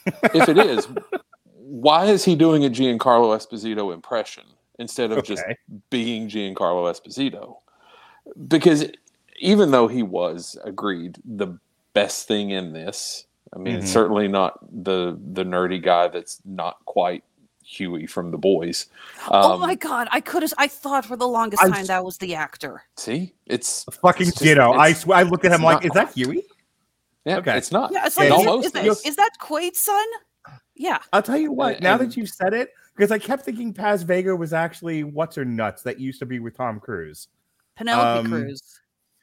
if 0.05 0.49
it 0.49 0.57
is, 0.57 0.87
why 1.53 2.05
is 2.05 2.25
he 2.25 2.35
doing 2.35 2.65
a 2.65 2.69
Giancarlo 2.69 3.35
Esposito 3.37 3.93
impression 3.93 4.43
instead 4.77 5.11
of 5.11 5.23
just 5.23 5.43
being 5.89 6.27
Giancarlo 6.27 6.91
Esposito? 6.91 7.57
Because 8.47 8.91
even 9.39 9.71
though 9.71 9.87
he 9.87 10.03
was 10.03 10.57
agreed 10.63 11.17
the 11.25 11.57
best 11.93 12.27
thing 12.27 12.51
in 12.51 12.73
this, 12.73 13.25
I 13.53 13.57
mean, 13.57 13.75
it's 13.77 13.89
Mhm. 13.89 13.93
certainly 13.93 14.27
not 14.27 14.59
the 14.83 15.17
the 15.33 15.43
nerdy 15.43 15.81
guy 15.81 16.07
that's 16.07 16.39
not 16.45 16.83
quite 16.85 17.23
Hughie 17.63 18.07
from 18.07 18.31
the 18.31 18.37
boys. 18.37 18.87
oh 19.29 19.53
Um, 19.53 19.59
my 19.61 19.75
god! 19.75 20.07
I 20.11 20.21
could 20.21 20.41
have. 20.43 20.53
I 20.57 20.67
thought 20.67 21.05
for 21.05 21.15
the 21.15 21.27
longest 21.27 21.63
I- 21.63 21.69
time 21.69 21.85
that 21.85 22.03
was 22.03 22.17
the 22.17 22.35
actor. 22.35 22.83
See, 22.97 23.33
it's 23.45 23.83
Fucking 24.01 24.27
it's 24.27 24.31
just- 24.37 24.43
ditto. 24.43 24.71
I 24.73 24.93
swear. 24.93 25.17
I 25.19 25.23
looked 25.23 25.45
at 25.45 25.51
him 25.51 25.61
like, 25.63 25.85
is 25.85 25.91
that 25.93 26.13
Hughie? 26.13 26.45
Yeah, 27.25 27.37
Okay. 27.37 27.57
it's 27.57 27.71
not. 27.71 27.91
Yeah, 27.91 28.05
it's 28.07 28.17
like, 28.17 28.29
you- 28.29 28.39
is, 28.39 28.47
almost 28.47 28.65
is, 28.67 28.71
that, 28.71 28.85
is. 28.85 29.05
is 29.05 29.15
that 29.17 29.31
Quaid's 29.39 29.77
son? 29.79 30.05
Yeah. 30.75 30.97
I'll 31.13 31.21
tell 31.21 31.37
you 31.37 31.51
what. 31.51 31.75
And- 31.75 31.83
now 31.83 31.97
that 31.97 32.15
you've 32.17 32.29
said 32.29 32.53
it, 32.53 32.73
because 32.95 33.11
I 33.11 33.19
kept 33.19 33.43
thinking 33.43 33.73
Paz 33.73 34.01
Vega 34.03 34.35
was 34.35 34.53
actually 34.53 35.03
what's 35.03 35.35
her 35.35 35.45
nuts 35.45 35.83
that 35.83 35.99
used 35.99 36.19
to 36.19 36.25
be 36.25 36.39
with 36.39 36.55
Tom 36.55 36.79
Cruise. 36.79 37.27
Penelope 37.75 38.19
Um, 38.19 38.31
Cruz. 38.31 38.79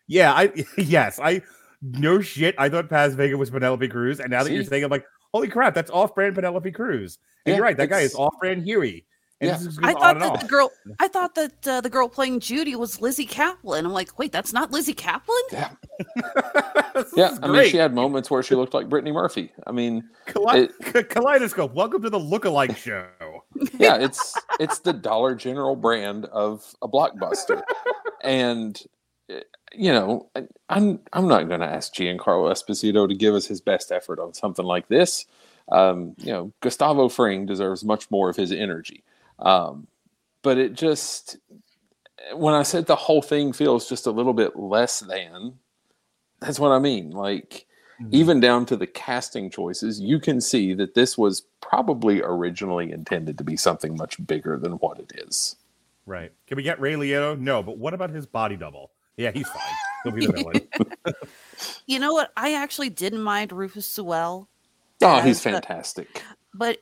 Yeah, 0.08 0.32
I 0.32 0.52
yes, 0.78 1.18
I 1.22 1.42
no 1.82 2.20
shit. 2.20 2.54
I 2.58 2.68
thought 2.68 2.88
Paz 2.88 3.14
Vega 3.14 3.36
was 3.36 3.50
Penelope 3.50 3.88
Cruz, 3.88 4.20
and 4.20 4.30
now 4.30 4.42
that 4.42 4.52
you're 4.52 4.64
saying, 4.64 4.84
I'm 4.84 4.90
like, 4.90 5.04
holy 5.32 5.48
crap, 5.48 5.74
that's 5.74 5.90
off-brand 5.90 6.34
Penelope 6.34 6.70
Cruz. 6.72 7.18
And 7.44 7.52
Yeah, 7.52 7.56
you're 7.56 7.64
right, 7.64 7.76
that 7.76 7.88
guy 7.88 8.00
is 8.00 8.14
off-brand 8.14 8.62
Hughie. 8.62 9.04
And 9.42 9.50
Yeah. 9.50 9.58
I 9.82 9.92
thought 9.92 10.18
that 10.18 10.30
off. 10.30 10.40
the 10.40 10.46
girl, 10.48 10.70
I 10.98 11.08
thought 11.08 11.34
that 11.34 11.68
uh, 11.68 11.80
the 11.82 11.90
girl 11.90 12.08
playing 12.08 12.40
Judy 12.40 12.74
was 12.74 13.02
Lizzy 13.02 13.26
Caplan. 13.26 13.80
I'm 13.84 13.92
like, 13.92 14.18
wait, 14.18 14.32
that's 14.32 14.54
not 14.54 14.70
Lizzy 14.70 14.94
Caplan. 14.94 15.42
Yeah, 15.52 15.68
yeah. 17.14 17.36
I 17.42 17.48
mean, 17.48 17.68
she 17.68 17.76
had 17.76 17.94
moments 17.94 18.30
where 18.30 18.42
she 18.42 18.54
looked 18.54 18.72
like 18.72 18.88
Brittany 18.88 19.12
Murphy. 19.12 19.52
I 19.66 19.72
mean, 19.72 20.02
Kale- 20.26 20.48
it- 20.62 20.72
K- 20.92 21.02
Kaleidoscope. 21.02 21.74
Welcome 21.74 22.00
to 22.02 22.10
the 22.10 22.18
lookalike 22.18 22.76
show. 22.76 23.04
yeah, 23.78 23.96
it's 23.96 24.34
it's 24.58 24.78
the 24.78 24.94
Dollar 24.94 25.34
General 25.34 25.76
brand 25.76 26.24
of 26.26 26.64
a 26.80 26.88
blockbuster, 26.88 27.60
and 28.24 28.80
you 29.28 29.92
know, 29.92 30.28
I'm 30.68 31.00
I'm 31.12 31.28
not 31.28 31.48
going 31.48 31.60
to 31.60 31.66
ask 31.66 31.94
Giancarlo 31.94 32.50
Esposito 32.50 33.08
to 33.08 33.14
give 33.14 33.34
us 33.34 33.46
his 33.46 33.60
best 33.60 33.92
effort 33.92 34.18
on 34.18 34.34
something 34.34 34.64
like 34.64 34.88
this. 34.88 35.26
Um, 35.70 36.14
you 36.18 36.32
know, 36.32 36.52
Gustavo 36.60 37.08
Fring 37.08 37.46
deserves 37.46 37.84
much 37.84 38.10
more 38.10 38.28
of 38.30 38.36
his 38.36 38.52
energy, 38.52 39.02
um, 39.38 39.86
but 40.42 40.58
it 40.58 40.74
just 40.74 41.38
when 42.34 42.54
I 42.54 42.62
said 42.62 42.86
the 42.86 42.96
whole 42.96 43.22
thing 43.22 43.52
feels 43.52 43.88
just 43.88 44.06
a 44.06 44.10
little 44.10 44.32
bit 44.32 44.56
less 44.56 45.00
than, 45.00 45.58
that's 46.40 46.58
what 46.58 46.72
I 46.72 46.78
mean. 46.78 47.10
Like 47.10 47.66
even 48.10 48.40
down 48.40 48.66
to 48.66 48.76
the 48.76 48.86
casting 48.86 49.50
choices, 49.50 50.00
you 50.00 50.20
can 50.20 50.40
see 50.40 50.74
that 50.74 50.94
this 50.94 51.16
was 51.16 51.42
probably 51.60 52.22
originally 52.22 52.92
intended 52.92 53.38
to 53.38 53.44
be 53.44 53.56
something 53.56 53.96
much 53.96 54.24
bigger 54.26 54.58
than 54.58 54.72
what 54.72 54.98
it 54.98 55.12
is. 55.26 55.56
Right. 56.04 56.30
Can 56.46 56.56
we 56.56 56.62
get 56.62 56.80
Ray 56.80 56.94
Liotta? 56.94 57.38
No, 57.38 57.62
but 57.62 57.78
what 57.78 57.94
about 57.94 58.10
his 58.10 58.26
body 58.26 58.56
double? 58.56 58.92
Yeah, 59.16 59.30
he's 59.32 59.48
fine. 59.48 59.62
He'll 60.04 60.12
be 60.12 60.26
the 60.26 60.32
villain. 60.32 60.68
You 61.86 61.98
know 61.98 62.12
what? 62.12 62.32
I 62.36 62.52
actually 62.54 62.90
didn't 62.90 63.22
mind 63.22 63.50
Rufus 63.52 63.88
Sewell, 63.88 64.48
Oh, 65.02 65.20
he's 65.20 65.38
As 65.38 65.42
the- 65.44 65.50
fantastic. 65.52 66.22
but 66.54 66.78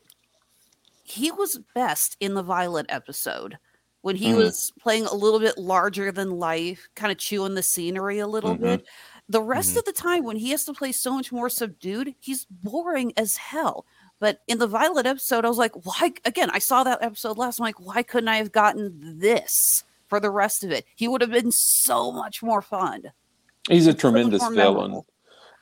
he 1.04 1.30
was 1.30 1.60
best 1.74 2.16
in 2.20 2.34
the 2.34 2.42
Violet 2.42 2.86
episode 2.88 3.58
when 4.00 4.16
he 4.16 4.30
Mhm. 4.32 4.36
was 4.38 4.72
playing 4.80 5.04
a 5.06 5.14
little 5.14 5.38
bit 5.38 5.56
larger 5.58 6.10
than 6.10 6.38
life, 6.38 6.88
kind 6.96 7.12
of 7.12 7.18
chewing 7.18 7.54
the 7.54 7.62
scenery 7.62 8.18
a 8.18 8.26
little 8.26 8.56
Mhm. 8.56 8.60
bit. 8.60 8.86
The 9.28 9.42
rest 9.42 9.74
Mhm. 9.74 9.78
of 9.78 9.84
the 9.84 9.92
time, 9.92 10.24
when 10.24 10.36
he 10.36 10.50
has 10.50 10.64
to 10.64 10.74
play 10.74 10.90
so 10.92 11.12
much 11.14 11.30
more 11.32 11.48
subdued, 11.48 12.14
he's 12.20 12.46
boring 12.50 13.12
as 13.16 13.36
hell. 13.36 13.86
But 14.18 14.42
in 14.48 14.58
the 14.58 14.66
Violet 14.66 15.06
episode, 15.06 15.44
I 15.44 15.48
was 15.48 15.58
like, 15.58 15.72
why? 15.86 16.12
Again, 16.24 16.50
I 16.50 16.58
saw 16.58 16.82
that 16.84 17.02
episode 17.02 17.38
last. 17.38 17.58
I'm 17.60 17.64
like, 17.64 17.78
why 17.80 18.02
couldn't 18.02 18.28
I 18.28 18.36
have 18.36 18.52
gotten 18.52 19.18
this 19.20 19.84
for 20.14 20.20
the 20.20 20.30
rest 20.30 20.62
of 20.62 20.70
it? 20.70 20.84
He 20.94 21.08
would 21.08 21.20
have 21.20 21.30
been 21.32 21.50
so 21.52 22.12
much 22.12 22.42
more 22.42 22.62
fun. 22.62 23.02
He's 23.68 23.86
a 23.86 23.94
tremendous 23.94 24.42
more 24.42 24.52
villain. 24.52 25.02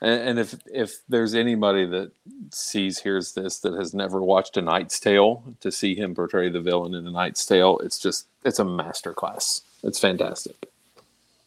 And, 0.01 0.21
and 0.29 0.39
if 0.39 0.55
if 0.67 0.91
there's 1.09 1.33
anybody 1.33 1.85
that 1.87 2.11
sees 2.51 2.99
hears 2.99 3.33
this 3.33 3.59
that 3.59 3.73
has 3.73 3.93
never 3.93 4.21
watched 4.21 4.57
A 4.57 4.61
Knight's 4.61 4.99
Tale, 4.99 5.43
to 5.61 5.71
see 5.71 5.95
him 5.95 6.13
portray 6.13 6.49
the 6.49 6.61
villain 6.61 6.93
in 6.93 7.07
A 7.07 7.11
Knight's 7.11 7.45
Tale, 7.45 7.79
it's 7.79 7.97
just 7.97 8.27
it's 8.43 8.59
a 8.59 8.63
masterclass. 8.63 9.61
It's 9.83 9.99
fantastic. 9.99 10.55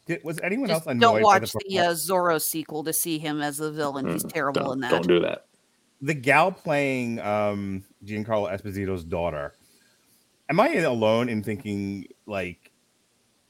Did, 0.07 0.23
was 0.23 0.39
anyone 0.41 0.69
Just 0.69 0.87
else 0.87 0.91
annoyed 0.91 0.99
don't 1.01 1.15
by 1.15 1.21
watch 1.21 1.51
the, 1.51 1.61
the 1.69 1.79
uh, 1.79 1.91
Zorro 1.91 2.41
sequel 2.41 2.83
to 2.85 2.93
see 2.93 3.19
him 3.19 3.41
as 3.41 3.57
the 3.57 3.71
villain. 3.71 4.07
He's 4.09 4.23
Mm, 4.23 4.33
terrible 4.33 4.71
in 4.73 4.79
that. 4.81 4.89
don't 4.89 5.07
do 5.07 5.19
that. 5.19 5.45
the 6.01 6.13
gal 6.13 6.51
playing 6.51 7.19
um 7.19 7.83
Giancarlo 8.05 8.51
Esposito's 8.51 9.03
daughter? 9.03 9.53
Am 10.49 10.59
I 10.59 10.75
alone 10.75 11.27
in 11.29 11.43
thinking 11.43 12.07
like 12.25 12.66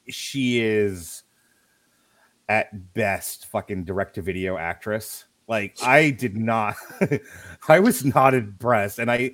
she 0.10 0.62
is 0.62 1.24
at 2.50 2.94
best 2.94 3.46
fucking 3.48 3.84
direct 3.84 4.16
to 4.16 4.22
video 4.22 4.58
actress? 4.58 5.26
Like 5.48 5.78
I 5.84 6.10
did 6.12 6.36
not 6.36 6.76
I 7.70 7.80
was 7.80 8.04
not 8.04 8.34
impressed 8.34 9.00
and 9.00 9.10
I 9.10 9.32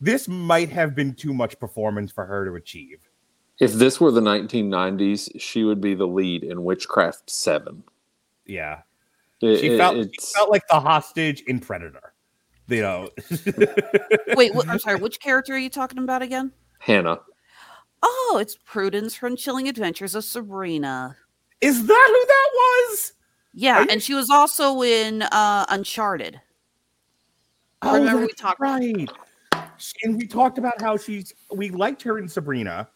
this 0.00 0.26
might 0.26 0.68
have 0.70 0.94
been 0.94 1.14
too 1.14 1.32
much 1.32 1.58
performance 1.60 2.10
for 2.10 2.24
her 2.26 2.44
to 2.44 2.54
achieve. 2.54 3.08
If 3.60 3.74
this 3.74 4.00
were 4.00 4.10
the 4.10 4.20
1990s, 4.20 5.40
she 5.40 5.62
would 5.62 5.80
be 5.80 5.94
the 5.94 6.06
lead 6.06 6.42
in 6.42 6.64
Witchcraft 6.64 7.30
Seven. 7.30 7.84
Yeah. 8.46 8.80
It- 9.40 9.60
She 9.60 9.66
it- 9.68 9.78
felt 9.78 9.96
she 9.96 10.32
felt 10.34 10.50
like 10.50 10.66
the 10.68 10.80
hostage 10.80 11.42
in 11.42 11.60
Predator. 11.60 12.12
You 12.68 12.80
know, 12.80 13.08
Wait, 14.36 14.52
wh- 14.54 14.68
I'm 14.68 14.78
sorry. 14.78 14.96
Which 14.96 15.20
character 15.20 15.52
are 15.54 15.58
you 15.58 15.68
talking 15.68 15.98
about 15.98 16.22
again? 16.22 16.52
Hannah. 16.78 17.20
Oh, 18.02 18.38
it's 18.40 18.56
Prudence 18.64 19.14
from 19.14 19.36
Chilling 19.36 19.68
Adventures 19.68 20.14
of 20.14 20.24
Sabrina. 20.24 21.16
is 21.60 21.86
that 21.86 22.04
who 22.08 22.26
that 22.26 22.50
was? 22.54 23.12
Yeah, 23.54 23.82
you- 23.82 23.86
and 23.90 24.02
she 24.02 24.14
was 24.14 24.30
also 24.30 24.82
in 24.82 25.22
uh 25.22 25.64
Uncharted. 25.68 26.40
Remember 27.84 28.22
we 28.22 28.32
talked- 28.32 28.60
right. 28.60 29.08
And 30.04 30.16
we 30.16 30.26
talked 30.26 30.58
about 30.58 30.80
how 30.80 30.96
she's 30.96 31.34
we 31.52 31.70
liked 31.70 32.02
her 32.02 32.18
in 32.18 32.28
Sabrina. 32.28 32.88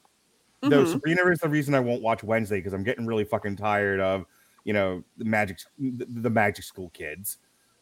Though 0.63 0.85
Mhm. 0.85 0.93
Sabrina 0.93 1.27
is 1.31 1.39
the 1.41 1.49
reason 1.49 1.75
I 1.75 1.81
won't 1.81 2.03
watch 2.03 2.23
Wednesday 2.25 2.59
because 2.59 2.73
I'm 2.73 2.83
getting 2.85 3.07
really 3.07 3.25
fucking 3.25 3.57
tired 3.57 4.01
of 4.01 4.25
you 4.65 4.73
know 4.73 5.03
the 5.17 5.25
magic 5.25 5.59
the, 5.79 6.07
the 6.09 6.31
magic 6.31 6.65
school 6.65 6.91
kids. 6.91 7.39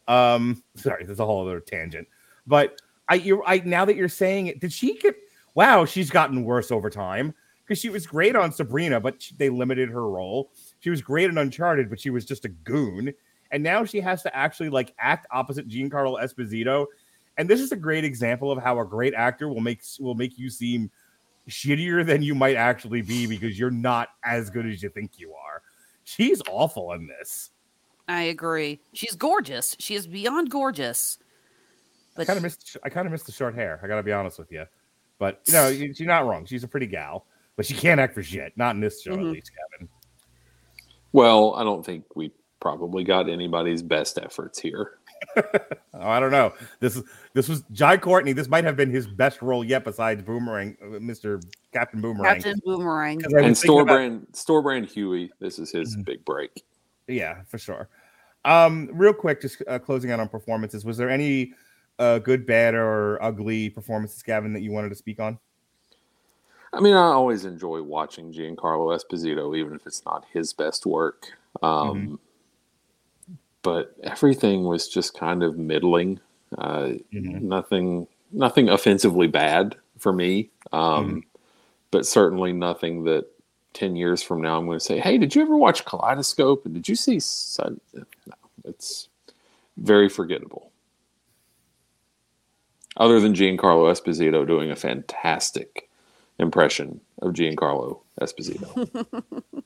Um, 0.07 0.63
sorry, 0.75 1.03
that's 1.05 1.19
a 1.19 1.25
whole 1.25 1.47
other 1.47 1.59
tangent. 1.59 2.07
But 2.45 2.79
I 3.09 3.15
you 3.15 3.43
I 3.45 3.59
now 3.65 3.85
that 3.85 3.95
you're 3.95 4.09
saying 4.09 4.47
it, 4.47 4.59
did 4.59 4.71
she 4.73 4.97
get? 4.97 5.15
Wow, 5.55 5.85
she's 5.85 6.09
gotten 6.09 6.43
worse 6.43 6.71
over 6.71 6.89
time 6.89 7.33
because 7.65 7.79
she 7.79 7.89
was 7.89 8.05
great 8.05 8.35
on 8.35 8.51
Sabrina, 8.51 8.99
but 8.99 9.21
she, 9.21 9.35
they 9.37 9.49
limited 9.49 9.89
her 9.89 10.07
role. 10.07 10.51
She 10.81 10.89
was 10.89 11.01
great 11.01 11.29
in 11.29 11.37
Uncharted, 11.37 11.89
but 11.89 11.99
she 11.99 12.09
was 12.09 12.25
just 12.25 12.45
a 12.45 12.49
goon. 12.49 13.13
And 13.51 13.63
now 13.63 13.85
she 13.85 14.01
has 14.01 14.21
to 14.23 14.35
actually 14.35 14.69
like 14.69 14.93
act 14.99 15.27
opposite 15.31 15.67
Jean 15.67 15.89
Giancarlo 15.89 16.21
Esposito. 16.21 16.85
And 17.37 17.49
this 17.49 17.59
is 17.59 17.71
a 17.71 17.75
great 17.75 18.03
example 18.03 18.51
of 18.51 18.61
how 18.61 18.79
a 18.79 18.85
great 18.85 19.13
actor 19.13 19.49
will 19.49 19.61
make 19.61 19.81
will 19.99 20.15
make 20.15 20.37
you 20.37 20.49
seem 20.49 20.91
shittier 21.49 22.05
than 22.05 22.21
you 22.21 22.35
might 22.35 22.55
actually 22.55 23.01
be 23.01 23.27
because 23.27 23.57
you're 23.57 23.71
not 23.71 24.09
as 24.23 24.49
good 24.49 24.65
as 24.65 24.81
you 24.81 24.89
think 24.89 25.11
you 25.17 25.33
are. 25.33 25.61
She's 26.03 26.41
awful 26.49 26.93
in 26.93 27.07
this. 27.07 27.51
I 28.07 28.23
agree. 28.23 28.79
She's 28.93 29.15
gorgeous. 29.15 29.75
She 29.79 29.95
is 29.95 30.05
beyond 30.07 30.49
gorgeous. 30.49 31.17
I 32.17 32.23
kind 32.25 32.37
of 32.37 32.43
missed. 32.43 32.77
I 32.83 32.89
kind 32.89 33.05
of 33.05 33.11
missed 33.11 33.25
the 33.25 33.31
short 33.31 33.55
hair. 33.55 33.79
I 33.83 33.87
gotta 33.87 34.03
be 34.03 34.11
honest 34.11 34.39
with 34.39 34.51
you, 34.51 34.65
but 35.19 35.41
you 35.47 35.53
know, 35.53 35.67
you- 35.67 35.93
she's 35.93 36.07
not 36.07 36.25
wrong. 36.25 36.45
She's 36.45 36.63
a 36.63 36.67
pretty 36.67 36.87
gal, 36.87 37.25
but 37.55 37.65
she 37.65 37.73
can't 37.73 37.99
act 37.99 38.13
for 38.13 38.23
shit. 38.23 38.53
Not 38.57 38.75
in 38.75 38.81
this 38.81 39.01
show, 39.01 39.15
Mhm. 39.15 39.19
at 39.19 39.25
least, 39.33 39.51
Gavin. 39.73 39.89
Well, 41.11 41.53
I 41.55 41.63
don't 41.63 41.85
think 41.85 42.03
we 42.15 42.31
probably 42.59 43.03
got 43.03 43.29
anybody's 43.29 43.81
best 43.81 44.17
efforts 44.21 44.59
here. 44.59 44.93
Oh, 45.97 46.09
I 46.09 46.19
don't 46.19 46.31
know. 46.31 46.51
This 46.81 46.97
is 46.97 47.03
this 47.33 47.47
was 47.47 47.63
Jai 47.71 47.95
Courtney. 47.95 48.33
This 48.33 48.49
might 48.49 48.65
have 48.65 48.75
been 48.75 48.89
his 48.91 49.07
best 49.07 49.41
role 49.41 49.63
yet, 49.63 49.85
besides 49.85 50.21
Boomerang, 50.21 50.75
uh, 50.83 50.99
Mister 50.99 51.39
Captain 51.73 52.01
Boomerang. 52.01 52.35
Captain 52.35 52.59
Boomerang. 52.65 53.21
'Cause 53.21 53.33
I 53.33 53.37
was 53.37 53.45
And 53.45 53.55
thinking 53.55 53.55
store 53.55 53.81
about- 53.83 53.93
brand 53.93 54.27
store 54.33 54.61
brand 54.61 54.85
Hughie, 54.87 55.31
this 55.39 55.57
is 55.57 55.71
his 55.71 55.95
Mhm. 55.95 56.03
big 56.05 56.25
break. 56.25 56.65
Yeah, 57.07 57.43
for 57.47 57.57
sure. 57.57 57.87
Um, 58.43 58.89
real 58.91 59.13
quick, 59.13 59.39
just 59.41 59.63
uh, 59.67 59.79
closing 59.79 60.11
out 60.11 60.19
on 60.19 60.27
performances. 60.27 60.83
Was 60.83 60.97
there 60.97 61.09
any 61.09 61.53
uh, 61.99 62.19
good, 62.19 62.45
bad, 62.45 62.75
or 62.75 63.21
ugly 63.23 63.69
performances, 63.69 64.21
Gavin, 64.23 64.53
that 64.53 64.61
you 64.61 64.71
wanted 64.71 64.89
to 64.89 64.95
speak 64.95 65.19
on? 65.19 65.39
I 66.73 66.81
mean, 66.81 66.93
I 66.93 67.03
always 67.07 67.45
enjoy 67.45 67.81
watching 67.81 68.33
Giancarlo 68.33 68.97
Esposito, 68.97 69.57
even 69.57 69.73
if 69.75 69.87
it's 69.87 70.03
not 70.05 70.25
his 70.33 70.51
best 70.53 70.85
work. 70.85 71.27
Um, 71.61 72.19
But 73.61 73.95
everything 74.03 74.65
was 74.65 74.87
just 74.87 75.17
kind 75.17 75.41
of 75.41 75.57
middling. 75.57 76.19
Uh, 76.57 76.93
Mhm. 77.11 77.41
Nothing, 77.41 78.07
nothing 78.31 78.69
offensively 78.69 79.27
bad 79.27 79.75
for 79.97 80.13
me. 80.13 80.51
Um, 80.71 81.23
But 81.91 82.05
certainly 82.05 82.51
nothing 82.51 83.05
that 83.05 83.25
ten 83.73 83.95
years 83.95 84.21
from 84.21 84.41
now 84.41 84.57
I'm 84.57 84.65
going 84.65 84.77
to 84.79 84.83
say, 84.85 84.99
"Hey, 84.99 85.17
did 85.17 85.33
you 85.33 85.41
ever 85.41 85.55
watch 85.57 85.85
Kaleidoscope? 85.85 86.65
And 86.65 86.75
did 86.75 86.89
you 86.89 86.95
see?" 86.95 87.19
Sun-" 87.19 87.79
No, 87.93 88.03
it's 88.65 89.07
very 89.77 90.09
forgettable. 90.09 90.71
Other 92.97 93.19
than 93.19 93.33
Giancarlo 93.33 93.91
Esposito 93.91 94.47
doing 94.47 94.71
a 94.71 94.75
fantastic 94.75 95.89
impression 96.39 97.01
of 97.21 97.33
Giancarlo 97.33 97.99
Esposito. 98.21 98.89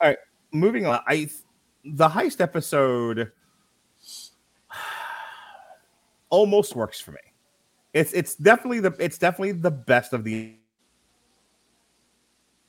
All 0.00 0.10
right, 0.10 0.18
moving 0.52 0.86
on, 0.86 1.00
I 1.06 1.28
the 1.84 2.08
heist 2.08 2.40
episode 2.40 3.30
almost 6.30 6.74
works 6.74 7.00
for 7.00 7.12
me. 7.12 7.18
It's 7.92 8.12
it's 8.12 8.34
definitely 8.34 8.80
the 8.80 8.94
it's 8.98 9.18
definitely 9.18 9.52
the 9.52 9.70
best 9.70 10.12
of 10.12 10.24
the 10.24 10.54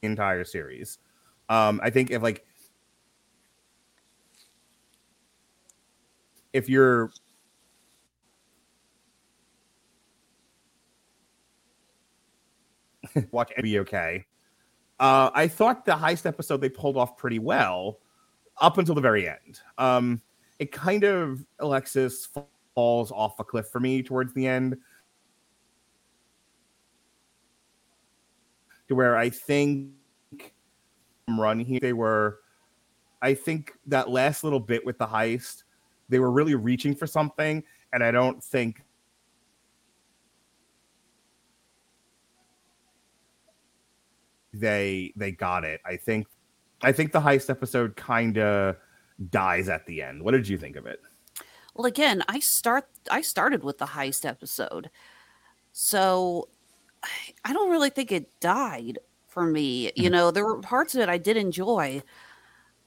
entire 0.01 0.43
series. 0.43 0.99
Um, 1.49 1.79
I 1.83 1.89
think 1.89 2.11
if 2.11 2.21
like 2.21 2.45
if 6.55 6.69
you're 6.69 7.11
watch 13.31 13.51
be 13.61 13.79
okay. 13.79 14.25
Uh, 14.97 15.29
I 15.33 15.49
thought 15.49 15.83
the 15.83 15.91
heist 15.91 16.25
episode 16.25 16.61
they 16.61 16.69
pulled 16.69 16.95
off 16.95 17.17
pretty 17.17 17.39
well 17.39 17.99
up 18.61 18.77
until 18.77 18.95
the 18.95 19.01
very 19.01 19.27
end. 19.27 19.59
Um, 19.77 20.21
it 20.57 20.71
kind 20.71 21.03
of 21.03 21.45
Alexis 21.59 22.29
falls 22.73 23.11
off 23.11 23.37
a 23.41 23.43
cliff 23.43 23.67
for 23.67 23.81
me 23.81 24.01
towards 24.01 24.33
the 24.33 24.47
end. 24.47 24.77
To 28.87 28.95
where 28.95 29.17
I 29.17 29.29
think 29.29 29.91
run 31.27 31.59
here 31.59 31.79
they 31.81 31.91
were 31.91 32.39
I 33.21 33.33
think 33.33 33.73
that 33.87 34.09
last 34.09 34.43
little 34.43 34.59
bit 34.59 34.85
with 34.85 34.97
the 34.99 35.07
heist, 35.07 35.63
they 36.09 36.19
were 36.19 36.31
really 36.31 36.55
reaching 36.55 36.95
for 36.95 37.07
something, 37.07 37.63
and 37.93 38.03
I 38.03 38.11
don't 38.11 38.43
think 38.43 38.83
they 44.53 45.13
they 45.15 45.31
got 45.31 45.63
it. 45.63 45.81
I 45.85 45.97
think 45.97 46.27
I 46.81 46.91
think 46.91 47.11
the 47.11 47.21
heist 47.21 47.49
episode 47.49 47.95
kind 47.95 48.37
of 48.37 48.77
dies 49.29 49.69
at 49.69 49.85
the 49.85 50.01
end. 50.01 50.21
What 50.21 50.31
did 50.31 50.47
you 50.47 50.57
think 50.57 50.75
of 50.75 50.85
it? 50.85 51.01
Well, 51.73 51.85
again, 51.85 52.23
I 52.27 52.39
start 52.39 52.87
I 53.11 53.21
started 53.21 53.63
with 53.63 53.77
the 53.77 53.85
heist 53.85 54.25
episode. 54.25 54.89
So 55.73 56.47
I 57.43 57.53
don't 57.53 57.69
really 57.69 57.89
think 57.89 58.11
it 58.11 58.39
died 58.39 58.97
for 59.27 59.45
me. 59.45 59.91
You 59.95 60.09
Mhm. 60.09 60.13
know, 60.13 60.31
there 60.31 60.45
were 60.45 60.59
parts 60.59 60.95
of 60.95 61.01
it 61.01 61.09
I 61.09 61.17
did 61.17 61.37
enjoy. 61.37 62.01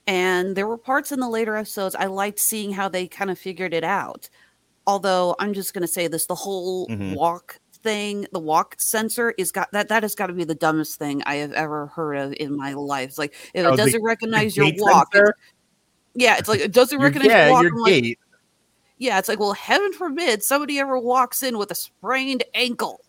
And 0.08 0.56
there 0.56 0.66
were 0.66 0.78
parts 0.78 1.12
in 1.12 1.20
the 1.20 1.28
later 1.28 1.54
episodes 1.54 1.94
I 1.94 2.06
liked 2.06 2.38
seeing 2.38 2.72
how 2.72 2.88
they 2.88 3.06
kind 3.06 3.30
of 3.30 3.38
figured 3.38 3.74
it 3.74 3.84
out. 3.84 4.28
Although 4.86 5.36
I'm 5.38 5.52
just 5.52 5.74
going 5.74 5.82
to 5.82 5.88
say 5.88 6.08
this 6.08 6.24
the 6.26 6.34
whole 6.34 6.88
Mhm. 6.88 7.14
walk 7.14 7.60
thing, 7.82 8.26
the 8.32 8.40
walk 8.40 8.74
sensor 8.78 9.34
is 9.36 9.52
got 9.52 9.70
that 9.72 9.88
that 9.88 10.02
has 10.02 10.14
got 10.14 10.28
to 10.28 10.32
be 10.32 10.44
the 10.44 10.54
dumbest 10.54 10.98
thing 10.98 11.22
I 11.26 11.36
have 11.36 11.52
ever 11.52 11.88
heard 11.88 12.14
of 12.14 12.34
in 12.40 12.56
my 12.56 12.72
life. 12.72 13.10
It's 13.10 13.18
like 13.18 13.34
if 13.52 13.66
Oh, 13.66 13.74
it 13.74 13.76
doesn't 13.76 14.02
recognize 14.02 14.56
your 14.56 14.66
Gait 14.70 14.80
walk, 14.80 15.14
it's- 15.14 15.32
yeah, 16.14 16.38
it's 16.38 16.48
like 16.48 16.60
it 16.60 16.72
doesn't 16.72 16.98
recognize 17.00 17.28
yeah, 17.28 17.44
your 17.44 17.52
walk. 17.52 17.62
your 17.64 17.78
like, 17.82 18.18
yeah, 18.96 19.18
it's 19.18 19.28
like, 19.28 19.38
well, 19.38 19.52
heaven 19.52 19.92
forbid 19.92 20.42
somebody 20.42 20.78
ever 20.80 20.98
walks 20.98 21.42
in 21.42 21.58
with 21.58 21.70
a 21.70 21.74
sprained 21.74 22.44
ankle. 22.54 23.04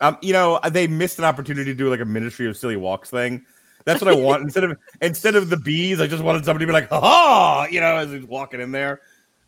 Um, 0.00 0.16
you 0.22 0.32
know, 0.32 0.58
they 0.72 0.86
missed 0.86 1.18
an 1.18 1.24
opportunity 1.26 1.70
to 1.70 1.76
do 1.76 1.90
like 1.90 2.00
a 2.00 2.04
Ministry 2.06 2.48
of 2.48 2.56
Silly 2.56 2.76
Walks 2.76 3.10
thing. 3.10 3.44
That's 3.84 4.00
what 4.00 4.10
I 4.12 4.16
want. 4.16 4.42
instead 4.42 4.64
of 4.64 4.78
instead 5.02 5.34
of 5.36 5.50
the 5.50 5.56
bees, 5.58 6.00
I 6.00 6.06
just 6.06 6.22
wanted 6.22 6.44
somebody 6.44 6.64
to 6.64 6.68
be 6.68 6.72
like, 6.72 6.88
"Ha 6.88 7.00
ha!" 7.00 7.66
You 7.70 7.80
know, 7.80 7.96
as 7.96 8.10
he's 8.10 8.24
walking 8.24 8.60
in 8.60 8.72
there. 8.72 9.00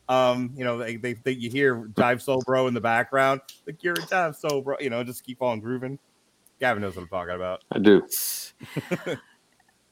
Um, 0.09 0.53
you 0.57 0.63
know, 0.65 0.79
they, 0.79 0.95
they, 0.97 1.15
they 1.15 1.33
you 1.33 1.51
hear 1.51 1.87
Dive 1.97 2.23
Soul 2.23 2.41
Bro 2.47 2.69
in 2.69 2.75
the 2.75 2.81
background, 2.81 3.41
like 3.67 3.83
you're 3.83 3.95
a 3.95 4.07
Dive 4.07 4.37
Soul 4.37 4.61
Bro. 4.63 4.77
You 4.81 4.91
know, 4.91 5.03
just 5.03 5.25
keep 5.25 5.43
on 5.43 5.59
grooving. 5.61 5.99
Gavin 6.61 6.81
knows 6.81 6.95
what 6.97 7.03
I'm 7.03 7.09
talking 7.09 7.35
about. 7.35 7.65
I 7.73 7.79
do. 7.81 8.07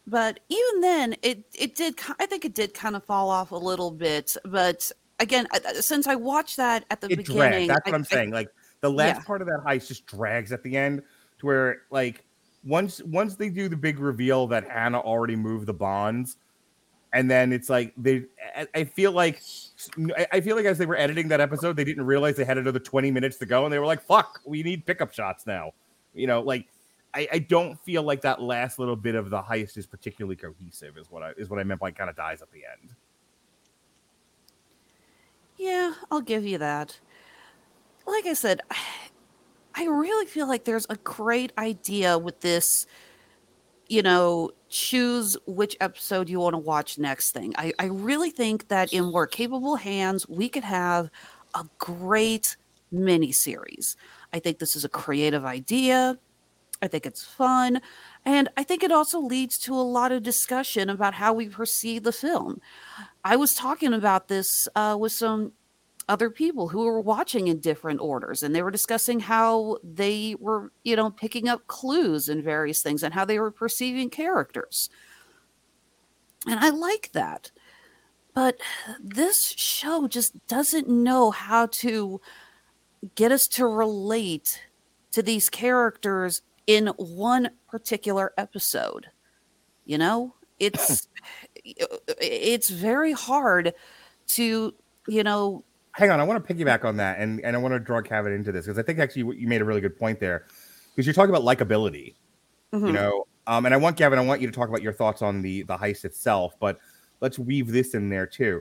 But 0.07 0.41
even 0.51 0.81
then, 0.83 1.15
it 1.23 1.45
it 1.55 1.75
did. 1.75 1.99
I 2.21 2.27
think 2.27 2.45
it 2.45 2.55
did 2.55 2.75
kind 2.75 2.95
of 2.95 3.05
fall 3.05 3.31
off 3.31 3.53
a 3.53 3.57
little 3.57 3.91
bit. 3.91 4.37
But 4.45 4.93
again, 5.19 5.47
I- 5.51 5.61
I- 5.67 5.73
since 5.81 6.07
I 6.07 6.15
watched 6.15 6.59
that 6.59 6.85
at 6.91 7.01
the 7.01 7.07
it 7.11 7.17
beginning, 7.17 7.37
drags. 7.39 7.69
That's 7.69 7.87
what 7.87 7.95
I'm 7.95 8.03
I- 8.03 8.15
saying. 8.15 8.31
Like 8.31 8.49
the 8.83 8.91
last 8.91 9.21
Yeah. 9.21 9.25
part 9.25 9.41
of 9.41 9.49
that 9.49 9.61
heist 9.67 9.89
just 9.89 10.05
drags 10.07 10.53
at 10.53 10.63
the 10.63 10.77
end 10.77 11.03
to 11.39 11.47
where 11.47 11.79
like 11.91 12.23
once 12.65 13.03
once 13.03 13.37
they 13.37 13.49
do 13.49 13.69
the 13.69 13.77
big 13.77 13.99
reveal 13.99 14.47
that 14.49 14.69
Hannah 14.69 15.01
already 15.01 15.37
moved 15.37 15.67
the 15.67 15.75
bonds, 15.75 16.37
and 17.13 17.31
then 17.31 17.53
it's 17.53 17.69
like 17.69 17.93
they 17.97 18.25
I, 18.75 18.85
feel 18.85 19.13
like 19.13 19.41
I- 20.33 20.41
feel 20.41 20.57
like 20.57 20.65
as 20.67 20.79
they 20.79 20.87
were 20.87 20.97
editing 20.97 21.29
that 21.29 21.41
episode, 21.41 21.77
they 21.77 21.85
didn't 21.85 22.07
realize 22.07 22.37
they 22.37 22.45
had 22.45 22.59
another 22.59 22.79
20 22.79 23.11
minutes 23.11 23.37
to 23.39 23.47
go, 23.47 23.65
and 23.65 23.73
they 23.73 23.79
were 23.79 23.87
like, 23.87 24.03
fuck, 24.03 24.41
we 24.45 24.63
need 24.63 24.87
pickup 24.87 25.13
shots 25.13 25.47
now. 25.47 25.73
You 26.15 26.27
know, 26.27 26.41
like 26.41 26.67
I, 27.15 27.29
I 27.33 27.39
don't 27.39 27.79
feel 27.85 28.03
like 28.03 28.23
that 28.23 28.43
last 28.43 28.79
little 28.79 28.97
bit 28.97 29.15
of 29.15 29.31
the 29.31 29.41
heist 29.41 29.77
is 29.77 29.87
particularly 29.87 30.37
cohesive, 30.37 30.99
is 30.99 31.11
what 31.11 31.23
I 31.23 31.33
is 31.37 31.49
what 31.49 31.61
I 31.61 31.65
meant 31.65 31.81
by 31.81 31.91
kind 31.93 32.11
of 32.11 32.17
dies 32.17 32.43
at 32.43 32.51
the 32.51 32.63
end. 32.65 32.91
Yeah, 35.57 35.95
I'll 36.11 36.21
give 36.21 36.45
you 36.45 36.59
that. 36.59 36.99
Like 38.07 38.27
I 38.27 38.35
said, 38.35 38.61
I 39.75 39.87
really 39.87 40.27
feel 40.27 40.47
like 40.47 40.65
there's 40.65 40.87
a 40.89 40.97
great 40.97 41.53
idea 41.59 42.19
with 42.19 42.41
this, 42.41 42.87
you 43.89 44.03
know, 44.03 44.51
choose 44.69 45.37
which 45.47 45.77
episode 45.81 46.29
you 46.29 46.41
want 46.41 46.55
to 46.55 46.59
watch 46.59 46.99
next 46.99 47.33
thing. 47.33 47.55
I, 47.59 47.73
I 47.79 47.87
really 47.87 48.31
think 48.31 48.69
that 48.69 48.93
in 48.93 49.05
more 49.05 49.27
capable 49.27 49.77
hands, 49.77 50.29
we 50.29 50.49
could 50.49 50.65
have 50.65 51.11
a 51.55 51.65
great 51.79 52.57
miniseries. 52.93 53.97
I 54.33 54.39
think 54.39 54.59
this 54.59 54.77
is 54.77 54.85
a 54.85 54.89
creative 54.89 55.45
idea. 55.45 56.19
I 56.83 56.89
think 56.89 57.07
it's 57.07 57.25
fun. 57.25 57.81
And 58.25 58.49
I 58.57 58.63
think 58.63 58.83
it 58.83 58.93
also 58.93 59.19
leads 59.21 59.59
to 59.59 59.75
a 59.75 59.77
lot 59.83 60.13
of 60.13 60.23
discussion 60.23 60.91
about 60.91 61.15
how 61.15 61.33
we 61.33 61.49
perceive 61.49 62.03
the 62.03 62.13
film. 62.13 62.61
I 63.25 63.37
was 63.37 63.55
talking 63.55 63.93
about 63.93 64.29
this 64.29 64.69
uh, 64.77 64.97
with 64.99 65.13
some 65.13 65.53
other 66.09 66.31
people 66.31 66.69
who 66.69 66.85
were 66.85 67.01
watching 67.01 67.49
in 67.49 67.61
different 67.61 68.01
orders, 68.01 68.43
and 68.43 68.55
they 68.55 68.63
were 68.63 68.71
discussing 68.71 69.21
how 69.21 69.79
they 69.83 70.37
were, 70.39 70.73
you 70.83 70.97
know, 70.97 71.11
picking 71.11 71.49
up 71.49 71.67
clues 71.67 72.29
in 72.29 72.43
various 72.43 72.83
things 72.83 73.03
and 73.03 73.15
how 73.15 73.25
they 73.25 73.39
were 73.39 73.51
perceiving 73.51 74.11
characters. 74.11 74.91
And 76.47 76.61
I 76.61 76.71
like 76.71 77.13
that. 77.13 77.51
But 78.35 78.59
this 79.01 79.55
show 79.57 80.09
just 80.09 80.47
doesn't 80.49 80.89
know 80.89 81.31
how 81.31 81.67
to 81.67 82.21
get 83.15 83.33
us 83.33 83.47
to 83.49 83.67
relate 83.67 84.61
to 85.13 85.23
these 85.23 85.49
characters 85.49 86.43
in 86.67 86.89
one 86.97 87.51
particular 87.69 88.33
episode. 88.37 89.07
You 89.85 89.99
know, 89.99 90.35
it's 90.59 91.09
it's 91.65 92.71
very 92.71 93.13
hard 93.13 93.75
to, 94.29 94.75
you 95.07 95.23
know, 95.23 95.65
hang 95.95 96.11
on, 96.11 96.21
I 96.21 96.25
want 96.25 96.45
to 96.45 96.55
piggyback 96.55 96.85
on 96.85 96.97
that, 96.97 97.19
and, 97.21 97.41
and 97.45 97.55
I 97.55 97.59
want 97.59 97.73
to 97.73 97.79
draw 97.79 98.01
Gavin 98.01 98.33
into 98.33 98.51
this 98.51 98.67
because 98.67 98.79
I 98.79 98.83
think 98.83 98.99
actually 98.99 99.21
you- 99.21 99.33
you 99.33 99.49
made 99.49 99.61
a 99.61 99.65
really 99.65 99.81
good 99.81 99.97
point 99.97 100.19
there 100.19 100.45
because 100.91 101.07
you're 101.07 101.15
talking 101.15 101.35
about 101.35 101.43
likability, 101.43 102.15
you 102.73 102.81
mhm. 102.81 102.93
know. 102.93 103.27
Um, 103.47 103.65
and 103.67 103.75
I 103.75 103.77
want 103.77 103.97
Gavin, 103.97 104.19
I 104.19 104.23
want 104.23 104.41
you 104.41 104.49
to 104.49 104.53
talk 104.53 104.69
about 104.69 104.83
your 104.83 104.93
thoughts 104.93 105.23
on 105.23 105.41
the 105.43 105.63
the 105.65 105.77
heist 105.77 106.05
itself, 106.05 106.57
but 106.59 106.79
let's 107.21 107.39
weave 107.39 107.69
this 107.71 107.95
in 107.95 108.09
there 108.09 108.27
too. 108.27 108.61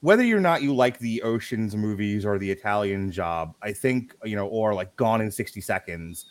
Whether 0.00 0.24
or 0.36 0.40
not 0.40 0.62
you 0.62 0.74
like 0.74 0.98
the 0.98 1.22
Ocean's 1.22 1.76
movies 1.76 2.24
or 2.24 2.38
the 2.38 2.50
Italian 2.50 3.10
Job, 3.12 3.54
I 3.62 3.72
think 3.72 4.14
you 4.24 4.36
know, 4.36 4.46
or 4.46 4.74
like 4.74 4.94
Gone 4.96 5.20
in 5.20 5.30
sixty 5.30 5.60
seconds. 5.60 6.26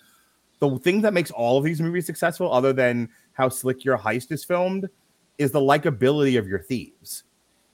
The 0.59 0.77
thing 0.79 1.01
that 1.01 1.13
makes 1.13 1.31
all 1.31 1.57
of 1.57 1.63
these 1.63 1.81
movies 1.81 2.05
successful, 2.05 2.51
other 2.51 2.73
than 2.73 3.09
how 3.33 3.47
slick 3.47 3.85
your 3.85 3.97
heist 3.97 4.31
is 4.31 4.43
filmed, 4.43 4.89
is 5.37 5.51
the 5.51 5.61
likability 5.61 6.37
of 6.37 6.47
your 6.47 6.59
thieves. 6.59 7.23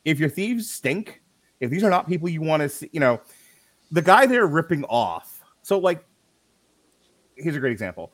If 0.05 0.19
your 0.19 0.29
thieves 0.29 0.69
stink, 0.69 1.23
if 1.59 1.69
these 1.69 1.83
are 1.83 1.89
not 1.89 2.07
people 2.07 2.29
you 2.29 2.41
want 2.41 2.61
to 2.61 2.69
see, 2.69 2.89
you 2.91 2.99
know, 2.99 3.21
the 3.91 4.01
guy 4.01 4.25
they're 4.25 4.47
ripping 4.47 4.83
off. 4.85 5.43
So, 5.61 5.79
like, 5.79 6.05
here's 7.35 7.55
a 7.55 7.59
great 7.59 7.71
example. 7.71 8.11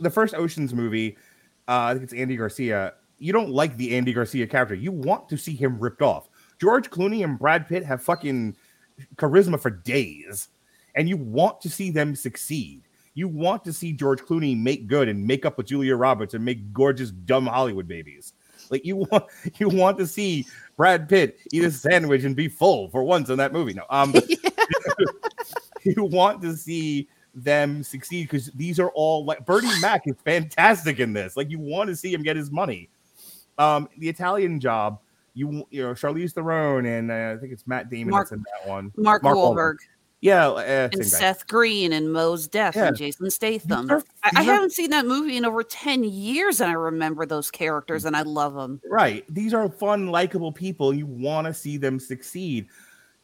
The 0.00 0.10
first 0.10 0.34
Ocean's 0.34 0.74
movie, 0.74 1.16
uh, 1.68 1.82
I 1.82 1.92
think 1.92 2.04
it's 2.04 2.12
Andy 2.12 2.36
Garcia. 2.36 2.94
You 3.18 3.32
don't 3.32 3.50
like 3.50 3.76
the 3.76 3.96
Andy 3.96 4.12
Garcia 4.12 4.46
character. 4.46 4.74
You 4.74 4.92
want 4.92 5.28
to 5.28 5.36
see 5.36 5.54
him 5.54 5.78
ripped 5.78 6.02
off. 6.02 6.28
George 6.60 6.90
Clooney 6.90 7.24
and 7.24 7.38
Brad 7.38 7.68
Pitt 7.68 7.84
have 7.84 8.02
fucking 8.02 8.56
charisma 9.16 9.60
for 9.60 9.70
days, 9.70 10.48
and 10.94 11.08
you 11.08 11.16
want 11.16 11.60
to 11.60 11.70
see 11.70 11.90
them 11.90 12.14
succeed. 12.14 12.82
You 13.14 13.28
want 13.28 13.64
to 13.64 13.72
see 13.72 13.92
George 13.92 14.20
Clooney 14.20 14.58
make 14.58 14.88
good 14.88 15.08
and 15.08 15.24
make 15.24 15.46
up 15.46 15.56
with 15.56 15.66
Julia 15.66 15.96
Roberts 15.96 16.34
and 16.34 16.44
make 16.44 16.72
gorgeous, 16.72 17.10
dumb 17.10 17.46
Hollywood 17.46 17.86
babies. 17.86 18.32
Like 18.74 18.84
you 18.84 18.96
want, 19.10 19.24
you 19.58 19.68
want 19.68 19.98
to 19.98 20.06
see 20.06 20.46
Brad 20.76 21.08
Pitt 21.08 21.38
eat 21.52 21.62
a 21.62 21.70
sandwich 21.70 22.24
and 22.24 22.34
be 22.34 22.48
full 22.48 22.88
for 22.88 23.04
once 23.04 23.30
in 23.30 23.38
that 23.38 23.52
movie. 23.52 23.72
No, 23.72 23.84
um, 23.88 24.12
you 25.84 26.04
want 26.04 26.42
to 26.42 26.56
see 26.56 27.08
them 27.36 27.84
succeed 27.84 28.24
because 28.24 28.46
these 28.56 28.80
are 28.80 28.90
all 28.90 29.24
like 29.24 29.46
Bernie 29.46 29.68
Mac 29.80 30.02
is 30.06 30.16
fantastic 30.24 30.98
in 30.98 31.12
this. 31.12 31.36
Like 31.36 31.50
you 31.50 31.60
want 31.60 31.88
to 31.88 31.94
see 31.94 32.12
him 32.12 32.24
get 32.24 32.36
his 32.36 32.50
money. 32.50 32.88
Um, 33.58 33.88
the 33.98 34.08
Italian 34.08 34.58
job, 34.58 34.98
you 35.34 35.64
you 35.70 35.84
know 35.84 35.90
Charlize 35.90 36.32
Theron 36.32 36.84
and 36.84 37.12
uh, 37.12 37.34
I 37.36 37.40
think 37.40 37.52
it's 37.52 37.66
Matt 37.68 37.90
Damon 37.90 38.10
Mark- 38.10 38.28
that's 38.28 38.32
in 38.32 38.44
that 38.60 38.68
one. 38.68 38.90
Mark, 38.96 39.22
Mark 39.22 39.36
Wahlberg. 39.36 39.54
Wahlberg 39.54 39.76
Yeah, 40.24 40.48
uh, 40.48 40.88
and 40.90 40.94
same 40.94 41.02
guy. 41.02 41.06
Seth 41.18 41.46
Green 41.48 41.92
and 41.92 42.10
Mos 42.10 42.46
Def 42.46 42.74
Yeah. 42.74 42.86
and 42.88 42.96
Jason 42.96 43.30
Statham. 43.30 43.90
are- 43.90 44.02
I, 44.22 44.30
I 44.36 44.40
are- 44.40 44.44
haven't 44.44 44.72
seen 44.72 44.88
that 44.88 45.04
movie 45.04 45.36
in 45.36 45.44
over 45.44 45.62
10 45.62 46.02
years 46.02 46.62
and 46.62 46.70
I 46.70 46.74
remember 46.74 47.26
those 47.26 47.50
characters 47.50 48.06
and 48.06 48.16
I 48.16 48.22
love 48.22 48.54
them. 48.54 48.80
Right. 48.88 49.22
These 49.28 49.52
are 49.52 49.68
fun, 49.68 50.06
likable 50.06 50.50
people. 50.50 50.94
You 50.94 51.04
want 51.04 51.46
to 51.46 51.52
see 51.52 51.76
them 51.76 52.00
succeed. 52.00 52.68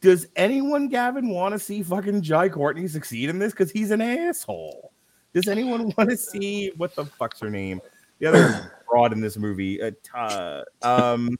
Does 0.02 0.26
anyone, 0.36 0.88
Gavin, 0.88 1.30
want 1.30 1.52
to 1.54 1.58
see 1.58 1.82
fucking 1.82 2.20
Jai 2.20 2.50
Courtney 2.50 2.86
succeed 2.86 3.30
in 3.30 3.38
this? 3.38 3.52
Because 3.54 3.70
he's 3.70 3.92
an 3.92 4.02
asshole. 4.02 4.92
Does 5.32 5.48
anyone 5.48 5.94
want 5.96 6.10
to 6.10 6.18
see 6.18 6.70
what 6.76 6.94
the 6.96 7.06
fuck's 7.06 7.40
her 7.40 7.48
name? 7.48 7.80
The 8.18 8.26
other 8.26 8.72
broad 8.90 9.14
in 9.14 9.22
this 9.22 9.38
movie, 9.38 9.80
uh, 10.14 10.62
um, 10.82 11.30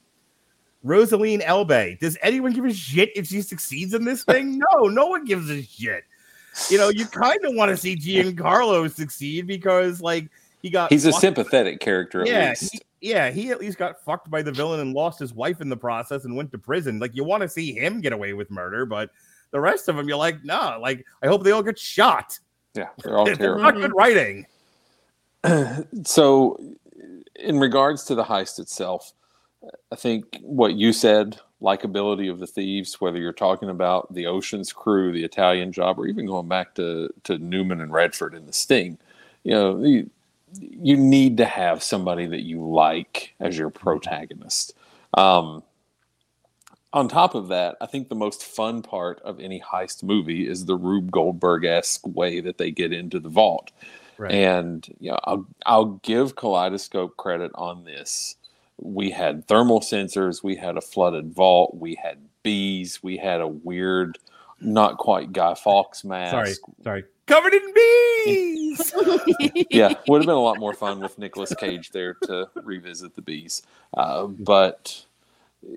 Rosaline 0.85 1.41
Elbay. 1.43 1.99
Does 1.99 2.17
anyone 2.23 2.53
give 2.53 2.65
a 2.65 2.73
shit 2.73 3.11
if 3.17 3.27
she 3.27 3.43
succeeds 3.43 3.95
in 3.95 4.05
this 4.05 4.25
thing? 4.25 4.59
No, 4.73 4.87
no 4.89 5.07
one 5.07 5.25
gives 5.25 5.51
a 5.51 5.63
shit. 5.63 6.05
You 6.71 6.79
know, 6.79 6.89
you 6.89 7.07
kind 7.07 7.45
of 7.45 7.55
want 7.55 7.71
to 7.71 7.77
see 7.77 7.97
Giancarlo 7.97 8.91
succeed 8.93 9.47
because, 9.47 10.01
like, 10.01 10.29
he 10.63 10.69
got 10.71 10.91
He's 10.93 11.07
a 11.07 11.13
sympathetic 11.13 11.81
character 11.81 12.23
at 12.23 12.29
Yeah, 12.29 12.49
least. 12.51 12.85
yeah, 13.01 13.31
he 13.31 13.51
at 13.51 13.61
least 13.61 13.79
got 13.79 14.05
fucked 14.05 14.31
by 14.31 14.43
the 14.43 14.53
villain 14.53 14.81
and 14.81 14.93
lost 14.93 15.19
his 15.19 15.33
wife 15.33 15.61
in 15.61 15.69
the 15.69 15.77
process 15.77 16.25
and 16.25 16.37
went 16.37 16.51
to 16.53 16.59
prison. 16.59 16.99
Like 16.99 17.15
you 17.15 17.25
want 17.25 17.43
to 17.43 17.49
see 17.49 17.73
him 17.73 18.01
get 18.03 18.13
away 18.13 18.35
with 18.35 18.51
murder, 18.51 18.85
but 18.85 19.11
the 19.53 19.61
rest 19.61 19.89
of 19.89 19.97
them, 19.97 20.07
you're 20.07 20.19
like, 20.19 20.45
no. 20.45 20.79
Like 20.83 21.07
I 21.23 21.29
hope 21.29 21.45
they 21.45 21.53
all 21.53 21.63
get 21.63 21.79
shot. 21.79 22.39
Yeah, 22.75 22.89
they're 23.03 23.17
all 23.17 23.25
terrible. 23.35 23.63
not 23.63 23.75
good 23.77 23.93
writing. 23.97 24.47
so 26.05 26.59
in 27.37 27.59
regards 27.59 28.05
to 28.05 28.15
the 28.15 28.25
heist 28.25 28.59
itself 28.59 29.13
i 29.93 29.97
think 29.97 30.39
what 30.43 30.75
you 30.75 30.93
said 30.93 31.39
likability 31.61 32.31
of 32.31 32.39
the 32.39 32.47
thieves 32.47 33.01
whether 33.01 33.19
you're 33.19 33.33
talking 33.33 33.69
about 33.69 34.13
the 34.15 34.27
oceans 34.27 34.73
crew 34.73 35.13
the 35.13 35.25
italian 35.25 35.73
job 35.73 35.99
or 35.99 36.07
even 36.07 36.27
going 36.27 36.49
back 36.49 36.75
to, 36.75 37.09
to 37.25 37.39
newman 37.39 37.81
and 37.81 37.93
redford 37.93 38.35
in 38.35 38.47
the 38.47 38.53
sting 38.53 38.97
you 39.45 39.53
know 39.53 39.83
you, 39.85 40.11
you 40.59 40.97
need 40.97 41.37
to 41.37 41.45
have 41.45 41.83
somebody 41.83 42.27
that 42.27 42.43
you 42.43 42.67
like 42.67 43.35
as 43.41 43.57
your 43.57 43.71
protagonist 43.71 44.75
um, 45.15 45.63
on 46.93 47.09
top 47.09 47.35
of 47.35 47.49
that, 47.49 47.77
I 47.81 47.87
think 47.87 48.09
the 48.09 48.15
most 48.15 48.43
fun 48.43 48.83
part 48.83 49.21
of 49.21 49.39
any 49.39 49.61
heist 49.61 50.03
movie 50.03 50.49
is 50.49 50.65
the 50.65 50.77
Rube 50.77 51.11
Goldberg 51.11 51.65
esque 51.65 52.07
way 52.07 52.41
that 52.41 52.59
they 52.59 52.71
get 52.71 52.93
into 52.93 53.21
the 53.21 53.29
vault. 53.29 53.71
Right. 54.19 54.33
And 54.33 54.87
you 54.99 55.13
know, 55.13 55.21
I'll 55.25 55.47
I'll 55.65 55.85
give 56.03 56.37
Kaleidoscope 56.37 57.17
credit 57.17 57.53
on 57.55 57.85
this. 57.85 58.37
We 58.81 59.11
had 59.11 59.47
thermal 59.47 59.81
sensors, 59.81 60.43
we 60.43 60.57
had 60.57 60.77
a 60.77 60.81
flooded 60.81 61.33
vault, 61.33 61.77
we 61.77 61.95
had 61.97 62.19
bees, 62.43 63.03
we 63.03 63.17
had 63.17 63.41
a 63.41 63.49
weird, 63.49 64.19
not 64.61 64.99
quite 64.99 65.33
Guy 65.33 65.55
Fawkes 65.55 66.05
mask. 66.05 66.33
Sorry, 66.33 66.55
sorry. 66.83 67.05
Covered 67.27 67.55
in 67.55 67.75
bees. 67.75 68.93
yeah, 69.71 69.95
would 70.09 70.23
have 70.23 70.27
been 70.27 70.35
a 70.35 70.41
lot 70.41 70.59
more 70.59 70.75
fun 70.75 71.01
with 71.01 71.19
Nicolas 71.19 71.55
Cage 71.55 71.91
there 71.91 72.15
to 72.25 72.49
revisit 72.65 73.15
the 73.15 73.23
bees. 73.23 73.63
Uh, 73.95 74.27
but 74.27 75.05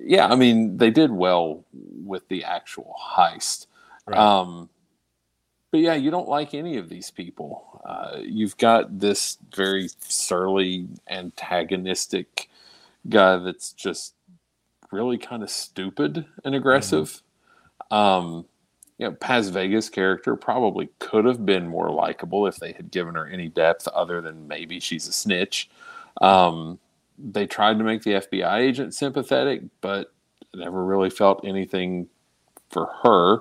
yeah, 0.01 0.27
I 0.27 0.35
mean, 0.35 0.77
they 0.77 0.89
did 0.89 1.11
well 1.11 1.63
with 2.03 2.27
the 2.29 2.43
actual 2.43 2.95
heist. 2.99 3.67
Right. 4.07 4.17
Um, 4.17 4.69
but 5.71 5.81
yeah, 5.81 5.95
you 5.95 6.11
don't 6.11 6.29
like 6.29 6.53
any 6.53 6.77
of 6.77 6.89
these 6.89 7.11
people. 7.11 7.81
Uh, 7.85 8.19
you've 8.21 8.57
got 8.57 8.99
this 8.99 9.37
very 9.55 9.89
surly, 9.99 10.87
antagonistic 11.09 12.49
guy 13.09 13.37
that's 13.37 13.73
just 13.73 14.13
really 14.91 15.17
kind 15.17 15.43
of 15.43 15.49
stupid 15.49 16.25
and 16.43 16.55
aggressive. 16.55 17.21
Um, 17.91 18.45
you 18.97 19.07
know, 19.07 19.15
Paz 19.15 19.49
Vega's 19.49 19.89
character 19.89 20.35
probably 20.35 20.89
could 20.99 21.25
have 21.25 21.45
been 21.45 21.67
more 21.67 21.89
likable 21.89 22.47
if 22.47 22.57
they 22.57 22.71
had 22.73 22.91
given 22.91 23.15
her 23.15 23.27
any 23.27 23.49
depth 23.49 23.87
other 23.89 24.21
than 24.21 24.47
maybe 24.47 24.79
she's 24.79 25.07
a 25.07 25.13
snitch. 25.13 25.69
Um, 26.21 26.79
they 27.17 27.47
tried 27.47 27.77
to 27.79 27.83
make 27.83 28.03
the 28.03 28.11
FBI 28.11 28.59
agent 28.59 28.93
sympathetic, 28.93 29.63
but 29.81 30.13
never 30.53 30.85
really 30.85 31.09
felt 31.09 31.45
anything 31.45 32.07
for 32.69 32.89
her. 33.03 33.39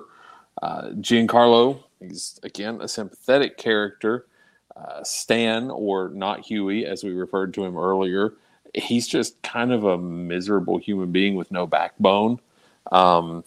Uh, 0.61 0.89
Giancarlo, 0.95 1.83
he's 1.99 2.39
again 2.43 2.81
a 2.81 2.87
sympathetic 2.87 3.57
character. 3.57 4.25
Uh, 4.75 5.03
Stan, 5.03 5.69
or 5.69 6.09
not 6.09 6.39
Hughie, 6.41 6.85
as 6.85 7.03
we 7.03 7.11
referred 7.11 7.53
to 7.53 7.63
him 7.63 7.77
earlier, 7.77 8.33
he's 8.73 9.07
just 9.07 9.41
kind 9.41 9.71
of 9.71 9.83
a 9.83 9.97
miserable 9.97 10.77
human 10.77 11.11
being 11.11 11.35
with 11.35 11.51
no 11.51 11.67
backbone. 11.67 12.39
Um, 12.91 13.43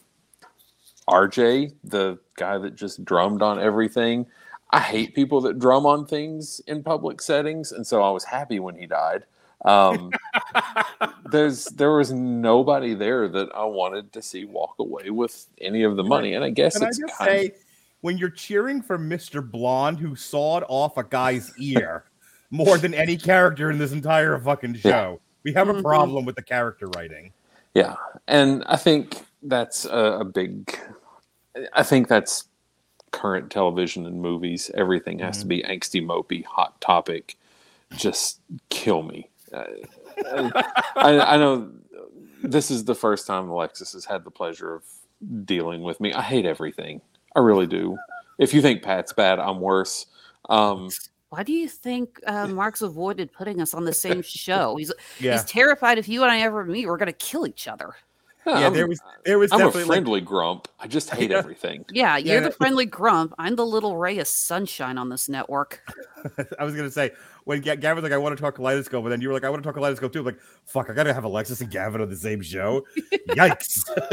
RJ, 1.09 1.75
the 1.85 2.19
guy 2.37 2.59
that 2.59 2.75
just 2.75 3.05
drummed 3.05 3.43
on 3.43 3.59
everything. 3.61 4.27
I 4.71 4.81
hate 4.81 5.15
people 5.15 5.41
that 5.43 5.59
drum 5.59 5.87
on 5.87 6.07
things 6.07 6.61
in 6.67 6.83
public 6.83 7.21
settings, 7.21 7.73
and 7.73 7.87
so 7.87 8.03
I 8.03 8.11
was 8.11 8.25
happy 8.25 8.59
when 8.59 8.77
he 8.77 8.87
died. 8.87 9.25
Um, 9.65 10.11
there's 11.31 11.67
there 11.67 11.93
was 11.93 12.13
nobody 12.13 12.95
there 12.95 13.29
that 13.29 13.49
I 13.55 13.65
wanted 13.65 14.13
to 14.13 14.23
see 14.23 14.45
walk 14.45 14.75
away 14.79 15.11
with 15.11 15.47
any 15.61 15.85
of 15.85 15.97
the 15.97 16.03
money, 16.03 16.35
and 16.35 16.45
I 16.45 16.51
guess 16.51 16.75
Can 16.75 16.85
I 16.85 16.89
it's 16.89 16.99
just 16.99 17.17
kind 17.17 17.31
say, 17.31 17.55
when 18.01 18.19
you're 18.19 18.29
cheering 18.29 18.83
for 18.83 18.99
Mr. 18.99 19.49
Blonde 19.49 19.99
who 19.99 20.17
sawed 20.17 20.65
off 20.69 20.97
a 20.97 21.05
guy's 21.05 21.53
ear 21.59 22.05
more 22.51 22.79
than 22.79 22.95
any 22.95 23.17
character 23.17 23.71
in 23.71 23.79
this 23.79 23.93
entire 23.93 24.39
fucking 24.39 24.75
show, 24.77 25.21
we 25.45 25.53
have 25.53 25.69
a 25.69 25.75
Mhm. 25.75 25.83
problem 25.83 26.25
with 26.25 26.37
the 26.37 26.43
character 26.43 26.87
writing. 26.97 27.33
Yeah, 27.75 27.97
and 28.27 28.63
I 28.67 28.77
think 28.77 29.25
that's 29.43 29.85
a, 29.85 30.21
a 30.21 30.25
big. 30.25 30.79
I 31.73 31.83
think 31.83 32.09
that's 32.09 32.45
current 33.13 33.51
television 33.51 34.07
and 34.07 34.21
movies. 34.21 34.71
Everything 34.75 35.19
has 35.21 35.39
to 35.41 35.47
be 35.47 35.63
angsty, 35.63 36.03
mopey, 36.05 36.45
hot 36.45 36.81
topic. 36.81 37.37
Just 37.97 38.41
kill 38.69 39.03
me. 39.03 39.29
Uh, 39.53 39.65
I, 40.97 41.21
I 41.21 41.37
know 41.37 41.71
this 42.43 42.71
is 42.71 42.85
the 42.85 42.95
first 42.95 43.27
time 43.27 43.49
Alexis 43.49 43.93
has 43.93 44.05
had 44.05 44.25
the 44.25 44.31
pleasure 44.31 44.75
of 44.75 44.85
dealing 45.45 45.83
with 45.83 46.01
me. 46.01 46.13
I 46.13 46.23
hate 46.23 46.45
everything. 46.47 47.01
I 47.35 47.41
really 47.41 47.67
do. 47.67 47.97
If 48.39 48.53
you 48.53 48.61
think 48.61 48.83
Pat's 48.83 49.13
bad, 49.13 49.39
I'm 49.39 49.61
worse. 49.61 50.07
Um, 50.51 50.91
Why 51.31 51.43
do 51.43 51.53
you 51.53 51.69
think 51.69 52.21
uh, 52.27 52.47
Mark's 52.47 52.83
avoided 52.83 53.33
putting 53.33 53.61
us 53.61 53.75
on 53.75 53.85
the 53.85 53.93
same 53.93 54.23
show? 54.23 54.77
He's 54.77 54.93
Yeah, 55.19 55.33
he's 55.33 55.45
terrified 55.45 55.99
if 55.99 56.09
you 56.09 56.23
and 56.23 56.31
I 56.31 56.41
ever 56.41 56.65
meet, 56.65 56.87
we're 56.87 56.97
gonna 56.99 57.13
kill 57.13 57.47
each 57.47 57.67
other. 57.67 57.95
yeah. 58.47 58.69
I'm, 58.69 58.73
There 58.75 58.87
was 58.87 59.01
there 59.25 59.39
was 59.39 59.51
I'm 59.51 59.61
a 59.61 59.65
definitely 59.65 59.81
like, 59.89 59.97
friendly 59.97 60.21
grump. 60.21 60.69
I 60.79 60.87
just 60.87 61.11
hate 61.11 61.31
Yeah. 61.31 61.39
everything. 61.39 61.85
Yeah, 61.91 62.17
you're 62.17 62.37
Yeah. 62.37 62.41
the 62.49 62.53
friendly 62.53 62.87
grump. 62.87 63.35
I'm 63.39 63.57
the 63.57 63.67
little 63.67 63.97
ray 63.97 64.19
of 64.21 64.29
sunshine 64.29 64.99
on 64.99 65.09
this 65.09 65.29
network. 65.29 65.83
I 66.61 66.65
was 66.65 66.77
gonna 66.77 66.91
say 66.93 67.11
when 67.45 67.61
Ga- 67.61 67.75
Gavin 67.77 67.97
was 67.97 68.05
like, 68.05 68.13
I 68.13 68.19
want 68.19 68.37
to 68.37 68.41
talk 68.41 68.55
Kaleidoscope, 68.55 69.03
but 69.03 69.11
then 69.11 69.21
you 69.21 69.27
were 69.29 69.35
like, 69.35 69.45
I 69.45 69.51
want 69.51 69.63
to 69.65 69.67
talk 69.67 69.75
Kaleidoscope 69.75 70.13
too. 70.13 70.21
I'm 70.21 70.27
like, 70.27 70.41
fuck, 70.65 70.89
I 70.91 70.93
gotta 70.93 71.13
have 71.13 71.25
Alexis 71.25 71.61
and 71.61 71.71
Gavin 71.73 72.01
on 72.01 72.09
the 72.09 72.17
same 72.17 72.41
show. 72.41 72.87
Yikes! 73.31 73.81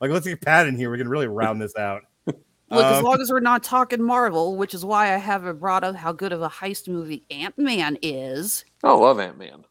like, 0.00 0.10
let's 0.10 0.26
get 0.26 0.40
Pat 0.40 0.66
in 0.66 0.76
here. 0.76 0.90
We 0.90 0.96
can 0.96 1.08
really 1.08 1.28
round 1.28 1.60
this 1.60 1.76
out. 1.76 2.04
Look, 2.70 2.84
as 2.84 2.98
Um, 2.98 3.04
long 3.04 3.20
as 3.20 3.30
we're 3.30 3.40
not 3.40 3.62
talking 3.62 4.02
Marvel, 4.02 4.56
which 4.56 4.74
is 4.74 4.84
why 4.84 5.14
I 5.14 5.16
haven't 5.16 5.58
brought 5.58 5.84
up 5.84 5.96
how 5.96 6.12
good 6.12 6.32
of 6.32 6.42
a 6.42 6.48
heist 6.50 6.86
movie 6.88 7.24
Ant 7.30 7.56
Man 7.58 7.96
is. 8.02 8.64
I 8.84 8.92
love 8.92 9.18
Ant 9.18 9.38
Man. 9.38 9.64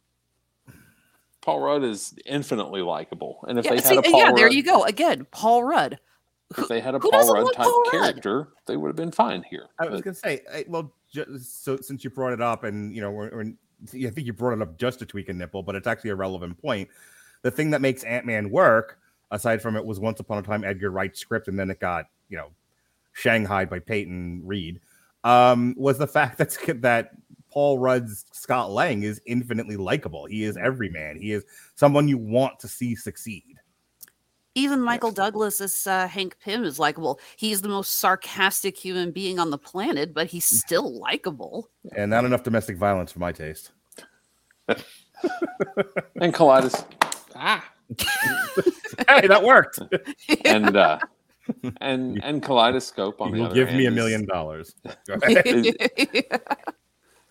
Paul 1.42 1.60
Rudd 1.62 1.84
is 1.84 2.14
infinitely 2.26 2.82
likable, 2.82 3.40
and 3.48 3.58
if 3.58 3.66
Yeah, 3.66 3.72
they 3.76 3.82
see, 3.82 3.96
had 3.96 4.06
a 4.06 4.10
Paul 4.12 4.20
yeah, 4.20 4.32
there 4.34 4.46
Rudd, 4.48 4.54
you 4.54 4.64
go. 4.64 4.84
Again, 4.84 5.26
Paul 5.32 5.64
Rudd. 5.64 6.00
if 6.58 6.68
they 6.68 6.82
had 6.82 6.96
a 6.96 7.00
who 7.00 7.10
Paul 7.10 7.34
Rudd 7.34 7.54
type 7.54 7.66
Paul 7.66 7.84
Rudd? 7.84 7.92
character, 7.92 8.48
they 8.66 8.76
would 8.76 8.88
have 8.88 8.96
been 8.98 9.12
fine 9.12 9.44
here. 9.44 9.68
I 9.80 9.86
was 9.88 10.02
gonna 10.02 10.16
say, 10.16 10.42
I, 10.52 10.66
well, 10.68 10.92
ju- 11.10 11.40
so 11.40 11.78
since 11.78 12.04
you 12.04 12.10
brought 12.10 12.34
it 12.34 12.42
up, 12.42 12.64
and 12.66 12.94
you 12.94 13.00
know, 13.02 13.12
we're, 13.12 13.30
we're, 13.30 13.54
I 14.08 14.10
think 14.10 14.26
you 14.28 14.34
brought 14.34 14.54
it 14.54 14.62
up 14.62 14.78
just 14.78 15.00
to 15.00 15.06
tweak 15.06 15.30
a 15.30 15.34
nipple, 15.34 15.64
but 15.64 15.76
it's 15.76 15.88
actually 15.88 16.10
a 16.10 16.16
relevant 16.16 16.62
point. 16.62 16.90
The 17.44 17.52
thing 17.52 17.70
that 17.70 17.80
makes 17.80 18.04
Ant 18.04 18.26
Man 18.26 18.50
work, 18.50 19.00
aside 19.32 19.62
from 19.62 19.78
it 19.78 19.86
was 19.86 20.00
once 20.02 20.20
upon 20.20 20.40
a 20.40 20.42
time 20.42 20.66
Edgar 20.66 20.90
Wright's 20.92 21.20
script, 21.20 21.48
and 21.48 21.58
then 21.58 21.70
it 21.70 21.80
got 21.80 22.08
you 22.28 22.38
know 22.38 22.50
shanghaied 23.18 23.70
by 23.70 23.80
Peyton 23.80 24.42
Reed, 24.46 24.80
um, 25.24 25.74
was 25.78 25.98
the 25.98 26.08
fact 26.08 26.38
that 26.40 26.58
that 26.82 27.12
Paul 27.52 27.80
Rudd's 27.80 28.26
Scott 28.34 28.72
Lang 28.72 29.04
is 29.04 29.20
infinitely 29.26 29.78
likable. 29.78 30.26
He 30.26 30.44
is 30.44 30.58
every 30.58 30.90
man. 30.90 31.18
He 31.20 31.32
is 31.32 31.44
someone 31.76 32.08
you 32.08 32.18
want 32.18 32.60
to 32.60 32.68
see 32.68 32.96
succeed. 32.96 33.56
Even 34.54 34.82
Michael 34.82 35.12
Douglas 35.12 35.62
as 35.62 35.86
uh, 35.86 36.08
Hank 36.08 36.36
Pym 36.44 36.64
is 36.64 36.80
likable. 36.80 37.20
He's 37.36 37.62
the 37.62 37.70
most 37.70 38.00
sarcastic 38.00 38.76
human 38.76 39.12
being 39.12 39.38
on 39.38 39.52
the 39.52 39.58
planet, 39.58 40.14
but 40.16 40.28
he's 40.28 40.46
Mm. 40.52 40.56
still 40.66 41.00
likable. 41.00 41.70
And 41.96 42.10
not 42.12 42.26
enough 42.26 42.42
domestic 42.44 42.78
violence 42.78 43.12
for 43.12 43.20
my 43.20 43.32
taste. 43.32 43.72
and 44.68 46.34
Kaleidos, 46.34 46.86
ah, 47.36 47.64
Hey, 49.08 49.28
that 49.28 49.44
worked. 49.44 49.80
and 50.46 50.76
uh, 50.76 51.00
and 51.82 52.24
and 52.24 52.42
Kaleidoscope 52.44 53.22
on 53.22 53.30
You 53.30 53.36
the 53.36 53.40
will 53.42 53.46
other 53.48 53.56
give 53.56 53.68
hand 53.70 53.78
me 53.78 53.86
a 53.86 53.90
is- 53.90 53.96
million 53.96 54.26
dollars. 54.26 54.76
Go. 55.08 55.18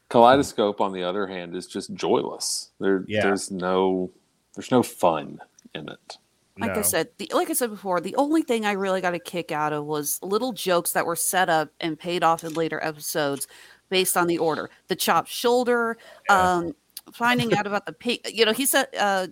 Kaleidoscope 0.09 0.81
on 0.81 0.93
the 0.93 1.03
other 1.03 1.27
hand 1.27 1.57
is 1.57 1.67
just 1.67 1.93
joyless. 1.95 2.71
There, 2.79 3.05
Yeah. 3.09 3.23
there's 3.23 3.51
no, 3.51 4.13
there's 4.55 4.71
no 4.71 4.83
fun 4.83 5.41
in 5.75 5.89
it. 5.89 6.19
Like 6.59 6.71
I 6.79 6.83
said, 6.83 7.09
the, 7.19 7.31
like 7.35 7.51
I 7.51 7.53
said 7.53 7.69
before, 7.69 8.01
the 8.01 8.15
only 8.17 8.41
thing 8.41 8.65
I 8.65 8.73
really 8.73 9.03
got 9.03 9.13
a 9.13 9.19
kick 9.19 9.53
out 9.53 9.75
of 9.75 9.85
was 9.85 10.19
little 10.23 10.53
jokes 10.53 10.93
that 10.93 11.05
were 11.05 11.17
set 11.17 11.51
up 11.51 11.69
and 11.81 11.99
paid 11.99 12.23
off 12.23 12.45
in 12.45 12.55
later 12.55 12.83
episodes 12.83 13.47
based 13.91 14.17
on 14.17 14.27
the 14.27 14.39
order. 14.39 14.71
The 14.89 14.97
chopped 14.97 15.29
shoulder, 15.29 15.99
um, 16.31 16.75
finding 17.13 17.53
out 17.53 17.67
about 17.67 17.85
the 17.85 17.93
pink. 17.93 18.31
You 18.33 18.47
know, 18.47 18.53
he 18.55 18.65
said, 18.65 18.87
uh, 18.99 19.27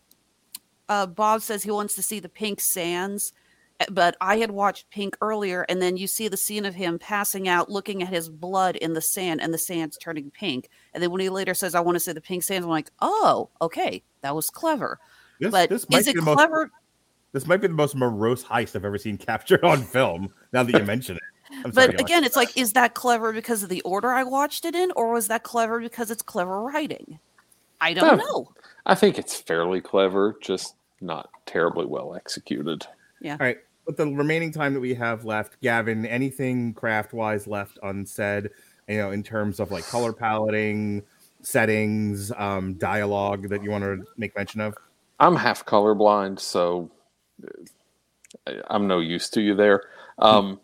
uh, 0.91 1.07
Bob 1.07 1.41
says 1.41 1.63
he 1.63 1.71
wants 1.71 1.95
to 1.95 2.03
see 2.03 2.21
the 2.21 2.29
pink 2.29 2.61
sands, 2.61 3.33
Eh, 3.81 3.87
but 3.91 4.17
I 4.21 4.39
had 4.39 4.51
watched 4.53 4.91
Pink 4.91 5.17
earlier, 5.21 5.63
and 5.69 5.83
then 5.83 5.97
you 5.97 6.07
see 6.07 6.29
the 6.29 6.37
scene 6.37 6.65
of 6.65 6.75
him 6.75 6.99
passing 6.99 7.49
out, 7.49 7.71
looking 7.71 8.03
at 8.03 8.09
his 8.09 8.29
blood 8.29 8.77
in 8.77 8.93
the 8.93 9.01
sand, 9.01 9.41
and 9.41 9.53
the 9.53 9.59
sand's 9.59 9.99
turning 9.99 10.31
pink. 10.31 10.69
And 10.93 11.03
then 11.03 11.11
when 11.11 11.21
he 11.21 11.29
later 11.29 11.55
says, 11.55 11.75
"I 11.75 11.81
want 11.81 11.97
to 11.97 12.01
see 12.01 12.13
the 12.13 12.21
pink 12.21 12.43
sands," 12.45 12.65
I'm 12.65 12.71
like, 12.71 12.91
"Oh, 13.01 13.51
okay, 13.61 14.03
that 14.23 14.35
was 14.35 14.51
clever." 14.51 14.99
This, 15.41 15.51
but 15.51 15.69
this 15.71 15.89
might 15.89 16.01
is 16.03 16.09
it 16.09 16.15
be 16.15 16.21
the 16.21 16.25
most 16.27 16.37
clever? 16.37 16.71
This 17.33 17.47
might 17.47 17.61
be 17.61 17.67
the 17.67 17.75
most 17.75 17.97
morose 17.97 18.45
heist 18.45 18.77
I've 18.77 18.85
ever 18.85 18.99
seen 18.99 19.19
captured 19.19 19.65
on 19.65 19.83
film. 19.83 20.33
Now 20.53 20.63
that 20.63 20.73
you 20.73 20.85
mention 20.85 21.17
it, 21.17 21.23
I'm 21.65 21.73
But 21.73 21.91
sorry, 21.91 21.97
again, 21.97 22.23
it's 22.23 22.37
like, 22.37 22.57
is 22.57 22.75
that 22.75 22.95
clever 22.95 23.33
because 23.33 23.65
of 23.65 23.69
the 23.69 23.81
order 23.83 24.13
I 24.13 24.23
watched 24.23 24.65
it 24.65 24.77
in, 24.77 24.93
or 24.95 25.13
was 25.13 25.27
that 25.29 25.43
clever 25.43 25.81
because 25.81 26.13
it's 26.13 26.23
clever 26.23 26.63
writing? 26.63 27.19
I 27.81 27.93
don't 27.93 28.19
Yeah. 28.19 28.25
know. 28.25 28.53
I 28.87 28.95
think 28.95 29.19
it's 29.19 29.35
fairly 29.41 29.81
clever, 29.81 30.37
just 30.41 30.77
not 31.01 31.29
terribly 31.47 31.87
well 31.87 32.15
executed. 32.15 32.87
Yeah. 33.21 33.33
All 33.33 33.39
right. 33.47 33.59
With 33.87 33.97
the 33.97 34.07
remaining 34.07 34.51
time 34.51 34.75
that 34.75 34.81
we 34.81 34.95
have 34.95 35.25
left, 35.25 35.61
Gavin, 35.61 36.07
anything 36.07 36.73
craft 36.73 37.13
wise 37.13 37.47
left 37.47 37.79
unsaid, 37.83 38.51
you 38.89 38.97
know, 38.97 39.11
in 39.11 39.23
terms 39.23 39.61
of 39.61 39.71
like 39.71 39.87
color 39.87 40.13
paletting, 40.13 41.03
settings, 41.43 42.33
um, 42.37 42.75
dialogue 42.75 43.49
that 43.49 43.63
you 43.63 43.71
want 43.71 43.85
to 43.85 44.03
make 44.17 44.37
mention 44.37 44.61
of? 44.61 44.75
I'm 45.21 45.37
half 45.37 45.65
colorblind, 45.65 46.41
so 46.41 46.91
uh, 48.47 48.53
I'm 48.69 48.87
no 48.87 49.01
use 49.01 49.29
to 49.31 49.41
you 49.41 49.55
there. 49.55 49.83
Um, 50.19 50.61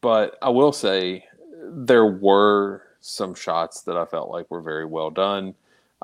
but 0.00 0.38
I 0.42 0.50
will 0.50 0.72
say 0.72 1.24
there 1.64 2.06
were 2.06 2.82
some 3.00 3.34
shots 3.34 3.82
that 3.82 3.96
I 3.96 4.04
felt 4.04 4.30
like 4.30 4.50
were 4.50 4.60
very 4.60 4.84
well 4.84 5.10
done. 5.10 5.54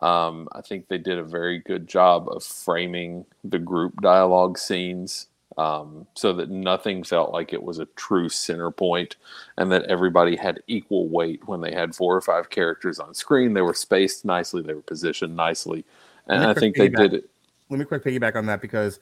Um, 0.02 0.48
I 0.52 0.60
think 0.60 0.88
they 0.88 0.98
did 0.98 1.18
a 1.18 1.24
very 1.24 1.60
good 1.60 1.86
job 1.86 2.28
of 2.28 2.42
framing 2.42 3.24
the 3.44 3.58
group 3.58 4.00
dialogue 4.02 4.58
scenes 4.58 5.28
um, 5.58 6.06
so 6.14 6.32
that 6.34 6.50
nothing 6.50 7.02
felt 7.02 7.32
like 7.32 7.52
it 7.52 7.62
was 7.62 7.78
a 7.78 7.86
true 7.96 8.28
center 8.28 8.70
point 8.70 9.16
and 9.56 9.72
that 9.72 9.84
everybody 9.84 10.36
had 10.36 10.60
equal 10.66 11.08
weight 11.08 11.46
when 11.46 11.60
they 11.60 11.72
had 11.72 11.94
four 11.94 12.14
or 12.14 12.20
five 12.20 12.50
characters 12.50 12.98
on 12.98 13.14
screen. 13.14 13.54
They 13.54 13.62
were 13.62 13.74
spaced 13.74 14.24
nicely, 14.24 14.62
they 14.62 14.74
were 14.74 14.82
positioned 14.82 15.34
nicely. 15.34 15.84
And 16.28 16.44
I 16.44 16.54
think 16.54 16.76
they 16.76 16.88
did 16.88 17.14
it. 17.14 17.30
Let 17.70 17.78
me 17.78 17.84
quick 17.84 18.04
piggyback 18.04 18.36
on 18.36 18.46
that 18.46 18.60
because 18.60 19.00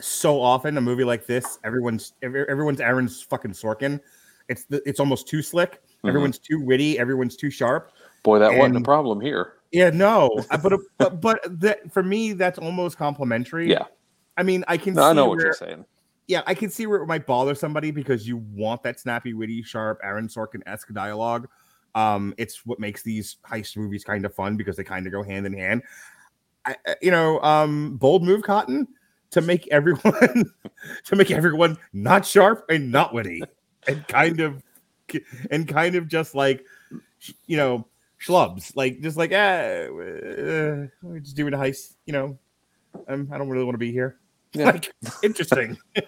so 0.00 0.40
often 0.40 0.76
a 0.76 0.80
movie 0.80 1.04
like 1.04 1.26
this, 1.26 1.58
everyone's 1.64 2.12
everyone's 2.22 2.80
Aaron's 2.80 3.22
fucking 3.22 3.52
Sorkin. 3.52 4.00
It's 4.48 4.64
the, 4.64 4.82
it's 4.86 5.00
almost 5.00 5.28
too 5.28 5.42
slick. 5.42 5.82
Mm-hmm. 5.82 6.08
Everyone's 6.08 6.38
too 6.38 6.60
witty. 6.60 6.98
Everyone's 6.98 7.36
too 7.36 7.50
sharp. 7.50 7.92
Boy, 8.22 8.38
that 8.38 8.56
wasn't 8.56 8.76
a 8.76 8.80
problem 8.82 9.20
here. 9.20 9.54
Yeah, 9.72 9.90
no, 9.90 10.30
but 10.62 10.72
but 10.98 11.20
but 11.20 11.60
that 11.60 11.90
for 11.92 12.02
me 12.02 12.34
that's 12.34 12.58
almost 12.58 12.98
complimentary. 12.98 13.70
Yeah. 13.70 13.84
I 14.36 14.42
mean, 14.42 14.64
I 14.68 14.76
can. 14.76 14.94
No, 14.94 15.02
I 15.02 15.10
see 15.10 15.16
know 15.16 15.28
what 15.28 15.40
you're 15.40 15.52
saying. 15.52 15.84
yeah, 16.26 16.42
I 16.46 16.54
can 16.54 16.70
see 16.70 16.86
where 16.86 17.02
it 17.02 17.06
might 17.06 17.26
bother 17.26 17.54
somebody 17.54 17.90
because 17.90 18.26
you 18.26 18.38
want 18.38 18.82
that 18.84 18.98
snappy, 19.00 19.34
witty, 19.34 19.62
sharp, 19.62 20.00
Aaron 20.02 20.28
Sorkin 20.28 20.62
esque 20.66 20.92
dialogue. 20.92 21.48
Um, 21.94 22.32
it's 22.38 22.64
what 22.64 22.78
makes 22.80 23.02
these 23.02 23.36
heist 23.46 23.76
movies 23.76 24.04
kind 24.04 24.24
of 24.24 24.34
fun 24.34 24.56
because 24.56 24.76
they 24.76 24.84
kind 24.84 25.06
of 25.06 25.12
go 25.12 25.22
hand 25.22 25.44
in 25.46 25.52
hand. 25.52 25.82
I, 26.64 26.76
I- 26.86 26.96
you 27.02 27.10
know, 27.10 27.40
um, 27.42 27.96
bold 27.96 28.22
move, 28.22 28.42
Cotton, 28.42 28.88
to 29.32 29.40
make 29.42 29.68
everyone 29.68 30.02
to 31.04 31.16
make 31.16 31.30
everyone 31.30 31.76
not 31.92 32.24
sharp 32.24 32.64
and 32.70 32.90
not 32.90 33.12
witty, 33.12 33.42
and 33.86 34.06
kind 34.08 34.40
of 34.40 34.62
and 35.50 35.68
kind 35.68 35.94
of 35.96 36.08
just 36.08 36.34
like 36.34 36.64
you 37.46 37.56
know 37.58 37.86
schlubs, 38.18 38.74
like 38.76 39.00
just 39.02 39.18
like 39.18 39.32
ah, 39.34 39.36
uh, 39.36 40.86
we're 41.02 41.20
just 41.20 41.36
doing 41.36 41.52
a 41.52 41.58
heist. 41.58 41.96
You 42.06 42.12
know, 42.14 42.38
um, 43.08 43.28
I 43.32 43.36
don't 43.36 43.50
really 43.50 43.64
want 43.64 43.74
to 43.74 43.78
be 43.78 43.92
here. 43.92 44.18
Yeah. 44.54 44.66
Like 44.72 44.92
interesting. 45.22 45.78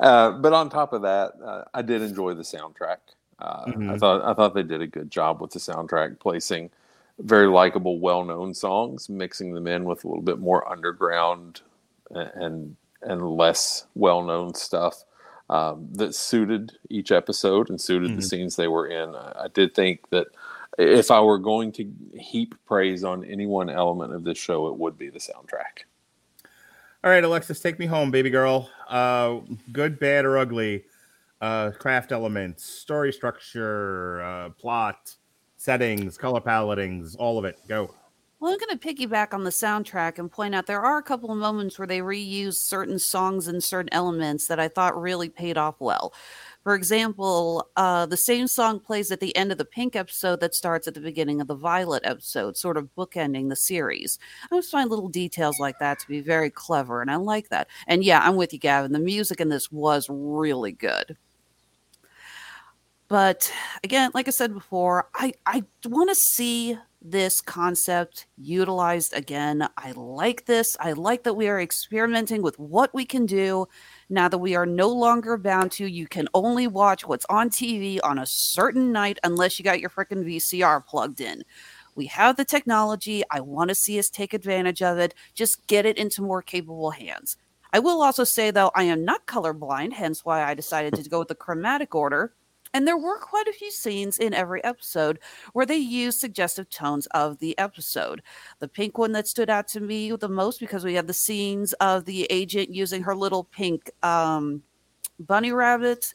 uh, 0.00 0.32
but 0.32 0.52
on 0.52 0.68
top 0.70 0.92
of 0.92 1.02
that, 1.02 1.32
uh, 1.44 1.64
I 1.74 1.82
did 1.82 2.02
enjoy 2.02 2.34
the 2.34 2.42
soundtrack. 2.42 2.98
Uh, 3.38 3.64
I 3.66 3.70
Mhm. 3.70 3.98
thought 4.00 4.22
I 4.24 4.34
thought 4.34 4.54
they 4.54 4.62
did 4.62 4.82
a 4.82 4.86
good 4.86 5.10
job 5.10 5.40
with 5.40 5.52
the 5.52 5.60
soundtrack, 5.60 6.18
placing 6.18 6.70
very 7.20 7.46
likable, 7.48 7.98
well-known 8.00 8.54
songs, 8.54 9.08
mixing 9.08 9.52
them 9.54 9.66
in 9.66 9.84
with 9.84 10.04
a 10.04 10.08
little 10.08 10.22
bit 10.22 10.38
more 10.38 10.68
underground 10.70 11.60
a- 12.10 12.30
and 12.34 12.76
and 13.02 13.22
less 13.36 13.86
well-known 13.94 14.54
stuff 14.54 15.04
um, 15.50 15.88
that 15.92 16.14
suited 16.14 16.72
each 16.90 17.10
episode 17.12 17.70
and 17.70 17.80
suited 17.80 18.14
the 18.16 18.20
Mhm. 18.20 18.28
scenes 18.28 18.56
they 18.56 18.68
were 18.68 18.86
in. 18.88 19.14
I, 19.14 19.44
I 19.44 19.48
did 19.48 19.72
think 19.74 20.10
that 20.10 20.26
if 20.78 21.10
I 21.10 21.20
were 21.20 21.38
going 21.38 21.72
to 21.72 21.90
heap 22.12 22.54
praise 22.66 23.04
on 23.04 23.24
any 23.24 23.46
one 23.46 23.70
element 23.70 24.12
of 24.14 24.24
this 24.24 24.36
show, 24.36 24.66
it 24.68 24.76
would 24.76 24.98
be 24.98 25.08
the 25.10 25.18
soundtrack. 25.20 25.84
All 27.04 27.10
right, 27.12 27.22
Alexis, 27.22 27.60
take 27.60 27.78
me 27.78 27.86
home, 27.86 28.10
baby 28.10 28.28
girl. 28.28 28.68
Uh, 28.88 29.38
good, 29.72 30.00
bad, 30.00 30.24
or 30.24 30.36
ugly. 30.36 30.84
Uh, 31.40 31.70
craft 31.70 32.10
elements, 32.10 32.64
story 32.64 33.12
structure, 33.12 34.20
uh, 34.20 34.50
plot, 34.50 35.14
settings, 35.56 36.18
color 36.18 36.40
paletings, 36.40 37.14
all 37.16 37.38
of 37.38 37.44
it. 37.44 37.56
Go. 37.68 37.94
Well, 38.40 38.52
I'm 38.52 38.58
going 38.58 38.76
to 38.76 38.94
piggyback 38.94 39.32
on 39.32 39.44
the 39.44 39.50
soundtrack 39.50 40.18
and 40.18 40.30
point 40.30 40.56
out 40.56 40.66
there 40.66 40.80
are 40.80 40.98
a 40.98 41.02
couple 41.02 41.30
of 41.30 41.38
moments 41.38 41.78
where 41.78 41.86
they 41.86 42.00
reuse 42.00 42.54
certain 42.54 42.98
songs 42.98 43.46
and 43.46 43.62
certain 43.62 43.92
elements 43.92 44.48
that 44.48 44.58
I 44.58 44.66
thought 44.66 45.00
really 45.00 45.28
paid 45.28 45.56
off 45.56 45.76
well. 45.80 46.12
For 46.68 46.74
example, 46.74 47.66
uh, 47.76 48.04
the 48.04 48.18
same 48.18 48.46
song 48.46 48.78
plays 48.78 49.10
at 49.10 49.20
the 49.20 49.34
end 49.34 49.50
of 49.50 49.56
the 49.56 49.64
Pink 49.64 49.96
episode 49.96 50.40
that 50.40 50.54
starts 50.54 50.86
at 50.86 50.92
the 50.92 51.00
beginning 51.00 51.40
of 51.40 51.46
the 51.46 51.54
Violet 51.54 52.02
episode, 52.04 52.58
sort 52.58 52.76
of 52.76 52.94
bookending 52.94 53.48
the 53.48 53.56
series. 53.56 54.18
I 54.42 54.48
always 54.52 54.68
find 54.68 54.90
little 54.90 55.08
details 55.08 55.58
like 55.58 55.78
that 55.78 55.98
to 56.00 56.06
be 56.06 56.20
very 56.20 56.50
clever, 56.50 57.00
and 57.00 57.10
I 57.10 57.16
like 57.16 57.48
that. 57.48 57.68
And 57.86 58.04
yeah, 58.04 58.20
I'm 58.22 58.36
with 58.36 58.52
you, 58.52 58.58
Gavin. 58.58 58.92
The 58.92 58.98
music 58.98 59.40
in 59.40 59.48
this 59.48 59.72
was 59.72 60.08
really 60.10 60.72
good. 60.72 61.16
But 63.08 63.50
again, 63.82 64.10
like 64.12 64.28
I 64.28 64.30
said 64.30 64.52
before, 64.52 65.08
I, 65.14 65.32
I 65.46 65.64
want 65.86 66.10
to 66.10 66.14
see 66.14 66.76
this 67.00 67.40
concept 67.40 68.26
utilized 68.36 69.14
again. 69.14 69.66
I 69.78 69.92
like 69.92 70.44
this. 70.44 70.76
I 70.80 70.92
like 70.92 71.22
that 71.22 71.32
we 71.32 71.48
are 71.48 71.62
experimenting 71.62 72.42
with 72.42 72.58
what 72.58 72.92
we 72.92 73.06
can 73.06 73.24
do 73.24 73.68
now 74.08 74.28
that 74.28 74.38
we 74.38 74.54
are 74.54 74.66
no 74.66 74.88
longer 74.88 75.36
bound 75.36 75.72
to 75.72 75.86
you 75.86 76.06
can 76.06 76.28
only 76.34 76.66
watch 76.66 77.06
what's 77.06 77.26
on 77.28 77.50
TV 77.50 77.98
on 78.02 78.18
a 78.18 78.26
certain 78.26 78.92
night 78.92 79.18
unless 79.22 79.58
you 79.58 79.64
got 79.64 79.80
your 79.80 79.90
freaking 79.90 80.24
VCR 80.24 80.84
plugged 80.84 81.20
in. 81.20 81.44
We 81.94 82.06
have 82.06 82.36
the 82.36 82.44
technology. 82.44 83.22
I 83.30 83.40
want 83.40 83.68
to 83.68 83.74
see 83.74 83.98
us 83.98 84.08
take 84.08 84.32
advantage 84.32 84.82
of 84.82 84.98
it. 84.98 85.14
Just 85.34 85.66
get 85.66 85.84
it 85.84 85.98
into 85.98 86.22
more 86.22 86.42
capable 86.42 86.92
hands. 86.92 87.36
I 87.72 87.80
will 87.80 88.02
also 88.02 88.24
say, 88.24 88.50
though, 88.50 88.70
I 88.74 88.84
am 88.84 89.04
not 89.04 89.26
colorblind, 89.26 89.92
hence 89.92 90.24
why 90.24 90.42
I 90.42 90.54
decided 90.54 90.94
to 90.94 91.10
go 91.10 91.18
with 91.18 91.28
the 91.28 91.34
chromatic 91.34 91.94
order. 91.94 92.32
And 92.74 92.86
there 92.86 92.96
were 92.96 93.18
quite 93.18 93.48
a 93.48 93.52
few 93.52 93.70
scenes 93.70 94.18
in 94.18 94.34
every 94.34 94.62
episode 94.64 95.18
where 95.52 95.66
they 95.66 95.76
used 95.76 96.18
suggestive 96.18 96.68
tones 96.70 97.06
of 97.08 97.38
the 97.38 97.58
episode. 97.58 98.22
The 98.58 98.68
pink 98.68 98.98
one 98.98 99.12
that 99.12 99.28
stood 99.28 99.50
out 99.50 99.68
to 99.68 99.80
me 99.80 100.14
the 100.16 100.28
most 100.28 100.60
because 100.60 100.84
we 100.84 100.94
have 100.94 101.06
the 101.06 101.14
scenes 101.14 101.72
of 101.74 102.04
the 102.04 102.24
agent 102.30 102.74
using 102.74 103.02
her 103.02 103.14
little 103.14 103.44
pink 103.44 103.90
um, 104.02 104.62
bunny 105.18 105.52
rabbit. 105.52 106.14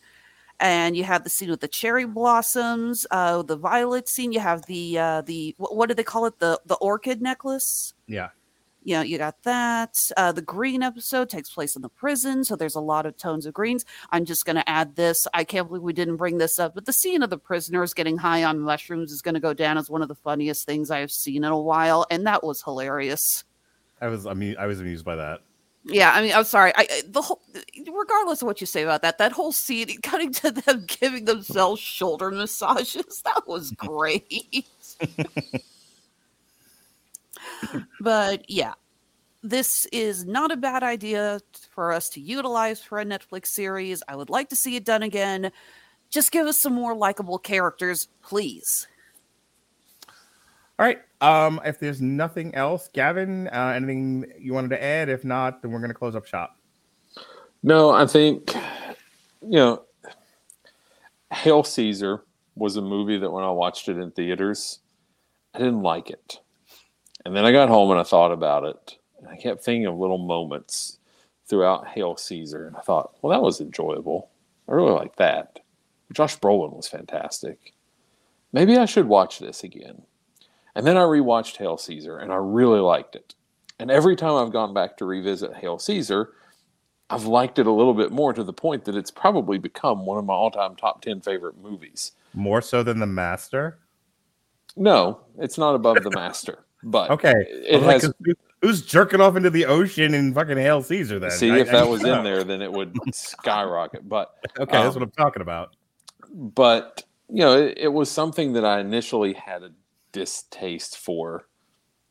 And 0.59 0.95
you 0.95 1.03
have 1.03 1.23
the 1.23 1.29
scene 1.29 1.49
with 1.49 1.59
the 1.59 1.67
cherry 1.67 2.05
blossoms, 2.05 3.05
uh, 3.11 3.41
the 3.41 3.57
violet 3.57 4.07
scene. 4.07 4.31
You 4.31 4.39
have 4.39 4.65
the 4.67 4.97
uh, 4.97 5.21
the 5.21 5.55
what, 5.57 5.75
what 5.75 5.89
do 5.89 5.95
they 5.95 6.03
call 6.03 6.25
it? 6.25 6.39
The 6.39 6.61
the 6.65 6.75
orchid 6.75 7.21
necklace 7.21 7.93
Yeah. 8.07 8.29
You 8.83 8.95
know, 8.95 9.01
you 9.01 9.17
got 9.17 9.41
that. 9.43 9.95
Uh, 10.17 10.31
the 10.31 10.41
green 10.41 10.83
episode 10.83 11.29
takes 11.29 11.49
place 11.49 11.75
in 11.75 11.81
the 11.81 11.89
prison, 11.89 12.43
so 12.43 12.55
there's 12.55 12.75
a 12.75 12.81
lot 12.81 13.05
of 13.05 13.17
tones 13.17 13.45
of 13.45 13.53
greens. 13.53 13.85
I'm 14.11 14.25
just 14.25 14.45
going 14.45 14.57
to 14.57 14.69
add 14.69 14.95
this. 14.95 15.27
I 15.33 15.43
can't 15.43 15.67
believe 15.67 15.83
we 15.83 15.93
didn't 15.93 16.17
bring 16.17 16.37
this 16.37 16.59
up, 16.59 16.75
but 16.75 16.85
the 16.85 16.93
scene 16.93 17.23
of 17.23 17.29
the 17.29 17.37
prisoners 17.37 17.93
getting 17.93 18.17
high 18.17 18.43
on 18.43 18.59
mushrooms 18.59 19.11
is 19.11 19.21
going 19.21 19.35
to 19.35 19.39
go 19.39 19.53
down 19.53 19.77
as 19.77 19.89
one 19.89 20.01
of 20.01 20.07
the 20.07 20.15
funniest 20.15 20.65
things 20.65 20.91
I 20.91 20.99
have 20.99 21.11
seen 21.11 21.43
in 21.43 21.51
a 21.51 21.59
while, 21.59 22.05
and 22.11 22.25
that 22.27 22.43
was 22.43 22.61
hilarious. 22.61 23.43
I 24.01 24.07
was 24.07 24.25
I 24.25 24.33
mean 24.33 24.55
I 24.59 24.65
was 24.67 24.81
amused 24.81 25.05
by 25.05 25.15
that. 25.15 25.41
Yeah, 25.85 26.11
I 26.13 26.21
mean, 26.21 26.33
I'm 26.33 26.45
sorry. 26.45 26.71
I 26.75 26.87
I- 26.89 27.01
the 27.07 27.21
whole, 27.21 27.41
regardless 27.93 28.41
of 28.41 28.45
what 28.47 28.61
you 28.61 28.67
say 28.67 28.83
about 28.83 29.01
that, 29.01 29.17
that 29.17 29.31
whole 29.33 29.51
scene, 29.51 29.97
cutting 30.03 30.31
to 30.33 30.51
them 30.51 30.85
giving 30.87 31.25
themselves 31.25 31.81
shoulder 31.81 32.31
massages, 32.31 33.21
that 33.25 33.43
was 33.47 33.71
great. 33.77 34.65
but 38.01 38.49
yeah, 38.49 38.73
this 39.41 39.85
is 39.91 40.25
not 40.25 40.51
a 40.51 40.57
bad 40.57 40.83
idea 40.83 41.41
for 41.69 41.91
us 41.91 42.09
to 42.09 42.21
utilize 42.21 42.81
for 42.81 42.99
a 42.99 43.05
Netflix 43.05 43.47
series. 43.47 44.01
I 44.07 44.15
would 44.15 44.29
like 44.29 44.49
to 44.49 44.55
see 44.55 44.75
it 44.75 44.85
done 44.85 45.03
again. 45.03 45.51
Just 46.09 46.31
give 46.31 46.47
us 46.47 46.57
some 46.57 46.73
more 46.73 46.95
likable 46.95 47.39
characters, 47.39 48.07
please. 48.21 48.87
All 50.79 50.85
right. 50.85 50.99
Um, 51.21 51.61
if 51.65 51.79
there's 51.79 52.01
nothing 52.01 52.53
else, 52.55 52.89
Gavin, 52.93 53.47
uh, 53.47 53.73
anything 53.75 54.25
you 54.39 54.53
wanted 54.53 54.69
to 54.69 54.83
add? 54.83 55.09
If 55.09 55.23
not, 55.23 55.61
then 55.61 55.71
we're 55.71 55.79
gonna 55.79 55.93
close 55.93 56.15
up 56.15 56.25
shop. 56.25 56.57
No, 57.61 57.91
I 57.91 58.05
think 58.05 58.53
you 59.41 59.57
know, 59.57 59.83
Hail 61.31 61.63
Caesar 61.63 62.23
was 62.55 62.77
a 62.77 62.81
movie 62.81 63.17
that 63.17 63.31
when 63.31 63.43
I 63.43 63.51
watched 63.51 63.89
it 63.89 63.97
in 63.97 64.11
theaters, 64.11 64.79
I 65.53 65.59
didn't 65.59 65.81
like 65.81 66.09
it. 66.09 66.39
And 67.25 67.35
then 67.35 67.45
I 67.45 67.51
got 67.51 67.69
home 67.69 67.91
and 67.91 67.99
I 67.99 68.03
thought 68.03 68.31
about 68.31 68.65
it. 68.65 68.97
And 69.19 69.27
I 69.27 69.37
kept 69.37 69.63
thinking 69.63 69.85
of 69.85 69.97
little 69.97 70.17
moments 70.17 70.99
throughout 71.45 71.87
Hail 71.87 72.17
Caesar. 72.17 72.67
And 72.67 72.75
I 72.75 72.81
thought, 72.81 73.15
well, 73.21 73.31
that 73.31 73.43
was 73.43 73.61
enjoyable. 73.61 74.29
I 74.67 74.73
really 74.73 74.91
like 74.91 75.15
that. 75.17 75.59
Josh 76.11 76.37
Brolin 76.39 76.75
was 76.75 76.87
fantastic. 76.87 77.73
Maybe 78.51 78.77
I 78.77 78.85
should 78.85 79.07
watch 79.07 79.39
this 79.39 79.63
again. 79.63 80.03
And 80.75 80.85
then 80.85 80.97
I 80.97 81.01
rewatched 81.01 81.57
Hail 81.57 81.77
Caesar 81.77 82.17
and 82.17 82.31
I 82.31 82.37
really 82.37 82.79
liked 82.79 83.15
it. 83.15 83.35
And 83.79 83.89
every 83.89 84.15
time 84.15 84.35
I've 84.35 84.53
gone 84.53 84.73
back 84.73 84.97
to 84.97 85.05
revisit 85.05 85.55
Hail 85.55 85.79
Caesar, 85.79 86.33
I've 87.09 87.25
liked 87.25 87.59
it 87.59 87.67
a 87.67 87.71
little 87.71 87.93
bit 87.93 88.11
more 88.11 88.33
to 88.33 88.43
the 88.43 88.53
point 88.53 88.85
that 88.85 88.95
it's 88.95 89.11
probably 89.11 89.57
become 89.57 90.05
one 90.05 90.17
of 90.17 90.25
my 90.25 90.33
all-time 90.33 90.75
top 90.75 91.01
10 91.01 91.21
favorite 91.21 91.57
movies. 91.57 92.13
More 92.33 92.61
so 92.61 92.81
than 92.83 92.99
the 92.99 93.05
master. 93.05 93.79
No, 94.75 95.21
it's 95.37 95.57
not 95.57 95.75
above 95.75 96.01
the 96.03 96.11
master. 96.11 96.62
But 96.83 97.09
Okay. 97.11 97.33
it 97.47 97.81
I 97.81 97.85
like, 97.85 98.01
has. 98.01 98.13
who's 98.61 98.81
jerking 98.81 99.21
off 99.21 99.35
into 99.35 99.49
the 99.49 99.65
ocean 99.65 100.13
in 100.13 100.33
fucking 100.33 100.57
Hail 100.57 100.81
Caesar 100.81 101.19
then? 101.19 101.31
See 101.31 101.49
I- 101.51 101.59
if 101.59 101.69
I 101.69 101.71
that 101.73 101.85
need 101.85 101.91
was 101.91 102.03
in 102.03 102.23
there, 102.23 102.43
then 102.43 102.61
it 102.61 102.71
would 102.71 102.95
skyrocket. 103.13 104.07
But 104.07 104.33
Okay, 104.59 104.71
that's 104.71 104.95
um, 104.95 105.01
what 105.01 105.03
I'm 105.03 105.11
talking 105.11 105.41
about. 105.41 105.75
but 106.33 107.03
you 107.29 107.39
know, 107.39 107.57
it, 107.57 107.77
it 107.77 107.87
was 107.87 108.11
something 108.11 108.53
that 108.53 108.65
I 108.65 108.79
initially 108.79 109.33
had 109.33 109.63
a 109.63 109.71
distaste 110.11 110.97
for, 110.97 111.47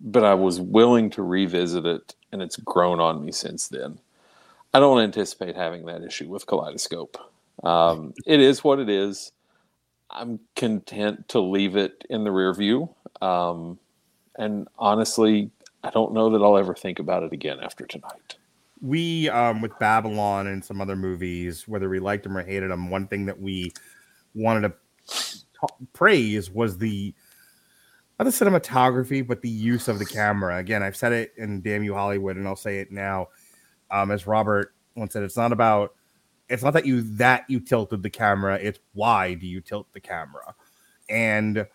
but 0.01 0.25
I 0.25 0.35
was 0.35 0.61
willing 0.61 1.11
to 1.11 1.23
revisit 1.23 1.87
it, 1.87 2.15
and 2.33 2.43
it's 2.43 2.57
grown 2.57 2.99
on 3.01 3.25
me 3.25 3.31
since 3.33 3.69
then. 3.69 3.99
I 4.75 4.81
don't 4.81 5.01
anticipate 5.01 5.55
having 5.55 5.85
that 5.87 6.03
issue 6.03 6.29
with 6.29 6.47
Kaleidoscope. 6.47 7.19
Um, 7.63 8.15
it 8.27 8.41
is 8.41 8.65
what 8.65 8.79
it 8.81 8.89
is. 8.89 9.33
I'm 10.11 10.41
content 10.57 11.29
to 11.29 11.41
leave 11.41 11.77
it 11.77 12.05
in 12.11 12.25
the 12.25 12.33
rear 12.33 12.53
view. 12.55 12.89
Um, 13.21 13.79
and 14.39 14.69
honestly, 14.79 15.51
I 15.85 15.91
don't 15.91 16.13
know 16.13 16.31
that 16.31 16.43
I'll 16.43 16.57
ever 16.57 16.75
think 16.75 16.99
about 16.99 17.23
it 17.23 17.33
again 17.33 17.59
after 17.61 17.87
tonight. 17.87 18.37
we 18.81 19.29
um 19.29 19.61
with 19.63 19.79
babylon 19.79 20.49
and 20.49 20.65
some 20.65 20.81
other 20.81 20.97
movies 20.97 21.69
whether 21.69 21.89
we 21.89 22.01
liked 22.01 22.25
them 22.25 22.37
or 22.37 22.43
hated 22.43 22.69
them 22.71 22.91
one 22.91 23.07
thing 23.07 23.27
that 23.27 23.41
we 23.41 23.73
wanted 24.35 24.63
to 24.63 25.69
praise 25.93 26.51
was 26.51 26.77
the 26.79 27.15
not 28.19 28.25
the 28.25 28.31
cinematography 28.31 29.25
but 29.25 29.41
the 29.41 29.49
use 29.49 29.87
of 29.87 30.01
the 30.01 30.05
camera. 30.05 30.57
Again 30.59 30.83
i've 30.83 30.97
said 30.97 31.13
it 31.13 31.33
in 31.37 31.61
damn 31.63 31.85
you 31.85 31.95
hollywood 31.95 32.37
and 32.37 32.47
i'll 32.49 32.57
say 32.57 32.79
it 32.81 32.91
now. 32.91 33.29
Um 33.91 34.11
as 34.11 34.27
robert 34.27 34.75
once 34.97 35.13
said 35.13 35.23
it's 35.23 35.37
not 35.37 35.53
about 35.53 35.95
it's 36.49 36.65
not 36.65 36.73
that 36.73 36.85
you 36.85 37.03
that 37.17 37.45
you 37.49 37.61
tilted 37.61 38.03
the 38.03 38.11
camera 38.11 38.59
it's 38.61 38.81
why 38.95 39.35
do 39.35 39.47
you 39.47 39.61
tilt 39.61 39.87
the 39.93 40.01
camera? 40.01 40.55
And 41.09 41.67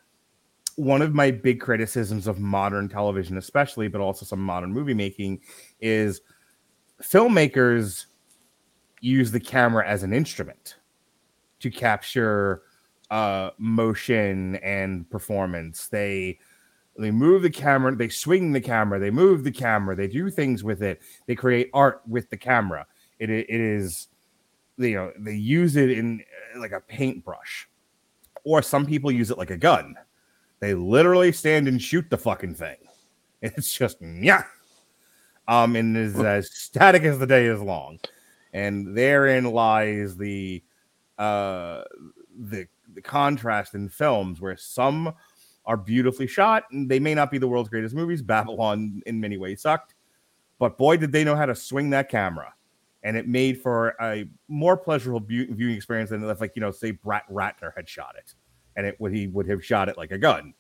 one 0.78 1.02
of 1.02 1.14
my 1.14 1.32
big 1.32 1.60
criticisms 1.60 2.28
of 2.28 2.40
modern 2.40 2.88
television 2.88 3.38
especially 3.38 3.88
but 3.88 4.00
also 4.00 4.26
some 4.26 4.40
modern 4.40 4.72
movie 4.72 4.94
making 4.94 5.42
is 5.82 6.22
filmmakers 7.02 8.06
use 9.02 9.32
the 9.32 9.40
camera 9.40 9.88
as 9.88 10.04
an 10.04 10.14
instrument 10.14 10.78
to 11.60 11.70
capture 11.70 12.64
uh 13.10 13.52
motion 13.58 14.56
and 14.58 15.10
performance. 15.10 15.88
They 15.88 16.40
they 16.98 17.12
move 17.12 17.44
the 17.44 17.50
camera 17.50 17.96
they 17.96 18.10
swing 18.10 18.52
the 18.52 18.62
camera 18.62 19.00
they 19.00 19.12
move 19.12 19.44
the 19.44 19.52
camera 19.52 19.96
they 19.96 20.08
do 20.08 20.30
things 20.30 20.64
with 20.64 20.82
it. 20.82 21.02
They 21.26 21.36
create 21.36 21.70
art 21.74 22.02
with 22.08 22.30
the 22.30 22.38
camera. 22.38 22.86
It, 23.20 23.30
it 23.30 23.50
is 23.50 24.08
you 24.78 24.96
know 24.96 25.12
they 25.18 25.36
use 25.36 25.76
it 25.76 25.90
in 25.92 26.24
like 26.58 26.72
a 26.72 26.82
paintbrush. 26.82 27.68
Or 28.44 28.62
some 28.62 28.86
people 28.86 29.12
use 29.12 29.30
it 29.32 29.38
like 29.38 29.52
a 29.52 29.58
gun 29.58 29.96
they 30.60 30.74
literally 30.74 31.32
stand 31.32 31.68
and 31.68 31.82
shoot 31.82 32.10
the 32.10 32.18
fucking 32.18 32.56
thing 32.56 32.78
it's 33.42 33.74
just 33.76 33.98
yeah 34.02 34.44
um, 35.48 35.76
and 35.76 35.96
is 35.96 36.20
as 36.20 36.52
static 36.54 37.04
as 37.04 37.20
the 37.20 37.28
day 37.28 37.46
is 37.46 37.62
long. 37.62 38.00
And 38.54 38.96
therein 38.96 39.46
lies 39.46 40.18
the 40.18 40.64
uh 41.18 41.84
the 42.38 42.68
the 42.94 43.02
contrast 43.02 43.74
in 43.74 43.90
films 43.90 44.40
where 44.40 44.56
some 44.56 45.14
are 45.66 45.78
beautifully 45.78 46.28
shot 46.28 46.64
and 46.72 46.90
they 46.90 47.00
may 47.00 47.16
not 47.16 47.32
be 47.32 47.40
the 47.40 47.48
world's 47.48 47.70
greatest 47.70 47.96
movies. 47.96 48.22
Babylon 48.24 49.02
in 49.06 49.20
many 49.20 49.38
ways 49.38 49.62
sucked, 49.62 49.96
but 50.60 50.78
boy 50.78 50.98
did 50.98 51.12
they 51.12 51.24
know 51.24 51.36
how 51.36 51.46
to 51.46 51.56
swing 51.56 51.90
that 51.92 52.10
camera. 52.10 52.54
And 53.04 53.16
it 53.16 53.28
made 53.28 53.62
for 53.62 53.96
a 54.02 54.28
more 54.48 54.76
pleasurable 54.76 55.26
viewing 55.26 55.76
experience 55.76 56.10
than 56.10 56.24
if, 56.28 56.42
like, 56.42 56.54
you 56.56 56.62
know, 56.62 56.72
say 56.72 56.92
Brett 56.92 57.24
Ratner 57.32 57.72
had 57.76 57.88
shot 57.88 58.16
it 58.18 58.34
and 58.78 58.86
it 58.86 58.96
would 59.02 59.12
he 59.12 59.28
would 59.28 59.50
have 59.50 59.66
shot 59.66 59.90
it 59.90 59.98
like 59.98 60.12
a 60.12 60.18
gun. 60.18 60.54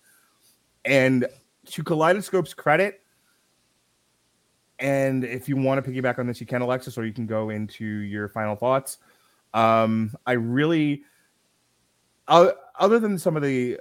And 0.84 1.28
to 1.68 1.84
Kaleidoscope's 1.84 2.53
credit, 2.53 3.01
and 4.80 5.24
if 5.24 5.47
you 5.47 5.55
want 5.55 5.84
to 5.84 5.89
piggyback 5.89 6.20
on 6.20 6.28
this, 6.28 6.41
you 6.41 6.47
can, 6.47 6.61
Alexis, 6.61 6.97
or 6.97 7.05
you 7.05 7.13
can 7.13 7.26
go 7.26 7.49
into 7.49 7.86
your 7.86 8.28
final 8.28 8.55
thoughts. 8.55 8.97
Um, 9.53 10.13
I 10.26 10.34
really, 10.34 11.03
uh, 12.28 12.51
other 12.80 12.99
than 12.99 13.18
some 13.18 13.36
of 13.36 13.43
the 13.43 13.80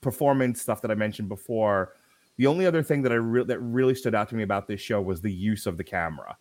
performance 0.00 0.60
stuff 0.60 0.82
that 0.82 0.90
I 0.90 0.94
mentioned 0.94 1.28
before, 1.28 1.94
the 2.36 2.46
only 2.46 2.66
other 2.66 2.82
thing 2.82 3.02
that 3.02 3.12
I 3.12 3.16
re- 3.16 3.44
that 3.44 3.60
really 3.60 3.94
stood 3.94 4.14
out 4.14 4.28
to 4.30 4.34
me 4.34 4.42
about 4.42 4.66
this 4.66 4.80
show 4.80 5.00
was 5.00 5.20
the 5.20 5.32
use 5.32 5.66
of 5.66 5.76
the 5.76 5.84
camera. 5.84 6.36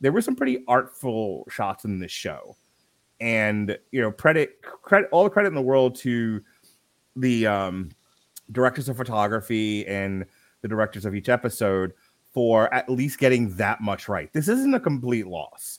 There 0.00 0.12
were 0.12 0.22
some 0.22 0.36
pretty 0.36 0.64
artful 0.68 1.46
shots 1.50 1.84
in 1.84 1.98
this 1.98 2.12
show, 2.12 2.56
and 3.22 3.78
you 3.92 4.00
know, 4.02 4.10
credit 4.10 4.60
credit 4.60 5.08
all 5.12 5.22
the 5.22 5.30
credit 5.30 5.48
in 5.48 5.54
the 5.54 5.62
world 5.62 5.94
to 5.94 6.42
the 7.14 7.46
um, 7.46 7.90
directors 8.50 8.88
of 8.88 8.96
photography 8.96 9.86
and 9.86 10.26
the 10.60 10.68
directors 10.68 11.04
of 11.04 11.14
each 11.14 11.28
episode 11.28 11.92
for 12.34 12.72
at 12.74 12.88
least 12.88 13.18
getting 13.18 13.54
that 13.56 13.80
much 13.80 14.08
right. 14.08 14.32
This 14.32 14.48
isn't 14.48 14.74
a 14.74 14.80
complete 14.80 15.28
loss. 15.28 15.78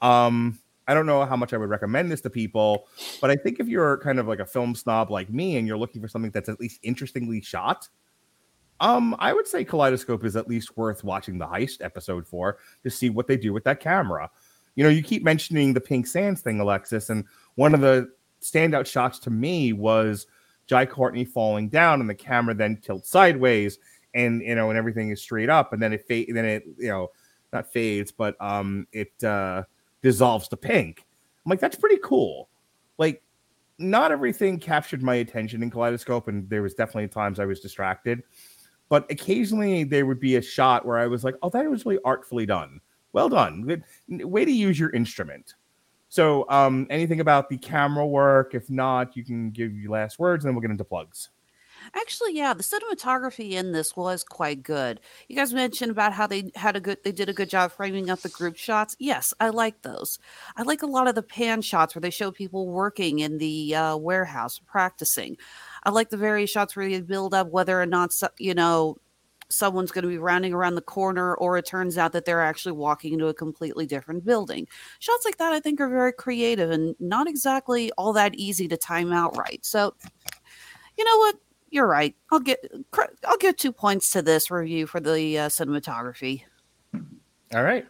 Um, 0.00 0.58
I 0.86 0.94
don't 0.94 1.06
know 1.06 1.24
how 1.24 1.36
much 1.36 1.52
I 1.52 1.56
would 1.56 1.70
recommend 1.70 2.12
this 2.12 2.20
to 2.20 2.30
people, 2.30 2.86
but 3.20 3.30
I 3.30 3.36
think 3.36 3.58
if 3.58 3.66
you're 3.66 3.98
kind 3.98 4.20
of 4.20 4.28
like 4.28 4.38
a 4.38 4.46
film 4.46 4.76
snob 4.76 5.10
like 5.10 5.28
me 5.28 5.56
and 5.56 5.66
you're 5.66 5.78
looking 5.78 6.00
for 6.00 6.06
something 6.06 6.30
that's 6.30 6.48
at 6.48 6.60
least 6.60 6.78
interestingly 6.84 7.40
shot, 7.40 7.88
um, 8.78 9.16
I 9.18 9.32
would 9.32 9.48
say 9.48 9.64
Kaleidoscope 9.64 10.24
is 10.24 10.36
at 10.36 10.48
least 10.48 10.76
worth 10.76 11.02
watching 11.02 11.38
the 11.38 11.46
heist 11.46 11.82
episode 11.82 12.28
for 12.28 12.58
to 12.84 12.90
see 12.90 13.10
what 13.10 13.26
they 13.26 13.36
do 13.36 13.52
with 13.52 13.64
that 13.64 13.80
camera. 13.80 14.30
You 14.76 14.84
know, 14.84 14.90
you 14.90 15.02
keep 15.02 15.24
mentioning 15.24 15.74
the 15.74 15.80
pink 15.80 16.06
sands 16.06 16.42
thing, 16.42 16.60
Alexis, 16.60 17.10
and 17.10 17.24
one 17.56 17.74
of 17.74 17.80
the 17.80 18.08
standout 18.42 18.86
shots 18.86 19.18
to 19.20 19.30
me 19.30 19.72
was 19.72 20.26
Jai 20.66 20.86
Courtney 20.86 21.24
falling 21.24 21.68
down, 21.68 22.00
and 22.00 22.08
the 22.08 22.14
camera 22.14 22.54
then 22.54 22.78
tilts 22.82 23.10
sideways, 23.10 23.78
and 24.14 24.42
you 24.42 24.54
know, 24.54 24.68
and 24.70 24.78
everything 24.78 25.10
is 25.10 25.20
straight 25.20 25.48
up, 25.48 25.72
and 25.72 25.82
then 25.82 25.92
it 25.92 26.06
fade, 26.06 26.30
then 26.32 26.44
it 26.44 26.64
you 26.78 26.88
know, 26.88 27.08
not 27.52 27.72
fades, 27.72 28.12
but 28.12 28.40
um, 28.40 28.86
it 28.92 29.12
uh, 29.24 29.62
dissolves 30.02 30.48
to 30.48 30.56
pink. 30.56 31.06
I'm 31.44 31.50
like, 31.50 31.60
that's 31.60 31.76
pretty 31.76 31.98
cool. 32.02 32.48
Like, 32.98 33.22
not 33.78 34.10
everything 34.10 34.58
captured 34.58 35.02
my 35.02 35.16
attention 35.16 35.62
in 35.62 35.70
Kaleidoscope, 35.70 36.28
and 36.28 36.48
there 36.50 36.62
was 36.62 36.74
definitely 36.74 37.08
times 37.08 37.40
I 37.40 37.44
was 37.44 37.60
distracted. 37.60 38.22
But 38.88 39.10
occasionally 39.10 39.84
there 39.84 40.06
would 40.06 40.20
be 40.20 40.36
a 40.36 40.42
shot 40.42 40.86
where 40.86 40.98
I 40.98 41.06
was 41.06 41.24
like, 41.24 41.34
"Oh, 41.42 41.50
that 41.50 41.68
was 41.68 41.84
really 41.84 41.98
artfully 42.04 42.46
done. 42.46 42.80
Well 43.16 43.30
done. 43.30 43.82
Way 44.10 44.44
to 44.44 44.52
use 44.52 44.78
your 44.78 44.90
instrument." 44.90 45.54
So, 46.10 46.44
um, 46.50 46.86
anything 46.90 47.20
about 47.20 47.48
the 47.48 47.56
camera 47.56 48.06
work? 48.06 48.54
If 48.54 48.68
not, 48.68 49.16
you 49.16 49.24
can 49.24 49.52
give 49.52 49.72
your 49.72 49.90
last 49.90 50.18
words, 50.18 50.44
and 50.44 50.50
then 50.50 50.54
we'll 50.54 50.60
get 50.60 50.70
into 50.70 50.84
plugs. 50.84 51.30
Actually, 51.94 52.36
yeah, 52.36 52.52
the 52.52 52.62
cinematography 52.62 53.52
in 53.52 53.72
this 53.72 53.96
was 53.96 54.22
quite 54.22 54.62
good. 54.62 55.00
You 55.28 55.36
guys 55.36 55.54
mentioned 55.54 55.90
about 55.90 56.12
how 56.12 56.26
they 56.26 56.50
had 56.56 56.76
a 56.76 56.80
good 56.80 56.98
they 57.04 57.12
did 57.12 57.30
a 57.30 57.32
good 57.32 57.48
job 57.48 57.72
framing 57.72 58.10
up 58.10 58.20
the 58.20 58.28
group 58.28 58.58
shots. 58.58 58.94
Yes, 58.98 59.32
I 59.40 59.48
like 59.48 59.80
those. 59.80 60.18
I 60.54 60.64
like 60.64 60.82
a 60.82 60.86
lot 60.86 61.08
of 61.08 61.14
the 61.14 61.22
pan 61.22 61.62
shots 61.62 61.94
where 61.94 62.02
they 62.02 62.10
show 62.10 62.30
people 62.30 62.66
working 62.66 63.20
in 63.20 63.38
the 63.38 63.74
uh, 63.74 63.96
warehouse 63.96 64.58
practicing. 64.58 65.38
I 65.84 65.90
like 65.90 66.10
the 66.10 66.18
various 66.18 66.50
shots 66.50 66.76
where 66.76 66.86
they 66.86 67.00
build 67.00 67.32
up 67.32 67.48
whether 67.48 67.80
or 67.80 67.86
not 67.86 68.12
you 68.38 68.52
know 68.52 68.98
someone's 69.48 69.92
going 69.92 70.02
to 70.02 70.08
be 70.08 70.18
rounding 70.18 70.52
around 70.52 70.74
the 70.74 70.80
corner 70.80 71.34
or 71.36 71.56
it 71.56 71.66
turns 71.66 71.98
out 71.98 72.12
that 72.12 72.24
they're 72.24 72.42
actually 72.42 72.72
walking 72.72 73.12
into 73.12 73.28
a 73.28 73.34
completely 73.34 73.86
different 73.86 74.24
building. 74.24 74.66
Shots 74.98 75.24
like 75.24 75.38
that 75.38 75.52
I 75.52 75.60
think 75.60 75.80
are 75.80 75.88
very 75.88 76.12
creative 76.12 76.70
and 76.70 76.94
not 77.00 77.28
exactly 77.28 77.90
all 77.92 78.12
that 78.14 78.34
easy 78.34 78.68
to 78.68 78.76
time 78.76 79.12
out 79.12 79.36
right. 79.36 79.64
So, 79.64 79.94
you 80.98 81.04
know 81.04 81.18
what? 81.18 81.36
You're 81.70 81.86
right. 81.86 82.14
I'll 82.30 82.40
get 82.40 82.64
I'll 83.26 83.36
give 83.38 83.56
two 83.56 83.72
points 83.72 84.10
to 84.10 84.22
this 84.22 84.50
review 84.50 84.86
for 84.86 85.00
the 85.00 85.38
uh, 85.38 85.48
cinematography. 85.48 86.42
All 87.54 87.62
right. 87.62 87.86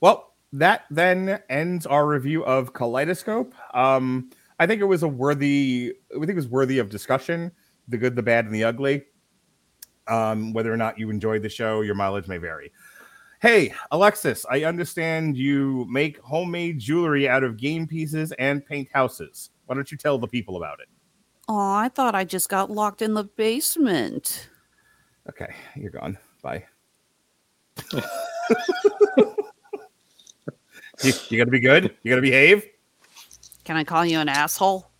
Well, 0.00 0.32
that 0.52 0.86
then 0.90 1.40
ends 1.48 1.86
our 1.86 2.06
review 2.06 2.44
of 2.44 2.72
Kaleidoscope. 2.72 3.54
Um, 3.74 4.30
I 4.58 4.66
think 4.66 4.80
it 4.80 4.86
was 4.86 5.02
a 5.02 5.08
worthy. 5.08 5.94
I 6.14 6.18
think 6.18 6.30
it 6.30 6.36
was 6.36 6.48
worthy 6.48 6.78
of 6.78 6.90
discussion. 6.90 7.52
The 7.88 7.98
good, 7.98 8.16
the 8.16 8.22
bad, 8.22 8.46
and 8.46 8.54
the 8.54 8.64
ugly. 8.64 9.04
Um, 10.10 10.52
whether 10.52 10.72
or 10.72 10.76
not 10.76 10.98
you 10.98 11.08
enjoyed 11.08 11.42
the 11.42 11.48
show, 11.48 11.82
your 11.82 11.94
mileage 11.94 12.26
may 12.26 12.36
vary. 12.36 12.72
Hey, 13.40 13.72
Alexis, 13.90 14.44
I 14.50 14.64
understand 14.64 15.36
you 15.36 15.86
make 15.88 16.20
homemade 16.20 16.78
jewelry 16.78 17.28
out 17.28 17.42
of 17.42 17.56
game 17.56 17.86
pieces 17.86 18.32
and 18.32 18.66
paint 18.66 18.88
houses. 18.92 19.50
Why 19.64 19.76
don't 19.76 19.90
you 19.90 19.96
tell 19.96 20.18
the 20.18 20.26
people 20.26 20.56
about 20.56 20.80
it? 20.80 20.88
Oh, 21.48 21.58
I 21.58 21.88
thought 21.88 22.14
I 22.14 22.24
just 22.24 22.48
got 22.48 22.70
locked 22.70 23.02
in 23.02 23.14
the 23.14 23.24
basement. 23.24 24.50
Okay, 25.28 25.54
you're 25.74 25.90
gone. 25.90 26.18
Bye. 26.42 26.64
you, 27.92 28.02
you 31.28 31.38
gotta 31.38 31.50
be 31.50 31.60
good. 31.60 31.96
You 32.02 32.10
gotta 32.10 32.22
behave. 32.22 32.66
Can 33.64 33.76
I 33.76 33.84
call 33.84 34.04
you 34.04 34.18
an 34.18 34.28
asshole? 34.28 34.90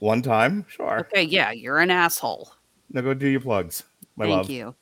One 0.00 0.22
time, 0.22 0.66
sure. 0.68 1.00
Okay, 1.00 1.22
yeah, 1.22 1.50
you're 1.52 1.78
an 1.78 1.90
asshole. 1.90 2.53
Now 2.94 3.00
go 3.00 3.12
do 3.12 3.26
your 3.28 3.40
plugs, 3.40 3.82
my 4.16 4.24
Thank 4.24 4.36
love. 4.36 4.50
you. 4.50 4.74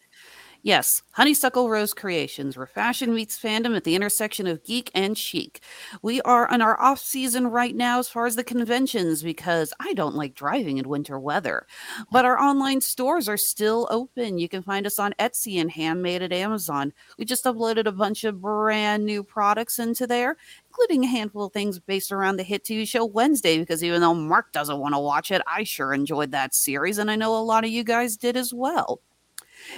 Yes, 0.65 1.03
Honeysuckle 1.15 1.69
Rose 1.69 1.93
Creations, 1.93 2.57
where 2.57 2.69
fashion 2.69 3.13
meets 3.13 3.37
fandom 3.37 3.77
at 3.77 3.83
the 3.83 3.97
intersection 3.97 4.47
of 4.47 4.63
geek 4.63 4.93
and 4.95 5.19
chic. 5.19 5.61
We 6.03 6.21
are 6.23 6.49
in 6.55 6.63
our 6.63 6.81
off 6.81 7.01
season 7.01 7.49
right 7.49 7.75
now 7.75 7.99
as 7.99 8.09
far 8.09 8.27
as 8.27 8.37
the 8.37 8.45
conventions 8.45 9.25
because 9.25 9.73
I 9.81 9.93
don't 9.95 10.15
like 10.15 10.37
driving 10.37 10.79
in 10.79 10.89
winter 10.89 11.19
weather. 11.19 11.67
But 12.13 12.25
our 12.25 12.39
online 12.39 12.81
stores 12.81 13.29
are 13.29 13.37
still 13.37 13.89
open. 13.91 14.39
You 14.39 14.49
can 14.49 14.63
find 14.63 14.87
us 14.87 15.01
on 15.01 15.15
Etsy 15.19 15.61
and 15.61 15.69
Handmade 15.69 16.23
at 16.23 16.33
Amazon. 16.33 16.93
We 17.19 17.25
just 17.25 17.45
uploaded 17.45 17.87
a 17.87 17.93
bunch 17.93 18.23
of 18.23 18.41
brand 18.41 19.05
new 19.05 19.25
products 19.25 19.81
into 19.81 20.07
there, 20.07 20.37
including 20.69 21.03
a 21.03 21.09
handful 21.09 21.47
of 21.47 21.53
things 21.53 21.81
based 21.81 22.13
around 22.13 22.37
the 22.37 22.45
hit 22.45 22.63
TV 22.63 22.87
show 22.87 23.05
Wednesday 23.05 23.59
because 23.59 23.83
even 23.83 24.01
though 24.01 24.15
Mark 24.15 24.53
doesn't 24.53 24.79
want 24.79 24.95
to 24.95 25.01
watch 25.01 25.33
it, 25.33 25.43
I 25.45 25.65
sure 25.65 25.93
enjoyed 25.93 26.31
that 26.31 26.55
series 26.55 26.99
and 26.99 27.11
I 27.11 27.17
know 27.17 27.37
a 27.37 27.43
lot 27.43 27.65
of 27.65 27.71
you 27.71 27.83
guys 27.83 28.17
did 28.17 28.37
as 28.37 28.55
well. 28.55 29.01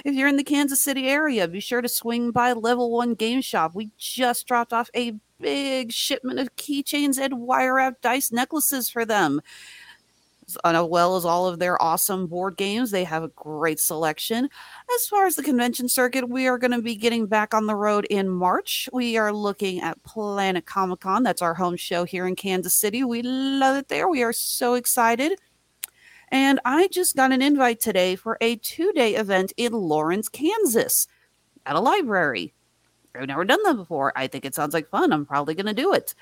If 0.03 0.15
you're 0.15 0.27
in 0.27 0.37
the 0.37 0.43
Kansas 0.43 0.81
City 0.81 1.07
area, 1.07 1.47
be 1.47 1.59
sure 1.59 1.81
to 1.81 1.89
swing 1.89 2.31
by 2.31 2.53
Level 2.53 2.91
One 2.91 3.13
Game 3.13 3.41
Shop. 3.41 3.75
We 3.75 3.91
just 3.97 4.47
dropped 4.47 4.73
off 4.73 4.89
a 4.95 5.13
big 5.39 5.91
shipment 5.91 6.39
of 6.39 6.55
keychains 6.55 7.19
and 7.19 7.41
wire 7.41 7.79
out 7.79 8.01
dice 8.01 8.31
necklaces 8.31 8.89
for 8.89 9.05
them, 9.05 9.41
uh, 10.63 10.69
as 10.69 10.87
well 10.87 11.15
as 11.15 11.25
all 11.25 11.47
of 11.47 11.59
their 11.59 11.81
awesome 11.81 12.27
board 12.27 12.57
games. 12.57 12.91
They 12.91 13.03
have 13.03 13.23
a 13.23 13.29
great 13.29 13.79
selection. 13.79 14.49
As 14.95 15.07
far 15.07 15.25
as 15.25 15.35
the 15.35 15.43
convention 15.43 15.89
circuit, 15.89 16.29
we 16.29 16.47
are 16.47 16.57
going 16.57 16.71
to 16.71 16.81
be 16.81 16.95
getting 16.95 17.27
back 17.27 17.53
on 17.53 17.65
the 17.65 17.75
road 17.75 18.05
in 18.09 18.29
March. 18.29 18.87
We 18.93 19.17
are 19.17 19.33
looking 19.33 19.81
at 19.81 20.01
Planet 20.03 20.65
Comic 20.65 21.01
Con. 21.01 21.23
That's 21.23 21.41
our 21.41 21.53
home 21.53 21.75
show 21.75 22.03
here 22.05 22.27
in 22.27 22.35
Kansas 22.35 22.75
City. 22.75 23.03
We 23.03 23.21
love 23.21 23.77
it 23.77 23.89
there. 23.89 24.07
We 24.07 24.23
are 24.23 24.33
so 24.33 24.75
excited. 24.75 25.39
And 26.29 26.59
I 26.65 26.87
just 26.87 27.15
got 27.15 27.31
an 27.31 27.41
invite 27.41 27.79
today 27.79 28.15
for 28.15 28.37
a 28.41 28.55
two 28.57 28.91
day 28.93 29.15
event 29.15 29.53
in 29.57 29.73
Lawrence, 29.73 30.27
Kansas 30.29 31.07
at 31.65 31.75
a 31.75 31.79
library. 31.79 32.53
I've 33.15 33.27
never 33.27 33.45
done 33.45 33.63
that 33.63 33.75
before. 33.77 34.11
I 34.15 34.27
think 34.27 34.43
it 34.45 34.55
sounds 34.55 34.73
like 34.73 34.89
fun. 34.89 35.13
I'm 35.13 35.25
probably 35.25 35.55
going 35.55 35.67
to 35.67 35.73
do 35.73 35.93
it. 35.93 36.13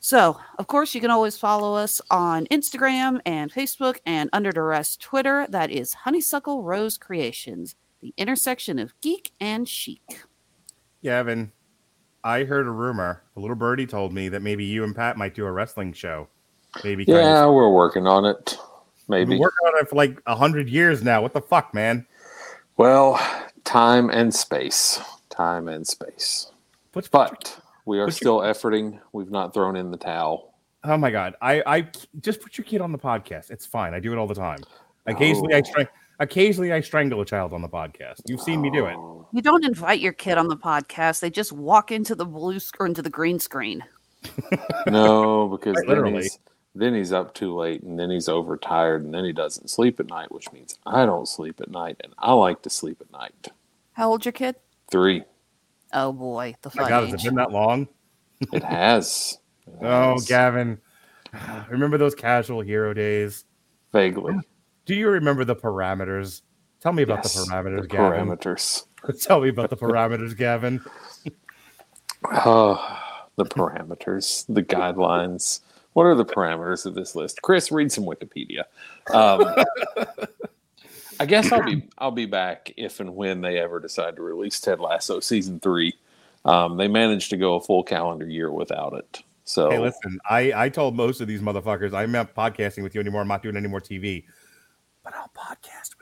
So, 0.00 0.40
of 0.58 0.66
course, 0.66 0.96
you 0.96 1.00
can 1.00 1.12
always 1.12 1.38
follow 1.38 1.76
us 1.76 2.00
on 2.10 2.46
Instagram 2.46 3.20
and 3.24 3.52
Facebook 3.52 3.98
and 4.04 4.28
Under 4.32 4.50
Duress 4.50 4.96
Twitter. 4.96 5.46
That 5.48 5.70
is 5.70 5.94
Honeysuckle 5.94 6.64
Rose 6.64 6.98
Creations, 6.98 7.76
the 8.00 8.12
intersection 8.16 8.80
of 8.80 9.00
geek 9.00 9.30
and 9.38 9.68
chic. 9.68 10.22
Gavin, 11.04 11.52
I 12.24 12.42
heard 12.42 12.66
a 12.66 12.70
rumor. 12.70 13.22
A 13.36 13.40
little 13.40 13.54
birdie 13.54 13.86
told 13.86 14.12
me 14.12 14.28
that 14.30 14.42
maybe 14.42 14.64
you 14.64 14.82
and 14.82 14.94
Pat 14.96 15.16
might 15.16 15.36
do 15.36 15.46
a 15.46 15.52
wrestling 15.52 15.92
show. 15.92 16.26
Maybe 16.82 17.04
kind 17.06 17.18
of- 17.18 17.24
Yeah, 17.24 17.46
we're 17.46 17.72
working 17.72 18.08
on 18.08 18.24
it. 18.24 18.56
We've 19.08 19.18
Maybe. 19.18 19.30
been 19.30 19.40
working 19.40 19.66
on 19.66 19.82
it 19.82 19.88
for 19.88 19.96
like 19.96 20.20
a 20.26 20.36
hundred 20.36 20.68
years 20.68 21.02
now. 21.02 21.22
What 21.22 21.32
the 21.34 21.40
fuck, 21.40 21.74
man? 21.74 22.06
Well, 22.76 23.20
time 23.64 24.10
and 24.10 24.34
space. 24.34 25.00
Time 25.28 25.68
and 25.68 25.86
space. 25.86 26.50
What's 26.92 27.08
But 27.08 27.58
we 27.84 27.98
are 27.98 28.04
What's 28.06 28.16
still 28.16 28.38
efforting. 28.40 29.00
We've 29.12 29.30
not 29.30 29.54
thrown 29.54 29.76
in 29.76 29.90
the 29.90 29.96
towel. 29.96 30.54
Oh 30.84 30.96
my 30.96 31.10
god! 31.10 31.34
I 31.40 31.62
I 31.66 31.88
just 32.20 32.40
put 32.40 32.58
your 32.58 32.64
kid 32.64 32.80
on 32.80 32.92
the 32.92 32.98
podcast. 32.98 33.50
It's 33.50 33.66
fine. 33.66 33.94
I 33.94 34.00
do 34.00 34.12
it 34.12 34.18
all 34.18 34.26
the 34.26 34.34
time. 34.34 34.58
Occasionally, 35.06 35.54
I 35.54 35.58
Oh. 35.60 35.62
strang- 35.62 35.88
occasionally 36.20 36.72
I 36.72 36.80
strangle 36.80 37.20
a 37.20 37.24
child 37.24 37.52
on 37.52 37.62
the 37.62 37.68
podcast. 37.68 38.22
You've 38.26 38.40
seen 38.40 38.60
me 38.60 38.70
do 38.70 38.86
it. 38.86 38.94
Oh, 38.96 39.26
You 39.32 39.42
don't 39.42 39.64
invite 39.64 40.00
your 40.00 40.12
kid 40.12 40.38
on 40.38 40.48
the 40.48 40.56
podcast, 40.56 41.20
they 41.20 41.30
just 41.30 41.52
walk 41.52 41.90
into 41.92 42.14
the 42.14 42.24
blue 42.26 42.58
sc- 42.58 42.76
or 42.80 42.86
into 42.86 43.02
the 43.02 43.10
green 43.10 43.38
screen. 43.40 43.84
No, 44.86 45.48
because 45.48 45.74
Quite 45.74 45.86
then 45.86 45.96
literally. 45.96 46.22
he's, 46.24 46.38
then 46.74 46.94
he's 46.94 47.12
up 47.12 47.34
too 47.34 47.54
late 47.54 47.82
and 47.82 47.98
then 47.98 48.10
he's 48.10 48.28
overtired 48.28 49.04
and 49.04 49.12
then 49.12 49.24
he 49.24 49.32
doesn't 49.32 49.68
sleep 49.68 50.00
at 50.00 50.06
night, 50.08 50.32
which 50.32 50.50
means 50.52 50.78
I 50.86 51.04
don't 51.06 51.28
sleep 51.28 51.60
at 51.60 51.70
night 51.70 51.96
and 52.02 52.14
I 52.18 52.32
like 52.32 52.62
to 52.62 52.70
sleep 52.70 52.98
at 53.00 53.10
night. 53.12 53.48
How 53.92 54.10
old's 54.10 54.24
your 54.24 54.32
kid? 54.32 54.56
Three. 54.90 55.22
Oh 55.92 56.12
boy, 56.12 56.54
the 56.62 56.70
My 56.74 56.82
fun 56.82 56.88
god, 56.88 57.04
has 57.04 57.14
age. 57.14 57.20
it 57.20 57.28
been 57.28 57.34
that 57.36 57.50
long? 57.52 57.88
It 58.52 58.62
has. 58.64 59.38
It 59.66 59.74
Oh, 59.82 60.12
has. 60.14 60.26
Gavin, 60.26 60.78
remember 61.70 61.98
those 61.98 62.14
casual 62.14 62.62
hero 62.62 62.94
days? 62.94 63.44
Vaguely. 63.92 64.34
Do 64.86 64.94
you 64.94 65.08
remember 65.10 65.44
the 65.44 65.54
parameters? 65.54 66.40
Tell 66.80 66.92
me 66.92 67.02
about 67.02 67.18
Yes, 67.22 67.34
the 67.34 67.50
parameters, 67.52 67.82
the 67.82 67.88
Gavin. 67.88 68.28
parameters. 68.28 68.86
Tell 69.20 69.40
me 69.40 69.48
about 69.50 69.68
the 69.70 69.76
parameters, 69.76 70.36
Gavin. 70.36 70.80
Oh, 72.24 72.98
the 73.36 73.44
parameters, 73.44 74.44
the 74.48 74.62
guidelines. 74.62 75.60
What 75.92 76.04
are 76.04 76.14
the 76.14 76.24
parameters 76.24 76.86
of 76.86 76.94
this 76.94 77.14
list? 77.14 77.42
Chris, 77.42 77.70
read 77.70 77.92
some 77.92 78.04
Wikipedia. 78.04 78.64
Um, 79.12 79.54
I 81.20 81.26
guess 81.26 81.52
I'll 81.52 81.62
be 81.62 81.88
I'll 81.98 82.10
be 82.10 82.26
back 82.26 82.72
if 82.76 82.98
and 83.00 83.14
when 83.14 83.42
they 83.42 83.58
ever 83.58 83.78
decide 83.78 84.16
to 84.16 84.22
release 84.22 84.58
Ted 84.60 84.80
Lasso 84.80 85.20
season 85.20 85.60
three. 85.60 85.94
Um, 86.44 86.76
they 86.76 86.88
managed 86.88 87.30
to 87.30 87.36
go 87.36 87.54
a 87.54 87.60
full 87.60 87.84
calendar 87.84 88.26
year 88.26 88.50
without 88.50 88.94
it. 88.94 89.22
So 89.44 89.70
Hey, 89.70 89.78
listen, 89.78 90.18
I 90.28 90.52
I 90.64 90.68
told 90.68 90.96
most 90.96 91.20
of 91.20 91.28
these 91.28 91.40
motherfuckers 91.40 91.94
I'm 91.94 92.10
not 92.10 92.34
podcasting 92.34 92.82
with 92.82 92.94
you 92.94 93.00
anymore. 93.00 93.20
I'm 93.20 93.28
not 93.28 93.42
doing 93.42 93.56
any 93.56 93.68
more 93.68 93.80
TV, 93.80 94.24
but 95.04 95.14
I'll 95.14 95.30
podcast 95.36 95.98
with 96.00 96.01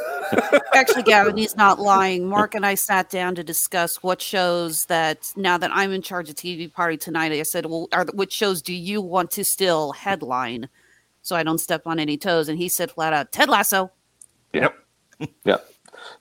Actually, 0.74 1.02
Gavin, 1.02 1.36
he's 1.36 1.56
not 1.56 1.78
lying. 1.78 2.28
Mark 2.28 2.54
and 2.54 2.64
I 2.64 2.74
sat 2.74 3.10
down 3.10 3.34
to 3.34 3.44
discuss 3.44 4.02
what 4.02 4.20
shows 4.20 4.86
that 4.86 5.32
now 5.36 5.58
that 5.58 5.70
I'm 5.72 5.92
in 5.92 6.02
charge 6.02 6.30
of 6.30 6.36
TV 6.36 6.72
party 6.72 6.96
tonight. 6.96 7.32
I 7.32 7.42
said, 7.42 7.66
"Well, 7.66 7.88
are 7.92 8.06
which 8.14 8.32
shows 8.32 8.62
do 8.62 8.72
you 8.72 9.00
want 9.00 9.30
to 9.32 9.44
still 9.44 9.92
headline?" 9.92 10.68
So 11.22 11.36
I 11.36 11.42
don't 11.42 11.58
step 11.58 11.86
on 11.86 11.98
any 11.98 12.16
toes. 12.16 12.48
And 12.48 12.58
he 12.58 12.68
said 12.68 12.90
flat 12.90 13.12
out, 13.12 13.32
"Ted 13.32 13.48
Lasso." 13.48 13.90
Yep. 14.52 14.74
yep. 15.44 15.68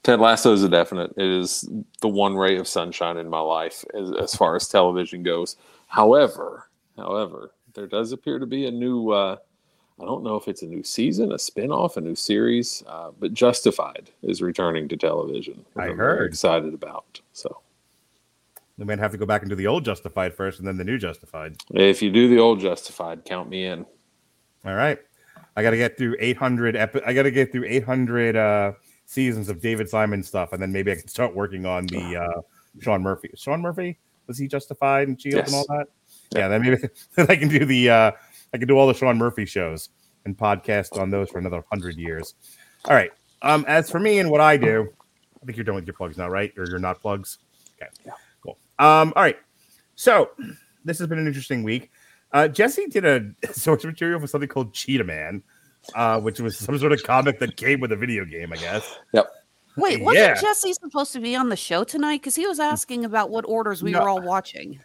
Ted 0.04 0.20
Lasso 0.20 0.54
is 0.54 0.64
a 0.64 0.70
definite. 0.70 1.12
It 1.18 1.26
is 1.26 1.68
the 2.02 2.08
one 2.08 2.36
ray 2.36 2.58
of 2.58 2.68
sunshine 2.68 3.18
in 3.18 3.30
my 3.30 3.40
life 3.40 3.84
as, 3.94 4.12
as 4.20 4.36
far 4.36 4.56
as 4.56 4.68
television 4.68 5.24
goes. 5.24 5.58
However, 5.88 6.70
however, 6.98 7.52
there 7.74 7.88
does 7.88 8.12
appear 8.12 8.40
to 8.40 8.46
be 8.46 8.68
a 8.68 8.72
new. 8.72 9.12
Uh, 9.12 9.38
I 10.02 10.06
don't 10.06 10.24
know 10.24 10.36
if 10.36 10.48
it's 10.48 10.64
a 10.64 10.66
new 10.66 10.84
season, 10.84 11.32
a 11.32 11.36
spinoff, 11.36 11.96
a 11.98 12.02
new 12.02 12.16
series, 12.16 12.84
uh, 12.88 13.12
but 13.20 13.34
Justified 13.34 14.10
is 14.24 14.42
returning 14.42 14.88
to 14.90 14.98
television. 14.98 15.64
I 15.78 15.88
I'm 15.90 15.98
heard. 15.98 16.28
excited 16.30 16.74
about. 16.74 17.22
So 17.34 17.60
We 18.78 18.86
might 18.86 18.98
have 19.00 19.12
to 19.12 19.18
go 19.18 19.28
back 19.28 19.42
and 19.42 19.50
do 19.50 19.56
the 19.56 19.68
old 19.68 19.86
Justified 19.86 20.34
first, 20.34 20.58
and 20.60 20.68
then 20.68 20.78
the 20.78 20.84
new 20.84 20.98
Justified. 20.98 21.58
if 21.72 22.02
you 22.02 22.10
do 22.12 22.28
the 22.28 22.40
old 22.40 22.60
Justified, 22.60 23.26
count 23.26 23.48
me 23.50 23.66
in. 23.66 23.86
All 24.66 24.74
right, 24.74 24.98
I 25.56 25.62
got 25.62 25.72
to 25.72 25.78
get 25.78 25.98
through 25.98 26.16
800. 26.20 26.76
Epi- 26.76 27.02
I 27.06 27.14
got 27.14 27.24
to 27.24 27.32
get 27.32 27.52
through 27.52 27.66
800 27.68 28.36
uh, 28.36 28.72
seasons 29.06 29.50
of 29.50 29.62
David 29.62 29.88
Simon 29.88 30.24
stuff, 30.24 30.54
and 30.54 30.62
then 30.62 30.72
maybe 30.72 30.92
I 30.92 30.96
can 30.96 31.08
start 31.08 31.36
working 31.36 31.66
on 31.68 31.86
the 31.88 32.16
uh, 32.24 32.42
Sean 32.80 33.04
Murphy. 33.04 33.30
Sean 33.36 33.62
Murphy 33.62 34.00
was 34.26 34.38
he 34.38 34.48
Justified 34.48 35.08
and 35.10 35.22
Shield 35.22 35.46
and 35.46 35.54
all 35.54 35.66
that? 35.70 35.88
Yeah, 36.34 36.48
then 36.48 36.62
maybe 36.64 36.78
then 37.16 37.26
I 37.30 37.36
can 37.36 37.50
do 37.50 37.66
the 37.66 37.90
uh, 37.90 38.12
I 38.54 38.58
could 38.58 38.68
do 38.68 38.78
all 38.78 38.88
the 38.88 38.94
Sean 38.94 39.18
Murphy 39.18 39.46
shows 39.46 39.90
and 40.26 40.38
podcast 40.38 41.00
on 41.00 41.10
those 41.10 41.30
for 41.30 41.40
another 41.40 41.64
hundred 41.72 41.98
years. 41.98 42.36
All 42.86 42.94
right. 42.96 43.12
Um, 43.42 43.66
as 43.68 43.90
for 43.90 44.00
me 44.00 44.20
and 44.20 44.30
what 44.30 44.42
I 44.42 44.58
do, 44.58 44.88
I 45.42 45.46
think 45.46 45.58
you're 45.58 45.64
done 45.64 45.76
with 45.76 45.88
your 45.88 45.96
plugs 45.96 46.18
now, 46.18 46.28
right? 46.30 46.54
Or 46.58 46.66
you're 46.68 46.80
not 46.80 47.02
plugs. 47.02 47.40
Okay. 47.82 47.90
Yeah. 48.06 48.12
Cool. 48.44 48.58
Um, 48.80 49.14
all 49.16 49.24
right. 49.24 49.38
So 49.96 50.32
this 50.86 51.00
has 51.00 51.08
been 51.08 51.18
an 51.20 51.28
interesting 51.28 51.64
week. 51.64 51.92
Uh, 52.34 52.48
Jesse 52.48 52.86
did 52.88 53.06
a 53.06 53.32
source 53.54 53.84
material 53.84 54.20
for 54.20 54.28
something 54.28 54.48
called 54.50 54.74
Cheetah 54.74 55.04
Man, 55.04 55.42
uh, 55.96 56.20
which 56.22 56.40
was 56.40 56.58
some 56.58 56.78
sort 56.78 56.92
of 56.92 57.02
comic 57.04 57.40
that 57.40 57.58
came 57.58 57.80
with 57.80 57.92
a 57.92 57.96
video 57.96 58.26
game, 58.26 58.54
I 58.54 58.58
guess. 58.58 58.98
Yep. 59.14 59.28
Wait, 59.78 60.02
wasn't 60.02 60.26
Yeah. 60.26 60.40
Jesse 60.40 60.74
supposed 60.74 61.14
to 61.14 61.20
be 61.20 61.36
on 61.36 61.50
the 61.50 61.56
show 61.56 61.84
tonight? 61.84 62.22
Because 62.22 62.36
he 62.36 62.46
was 62.46 62.60
asking 62.60 63.06
about 63.06 63.30
what 63.30 63.46
orders 63.48 63.82
we 63.82 63.92
No. 63.92 64.02
were 64.02 64.10
all 64.10 64.22
watching. 64.22 64.80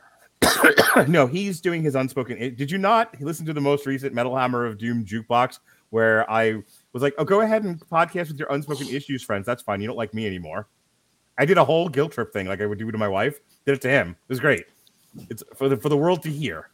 no, 1.09 1.26
he's 1.26 1.61
doing 1.61 1.82
his 1.82 1.94
unspoken. 1.94 2.38
Did 2.55 2.70
you 2.70 2.78
not 2.78 3.20
listen 3.20 3.47
to 3.47 3.53
the 3.53 3.61
most 3.61 3.86
recent 3.86 4.14
Metal 4.14 4.36
Hammer 4.36 4.66
of 4.66 4.78
Doom 4.78 5.05
jukebox 5.05 5.59
where 5.90 6.28
I 6.30 6.62
was 6.92 7.03
like, 7.03 7.14
"Oh, 7.18 7.24
go 7.24 7.40
ahead 7.40 7.64
and 7.64 7.78
podcast 7.80 8.28
with 8.28 8.38
your 8.38 8.51
unspoken 8.51 8.88
issues 8.88 9.22
friends. 9.22 9.47
That's 9.47 9.62
fine. 9.62 9.80
You 9.80 9.86
don't 9.86 9.97
like 9.97 10.14
me 10.14 10.26
anymore." 10.26 10.68
I 11.38 11.44
did 11.44 11.59
a 11.59 11.64
whole 11.64 11.88
guilt 11.88 12.12
trip 12.12 12.32
thing, 12.32 12.47
like 12.47 12.61
I 12.61 12.66
would 12.66 12.78
do 12.78 12.90
to 12.90 12.99
my 12.99 13.09
wife. 13.09 13.40
Did 13.64 13.74
it 13.74 13.80
to 13.82 13.88
him. 13.88 14.11
It 14.11 14.28
was 14.28 14.40
great. 14.40 14.64
It's 15.30 15.42
for 15.55 15.68
the 15.68 15.76
for 15.76 15.88
the 15.88 15.97
world 15.97 16.22
to 16.22 16.30
hear. 16.30 16.70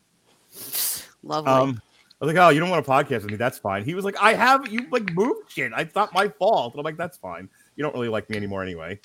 Lovely. 1.23 1.51
Um, 1.51 1.83
I 2.21 2.25
was 2.25 2.35
like, 2.35 2.45
"Oh, 2.45 2.51
you 2.51 2.61
don't 2.61 2.71
want 2.71 2.85
to 2.85 2.91
podcast 2.91 3.23
with 3.23 3.31
me? 3.31 3.37
That's 3.37 3.59
fine." 3.59 3.85
He 3.85 3.95
was 3.95 4.05
like, 4.05 4.17
"I 4.21 4.35
have 4.35 4.71
you 4.73 4.87
like 4.91 5.13
moved 5.15 5.51
shit. 5.51 5.73
It's 5.77 5.95
not 5.95 6.13
my 6.15 6.29
fault." 6.29 6.75
And 6.75 6.81
I'm 6.81 6.85
like, 6.85 6.97
"That's 6.97 7.19
fine. 7.19 7.49
You 7.77 7.83
don't 7.83 7.95
really 7.95 8.09
like 8.09 8.29
me 8.31 8.37
anymore 8.37 8.63
anyway." 8.63 9.01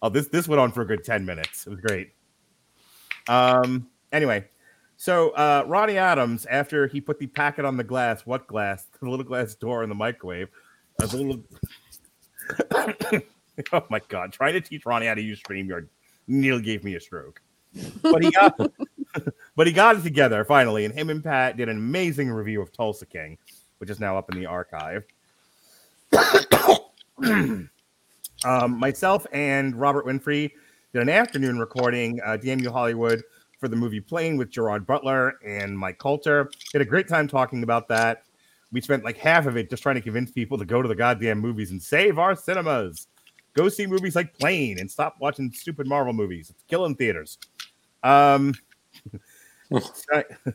Oh, 0.00 0.08
this 0.08 0.28
this 0.28 0.48
went 0.48 0.60
on 0.60 0.72
for 0.72 0.82
a 0.82 0.86
good 0.86 1.04
ten 1.04 1.24
minutes. 1.24 1.66
It 1.66 1.70
was 1.70 1.80
great. 1.80 2.12
Um. 3.28 3.88
Anyway, 4.10 4.46
so 4.96 5.30
uh, 5.30 5.64
Ronnie 5.66 5.96
Adams, 5.96 6.46
after 6.46 6.86
he 6.86 7.00
put 7.00 7.18
the 7.18 7.26
packet 7.26 7.64
on 7.64 7.76
the 7.76 7.84
glass, 7.84 8.26
what 8.26 8.46
glass? 8.46 8.86
The 9.00 9.08
little 9.08 9.24
glass 9.24 9.54
door 9.54 9.84
in 9.84 9.88
the 9.88 9.94
microwave. 9.94 10.48
The 10.98 11.16
little. 11.16 11.44
oh 13.72 13.86
my 13.90 14.00
god! 14.08 14.32
Trying 14.32 14.54
to 14.54 14.60
teach 14.60 14.84
Ronnie 14.84 15.06
how 15.06 15.14
to 15.14 15.22
use 15.22 15.40
Streamyard 15.40 15.88
nearly 16.26 16.62
gave 16.62 16.84
me 16.84 16.94
a 16.94 17.00
stroke. 17.00 17.40
But 18.02 18.22
he 18.24 18.30
got, 18.30 18.58
but 19.56 19.66
he 19.66 19.72
got 19.72 19.96
it 19.96 20.02
together 20.02 20.44
finally, 20.44 20.84
and 20.84 20.94
him 20.94 21.10
and 21.10 21.22
Pat 21.22 21.56
did 21.56 21.68
an 21.68 21.76
amazing 21.76 22.30
review 22.30 22.60
of 22.60 22.72
Tulsa 22.72 23.06
King, 23.06 23.38
which 23.78 23.90
is 23.90 24.00
now 24.00 24.16
up 24.16 24.32
in 24.32 24.38
the 24.38 24.46
archive. 24.46 25.04
um, 28.44 28.78
myself 28.78 29.26
and 29.32 29.76
Robert 29.76 30.06
Winfrey 30.06 30.52
did 30.92 31.02
an 31.02 31.08
afternoon 31.10 31.58
recording, 31.58 32.18
uh, 32.24 32.38
You 32.42 32.70
Hollywood, 32.70 33.22
for 33.60 33.68
the 33.68 33.76
movie 33.76 34.00
Plane 34.00 34.36
with 34.36 34.50
Gerard 34.50 34.86
Butler 34.86 35.34
and 35.44 35.78
Mike 35.78 35.98
Colter. 35.98 36.50
Had 36.72 36.80
a 36.80 36.86
great 36.86 37.08
time 37.08 37.28
talking 37.28 37.62
about 37.62 37.88
that. 37.88 38.22
We 38.72 38.80
spent 38.80 39.04
like 39.04 39.18
half 39.18 39.46
of 39.46 39.56
it 39.56 39.68
just 39.68 39.82
trying 39.82 39.96
to 39.96 40.00
convince 40.00 40.30
people 40.30 40.56
to 40.56 40.64
go 40.64 40.80
to 40.80 40.88
the 40.88 40.94
goddamn 40.94 41.40
movies 41.40 41.72
and 41.72 41.82
save 41.82 42.18
our 42.18 42.34
cinemas. 42.34 43.08
Go 43.54 43.68
see 43.68 43.86
movies 43.86 44.16
like 44.16 44.38
Plane 44.38 44.78
and 44.78 44.90
stop 44.90 45.16
watching 45.20 45.50
stupid 45.52 45.86
Marvel 45.86 46.12
movies. 46.12 46.50
It's 46.50 46.62
killing 46.68 46.94
theaters. 46.94 47.38
Um, 48.02 48.54
tonight, 49.68 50.26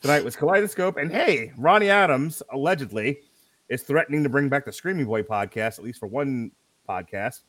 tonight 0.00 0.24
was 0.24 0.36
Kaleidoscope, 0.36 0.96
and 0.96 1.10
hey, 1.10 1.52
Ronnie 1.58 1.90
Adams 1.90 2.42
allegedly 2.50 3.20
is 3.68 3.82
threatening 3.82 4.22
to 4.22 4.28
bring 4.28 4.48
back 4.48 4.64
the 4.64 4.72
Screaming 4.72 5.06
Boy 5.06 5.22
podcast, 5.22 5.78
at 5.78 5.84
least 5.84 5.98
for 5.98 6.06
one 6.06 6.52
podcast. 6.88 7.40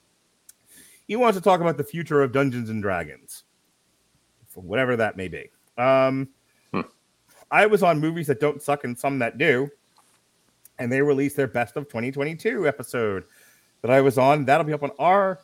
He 1.07 1.15
wants 1.15 1.37
to 1.37 1.43
talk 1.43 1.61
about 1.61 1.77
the 1.77 1.83
future 1.83 2.21
of 2.21 2.31
Dungeons 2.31 2.69
and 2.69 2.81
Dragons, 2.81 3.43
for 4.47 4.61
whatever 4.61 4.95
that 4.97 5.15
may 5.15 5.27
be. 5.27 5.49
Um, 5.77 6.29
hmm. 6.73 6.81
I 7.49 7.65
was 7.65 7.83
on 7.83 7.99
movies 7.99 8.27
that 8.27 8.39
don't 8.39 8.61
suck 8.61 8.83
and 8.83 8.97
some 8.97 9.19
that 9.19 9.37
do, 9.37 9.69
and 10.79 10.91
they 10.91 11.01
released 11.01 11.37
their 11.37 11.47
best 11.47 11.77
of 11.77 11.85
2022 11.85 12.67
episode 12.67 13.23
that 13.81 13.91
I 13.91 14.01
was 14.01 14.17
on. 14.17 14.45
That'll 14.45 14.65
be 14.65 14.73
up 14.73 14.83
on 14.83 14.91
our 14.99 15.39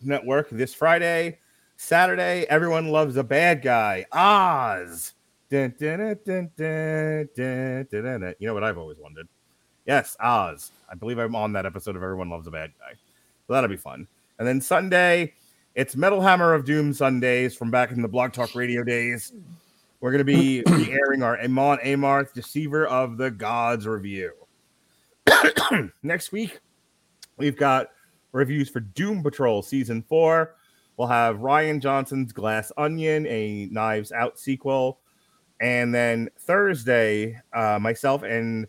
network 0.00 0.50
this 0.50 0.74
Friday. 0.74 1.38
Saturday, 1.76 2.44
everyone 2.48 2.88
loves 2.88 3.16
a 3.16 3.24
bad 3.24 3.62
guy. 3.62 4.04
Oz. 4.12 5.14
Dun, 5.50 5.72
dun, 5.78 6.18
dun, 6.26 6.50
you 8.38 8.46
know 8.46 8.54
what 8.54 8.64
I've 8.64 8.76
always 8.76 8.98
wondered? 8.98 9.28
Yes, 9.86 10.16
Oz. 10.20 10.72
I 10.90 10.94
believe 10.94 11.18
I'm 11.18 11.34
on 11.34 11.52
that 11.54 11.64
episode 11.64 11.96
of 11.96 12.02
Everyone 12.02 12.28
Loves 12.28 12.46
a 12.46 12.50
Bad 12.50 12.72
Guy. 12.78 12.92
So 13.46 13.54
that'll 13.54 13.70
be 13.70 13.76
fun. 13.76 14.06
And 14.38 14.46
then 14.46 14.60
Sunday, 14.60 15.34
it's 15.74 15.96
Metal 15.96 16.20
Hammer 16.20 16.54
of 16.54 16.64
Doom 16.64 16.92
Sundays 16.92 17.56
from 17.56 17.72
back 17.72 17.90
in 17.90 18.02
the 18.02 18.08
Blog 18.08 18.32
Talk 18.32 18.54
Radio 18.54 18.84
days. 18.84 19.32
We're 20.00 20.12
going 20.12 20.24
to 20.24 20.24
be 20.24 20.62
airing 20.68 21.24
our 21.24 21.40
Amon 21.40 21.78
Amarth 21.78 22.34
Deceiver 22.34 22.86
of 22.86 23.16
the 23.16 23.32
Gods 23.32 23.84
review. 23.84 24.30
Next 26.04 26.30
week, 26.30 26.60
we've 27.36 27.56
got 27.56 27.88
reviews 28.30 28.68
for 28.68 28.78
Doom 28.78 29.24
Patrol 29.24 29.60
Season 29.60 30.04
4. 30.08 30.54
We'll 30.96 31.08
have 31.08 31.38
Rian 31.38 31.80
Johnson's 31.80 32.32
Glass 32.32 32.70
Onion, 32.76 33.26
a 33.26 33.66
Knives 33.72 34.12
Out 34.12 34.38
sequel. 34.38 35.00
And 35.60 35.92
then 35.92 36.28
Thursday, 36.38 37.40
uh, 37.52 37.80
myself 37.80 38.22
and 38.22 38.68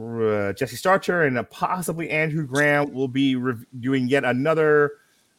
uh, 0.00 0.52
Jesse 0.52 0.76
Starcher 0.76 1.22
and 1.22 1.38
uh, 1.38 1.44
possibly 1.44 2.10
Andrew 2.10 2.46
Graham 2.46 2.92
will 2.92 3.08
be 3.08 3.36
rev- 3.36 3.64
doing 3.78 4.08
yet 4.08 4.24
another 4.24 4.92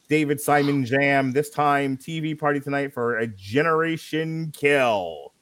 David 0.08 0.40
Simon 0.40 0.84
jam. 0.86 1.32
This 1.32 1.50
time, 1.50 1.96
TV 1.96 2.38
party 2.38 2.60
tonight 2.60 2.92
for 2.94 3.18
a 3.18 3.26
Generation 3.26 4.52
Kill, 4.56 5.34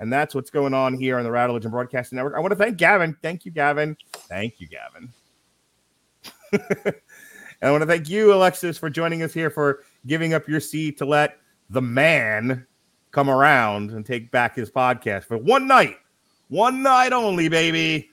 and 0.00 0.12
that's 0.12 0.34
what's 0.34 0.50
going 0.50 0.74
on 0.74 0.94
here 0.94 1.18
on 1.18 1.24
the 1.24 1.30
Rattle 1.30 1.54
Legend 1.54 1.72
Broadcasting 1.72 2.16
Network. 2.16 2.34
I 2.36 2.40
want 2.40 2.52
to 2.52 2.56
thank 2.56 2.76
Gavin. 2.76 3.16
Thank 3.22 3.44
you, 3.44 3.52
Gavin. 3.52 3.96
Thank 4.12 4.60
you, 4.60 4.68
Gavin. 4.68 5.12
and 6.82 6.94
I 7.62 7.70
want 7.70 7.82
to 7.82 7.86
thank 7.86 8.08
you, 8.08 8.34
Alexis, 8.34 8.76
for 8.76 8.90
joining 8.90 9.22
us 9.22 9.32
here 9.32 9.48
for 9.48 9.82
giving 10.06 10.34
up 10.34 10.46
your 10.46 10.60
seat 10.60 10.98
to 10.98 11.06
let 11.06 11.38
the 11.70 11.82
man 11.82 12.66
come 13.12 13.30
around 13.30 13.92
and 13.92 14.04
take 14.04 14.30
back 14.30 14.54
his 14.54 14.70
podcast 14.70 15.24
for 15.24 15.38
one 15.38 15.66
night, 15.66 15.96
one 16.48 16.82
night 16.82 17.14
only, 17.14 17.48
baby 17.48 18.10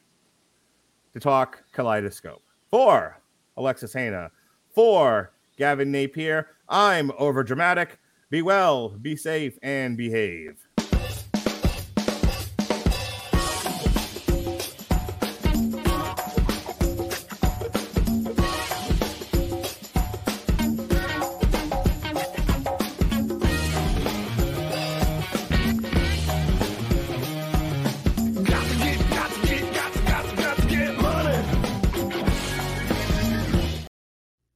to 1.14 1.20
talk 1.20 1.64
Kaleidoscope. 1.72 2.42
For 2.70 3.18
Alexis 3.58 3.94
Hejna, 3.94 4.30
for 4.74 5.32
Gavin 5.58 5.92
Napier, 5.92 6.48
I'm 6.70 7.12
over 7.18 7.44
dramatic. 7.44 7.98
Be 8.30 8.42
well, 8.42 8.90
be 8.90 9.16
safe, 9.16 9.58
and 9.64 9.98
behave. 9.98 10.68